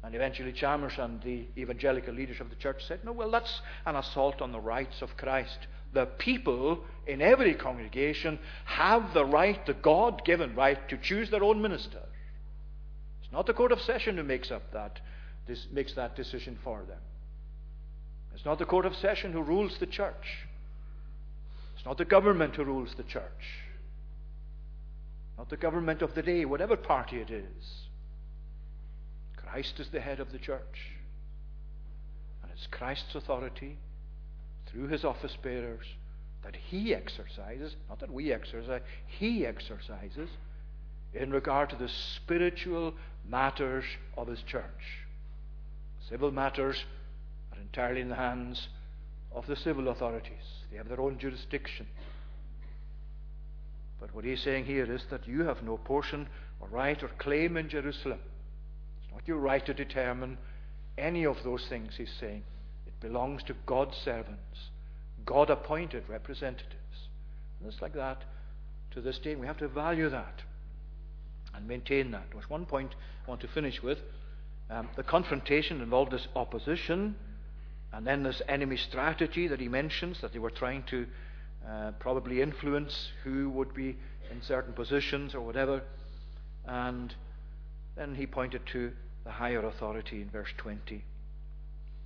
And 0.04 0.16
eventually, 0.16 0.52
Chalmers 0.52 0.94
and 0.98 1.22
the 1.22 1.46
evangelical 1.58 2.14
leaders 2.14 2.42
of 2.42 2.50
the 2.50 2.56
church 2.56 2.84
said, 2.88 3.04
No, 3.04 3.12
well, 3.12 3.30
that's 3.30 3.62
an 3.86 3.96
assault 3.96 4.42
on 4.42 4.52
the 4.52 4.60
rights 4.60 5.02
of 5.02 5.16
Christ. 5.16 5.68
The 5.94 6.06
people 6.06 6.80
in 7.06 7.22
every 7.22 7.54
congregation 7.54 8.40
have 8.66 9.14
the 9.14 9.26
right, 9.26 9.64
the 9.66 9.74
God 9.74 10.24
given 10.26 10.56
right, 10.56 10.90
to 10.90 10.98
choose 10.98 11.30
their 11.30 11.44
own 11.44 11.62
minister. 11.62 12.02
It's 13.22 13.32
not 13.32 13.46
the 13.46 13.54
Court 13.54 13.72
of 13.72 13.82
Session 13.82 14.18
who 14.18 14.24
makes 14.24 14.50
up 14.50 14.72
that, 14.74 15.00
this, 15.48 15.68
makes 15.72 15.94
that 15.94 16.16
decision 16.16 16.58
for 16.64 16.80
them. 16.88 17.00
It's 18.34 18.46
not 18.46 18.58
the 18.58 18.66
Court 18.66 18.86
of 18.86 18.96
Session 18.96 19.34
who 19.34 19.42
rules 19.42 19.78
the 19.80 19.86
church. 19.86 20.48
It's 21.82 21.88
not 21.88 21.98
the 21.98 22.06
government 22.06 22.56
who 22.56 22.64
rules 22.64 22.94
the 22.96 23.02
church. 23.02 23.24
Not 25.36 25.50
the 25.50 25.58
government 25.58 26.04
of 26.04 26.14
the 26.14 26.22
day, 26.22 26.46
whatever 26.46 26.78
party 26.78 27.18
it 27.18 27.32
is. 27.32 27.88
Christ 29.36 29.80
is 29.80 29.90
the 29.90 30.00
head 30.00 30.20
of 30.20 30.32
the 30.32 30.38
church. 30.38 30.92
And 32.44 32.52
it's 32.52 32.68
Christ's 32.68 33.16
authority 33.16 33.80
through 34.68 34.90
his 34.90 35.04
office 35.04 35.36
bearers 35.42 35.88
that 36.44 36.56
he 36.56 36.94
exercises, 36.94 37.76
not 37.90 38.00
that 38.02 38.14
we 38.14 38.32
exercise, 38.32 38.82
he 39.08 39.44
exercises 39.48 40.30
in 41.16 41.32
regard 41.32 41.72
to 41.72 41.76
the 41.78 41.90
spiritual 41.90 42.94
matters 43.28 43.86
of 44.16 44.28
his 44.28 44.44
church. 44.44 45.00
Civil 46.08 46.30
matters 46.30 46.86
are 47.52 47.60
entirely 47.60 48.02
in 48.02 48.10
the 48.10 48.16
hands 48.16 48.68
of 49.32 49.48
the 49.48 49.56
civil 49.56 49.88
authorities, 49.88 50.61
they 50.72 50.78
have 50.78 50.88
their 50.88 51.02
own 51.02 51.20
jurisdiction. 51.20 51.86
But 54.00 54.16
what 54.16 54.26
he's 54.26 54.42
saying 54.42 54.66
here 54.66 54.92
is 54.92 55.04
that 55.12 55.28
you 55.28 55.44
have 55.44 55.62
no 55.62 55.78
portion 55.78 56.28
or 56.60 56.68
right 56.70 57.02
or 57.04 57.10
claim 57.20 57.58
in 57.58 57.70
Jerusalem. 57.70 58.20
It's 59.04 59.12
not 59.12 59.28
your 59.28 59.38
right 59.38 59.66
to 59.66 59.74
determine 59.74 60.38
any 60.98 61.26
of 61.26 61.38
those 61.44 61.66
things, 61.68 61.94
he's 61.98 62.14
saying. 62.20 62.44
It 62.88 63.00
belongs 63.00 63.44
to 63.44 63.56
God's 63.66 63.98
servants, 63.98 64.70
God 65.26 65.50
appointed 65.50 66.04
representatives. 66.08 66.76
And 67.60 67.72
it's 67.72 67.82
like 67.82 67.94
that 67.94 68.24
to 68.92 69.02
this 69.02 69.20
day. 69.20 69.36
We 69.36 69.46
have 69.48 69.58
to 69.58 69.68
value 69.68 70.10
that 70.10 70.42
and 71.54 71.68
maintain 71.68 72.12
that. 72.12 72.26
There's 72.34 72.50
one 72.50 72.66
point 72.66 72.96
I 73.26 73.30
want 73.30 73.42
to 73.42 73.48
finish 73.48 73.84
with. 73.84 74.00
Um, 74.70 74.90
the 74.96 75.04
confrontation 75.04 75.82
involved 75.82 76.12
this 76.12 76.28
opposition, 76.36 77.16
and 77.94 78.08
then 78.08 78.24
this 78.24 78.42
enemy 78.48 78.78
strategy 78.78 79.48
that 79.48 79.60
he 79.60 79.68
mentions 79.68 80.22
that 80.22 80.32
they 80.32 80.40
were 80.40 80.50
trying 80.50 80.84
to 80.84 81.06
uh, 81.68 81.92
probably 82.00 82.42
influence 82.42 83.10
who 83.24 83.50
would 83.50 83.74
be 83.74 83.98
in 84.32 84.42
certain 84.42 84.74
positions 84.74 85.36
or 85.36 85.42
whatever. 85.42 85.82
And 86.66 87.14
then 87.96 88.16
he 88.16 88.26
pointed 88.26 88.66
to 88.68 88.92
the 89.26 89.32
higher 89.32 89.66
authority 89.66 90.22
in 90.22 90.30
verse 90.30 90.50
20. 90.58 91.04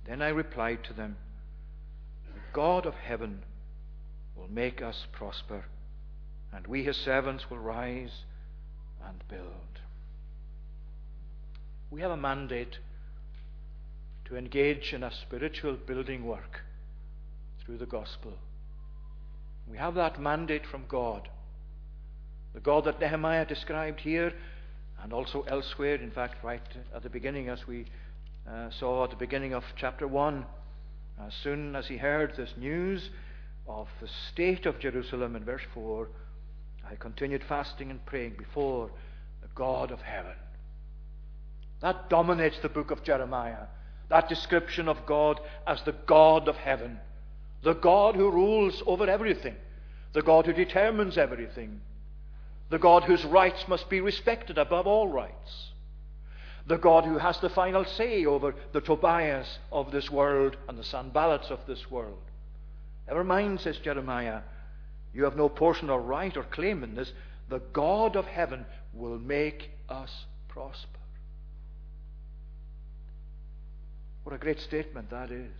Then 0.06 0.22
I 0.22 0.28
replied 0.28 0.84
to 0.84 0.92
them, 0.92 1.16
The 2.26 2.40
God 2.52 2.84
of 2.86 2.94
heaven 2.94 3.42
will 4.36 4.48
make 4.48 4.82
us 4.82 5.06
prosper, 5.12 5.64
and 6.52 6.66
we 6.66 6.84
his 6.84 6.96
servants 6.96 7.48
will 7.48 7.58
rise 7.58 8.24
and 9.06 9.22
build. 9.28 9.80
We 11.90 12.00
have 12.02 12.10
a 12.10 12.16
mandate 12.16 12.78
to 14.26 14.36
engage 14.36 14.92
in 14.92 15.02
a 15.02 15.12
spiritual 15.12 15.76
building 15.86 16.24
work 16.24 16.60
through 17.64 17.78
the 17.78 17.86
gospel. 17.86 18.32
We 19.70 19.78
have 19.78 19.94
that 19.94 20.20
mandate 20.20 20.66
from 20.66 20.84
God. 20.88 21.28
The 22.54 22.60
God 22.60 22.84
that 22.84 23.00
Nehemiah 23.00 23.46
described 23.46 24.00
here 24.00 24.32
and 25.02 25.12
also 25.12 25.42
elsewhere, 25.48 25.96
in 25.96 26.10
fact, 26.10 26.42
right 26.42 26.62
at 26.94 27.02
the 27.02 27.10
beginning, 27.10 27.48
as 27.48 27.66
we 27.66 27.86
uh, 28.50 28.70
saw 28.78 29.04
at 29.04 29.10
the 29.10 29.16
beginning 29.16 29.52
of 29.52 29.62
chapter 29.76 30.06
1. 30.08 30.44
As 31.20 31.34
soon 31.42 31.74
as 31.74 31.86
he 31.86 31.96
heard 31.96 32.34
this 32.36 32.52
news 32.56 33.10
of 33.66 33.88
the 34.00 34.08
state 34.32 34.66
of 34.66 34.78
Jerusalem 34.78 35.34
in 35.36 35.44
verse 35.44 35.62
4, 35.74 36.08
I 36.88 36.94
continued 36.94 37.42
fasting 37.48 37.90
and 37.90 38.04
praying 38.06 38.34
before 38.38 38.90
the 39.42 39.48
God 39.54 39.90
of 39.90 40.00
heaven. 40.00 40.34
That 41.80 42.08
dominates 42.08 42.58
the 42.62 42.68
book 42.68 42.90
of 42.90 43.06
Nehemiah. 43.06 43.66
That 44.08 44.28
description 44.28 44.88
of 44.88 45.04
God 45.06 45.40
as 45.66 45.82
the 45.82 45.94
God 46.06 46.48
of 46.48 46.56
heaven, 46.56 47.00
the 47.62 47.74
God 47.74 48.14
who 48.14 48.30
rules 48.30 48.82
over 48.86 49.08
everything, 49.08 49.56
the 50.12 50.22
God 50.22 50.46
who 50.46 50.52
determines 50.52 51.18
everything, 51.18 51.80
the 52.70 52.78
God 52.78 53.04
whose 53.04 53.24
rights 53.24 53.66
must 53.68 53.88
be 53.88 54.00
respected 54.00 54.58
above 54.58 54.86
all 54.86 55.08
rights, 55.08 55.70
the 56.66 56.78
God 56.78 57.04
who 57.04 57.18
has 57.18 57.38
the 57.38 57.48
final 57.48 57.84
say 57.84 58.24
over 58.24 58.54
the 58.72 58.80
Tobias 58.80 59.58
of 59.70 59.92
this 59.92 60.10
world 60.10 60.56
and 60.68 60.78
the 60.78 60.82
Sanballats 60.82 61.50
of 61.50 61.60
this 61.66 61.90
world. 61.90 62.18
Never 63.06 63.22
mind, 63.22 63.60
says 63.60 63.78
Nehemiah, 63.84 64.40
you 65.14 65.24
have 65.24 65.36
no 65.36 65.48
portion 65.48 65.90
or 65.90 66.00
right 66.00 66.36
or 66.36 66.42
claim 66.42 66.82
in 66.82 66.94
this. 66.94 67.12
The 67.48 67.60
God 67.72 68.16
of 68.16 68.26
heaven 68.26 68.66
will 68.92 69.18
make 69.18 69.70
us 69.88 70.26
prosper. 70.48 70.95
What 74.26 74.34
a 74.34 74.38
great 74.38 74.58
statement 74.58 75.10
that 75.10 75.30
is. 75.30 75.52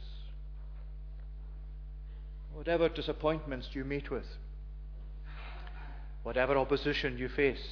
Whatever 2.53 2.89
disappointments 2.89 3.69
you 3.75 3.85
meet 3.85 4.11
with, 4.11 4.27
whatever 6.25 6.57
opposition 6.57 7.17
you 7.17 7.29
face, 7.29 7.65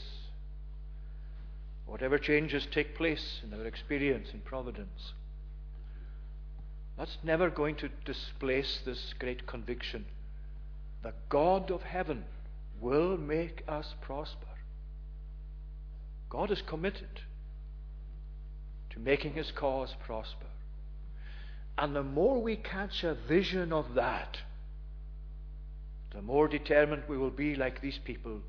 whatever 1.84 2.16
changes 2.16 2.68
take 2.70 2.94
place 2.96 3.40
in 3.42 3.58
our 3.58 3.66
experience 3.66 4.28
in 4.32 4.38
providence, 4.42 5.14
that's 6.96 7.18
never 7.24 7.50
going 7.50 7.74
to 7.74 7.88
displace 8.04 8.78
this 8.86 9.14
great 9.18 9.48
conviction 9.48 10.04
the 11.02 11.12
God 11.28 11.72
of 11.72 11.82
heaven 11.82 12.22
will 12.80 13.18
make 13.18 13.64
us 13.66 13.96
prosper. 14.00 14.46
God 16.30 16.52
is 16.52 16.62
committed 16.62 17.22
to 18.90 19.00
making 19.00 19.32
his 19.32 19.50
cause 19.50 19.92
prosper. 20.06 20.46
And 21.76 21.94
the 21.94 22.02
more 22.02 22.40
we 22.40 22.56
catch 22.56 23.02
a 23.02 23.14
vision 23.14 23.72
of 23.72 23.94
that, 23.94 24.38
the 26.14 26.22
more 26.22 26.46
determined 26.46 27.02
we 27.08 27.18
will 27.18 27.30
be, 27.30 27.56
like 27.56 27.80
these 27.80 27.98
people, 28.04 28.40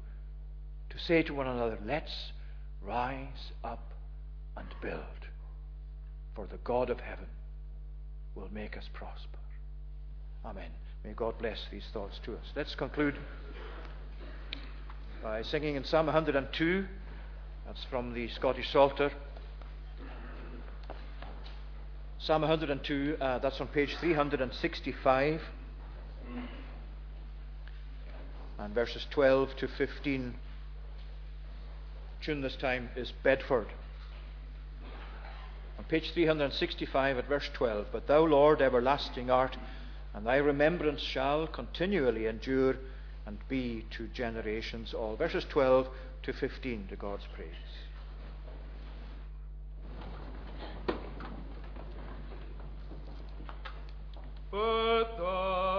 to 0.92 1.00
say 1.00 1.24
to 1.24 1.34
one 1.34 1.48
another, 1.48 1.80
Let's 1.84 2.32
rise 2.84 3.52
up 3.64 3.92
and 4.56 4.68
build, 4.82 5.02
for 6.36 6.46
the 6.46 6.58
God 6.64 6.90
of 6.90 7.00
heaven 7.00 7.26
will 8.36 8.50
make 8.52 8.78
us 8.78 8.88
prosper. 8.94 9.40
Amen. 10.46 10.70
May 11.04 11.14
God 11.14 11.38
bless 11.40 11.60
these 11.72 11.86
thoughts 11.92 12.20
to 12.26 12.34
us. 12.34 12.46
Let's 12.56 12.76
conclude 12.76 13.16
by 15.24 15.42
singing 15.42 15.76
in 15.76 15.84
Psalm 15.84 16.06
102. 16.06 16.86
That's 17.66 17.84
from 17.90 18.14
the 18.14 18.28
Scottish 18.30 18.72
Psalter. 18.72 19.12
Psalm 22.26 22.42
102, 22.42 23.18
uh, 23.22 23.38
that's 23.38 23.62
on 23.62 23.68
page 23.68 23.96
365. 24.00 25.42
And 28.58 28.74
verses 28.74 29.06
12 29.12 29.56
to 29.58 29.68
15. 29.68 30.34
Tune 32.24 32.42
this 32.42 32.56
time 32.56 32.90
is 32.96 33.12
Bedford. 33.22 33.68
On 35.78 35.84
page 35.84 36.14
365 36.16 37.20
at 37.20 37.28
verse 37.28 37.48
12. 37.54 37.90
But 37.92 38.08
thou, 38.08 38.26
Lord, 38.26 38.60
everlasting 38.60 39.30
art 39.30 39.56
and 40.16 40.26
thy 40.26 40.38
remembrance 40.38 41.02
shall 41.02 41.46
continually 41.46 42.26
endure 42.26 42.78
and 43.28 43.38
be 43.48 43.86
to 43.98 44.08
generations 44.08 44.96
all. 44.96 45.16
Verses 45.16 45.46
12 45.50 45.90
to 46.24 46.34
15 46.34 46.88
to 46.88 46.96
God's 46.96 47.28
praise. 47.36 47.85
But 54.52 55.18
the 55.18 55.75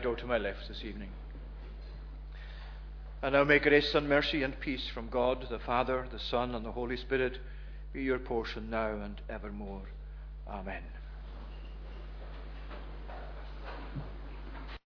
door 0.00 0.16
to 0.16 0.26
my 0.26 0.38
left 0.38 0.68
this 0.68 0.82
evening. 0.84 1.10
And 3.22 3.34
now 3.34 3.44
may 3.44 3.58
grace 3.58 3.94
and 3.94 4.08
mercy 4.08 4.42
and 4.42 4.58
peace 4.58 4.88
from 4.92 5.08
God, 5.08 5.46
the 5.50 5.58
Father, 5.58 6.08
the 6.10 6.18
Son, 6.18 6.54
and 6.54 6.64
the 6.64 6.72
Holy 6.72 6.96
Spirit 6.96 7.38
be 7.92 8.02
your 8.02 8.18
portion 8.18 8.70
now 8.70 8.92
and 8.92 9.20
evermore. 9.28 9.82
Amen. 10.48 10.82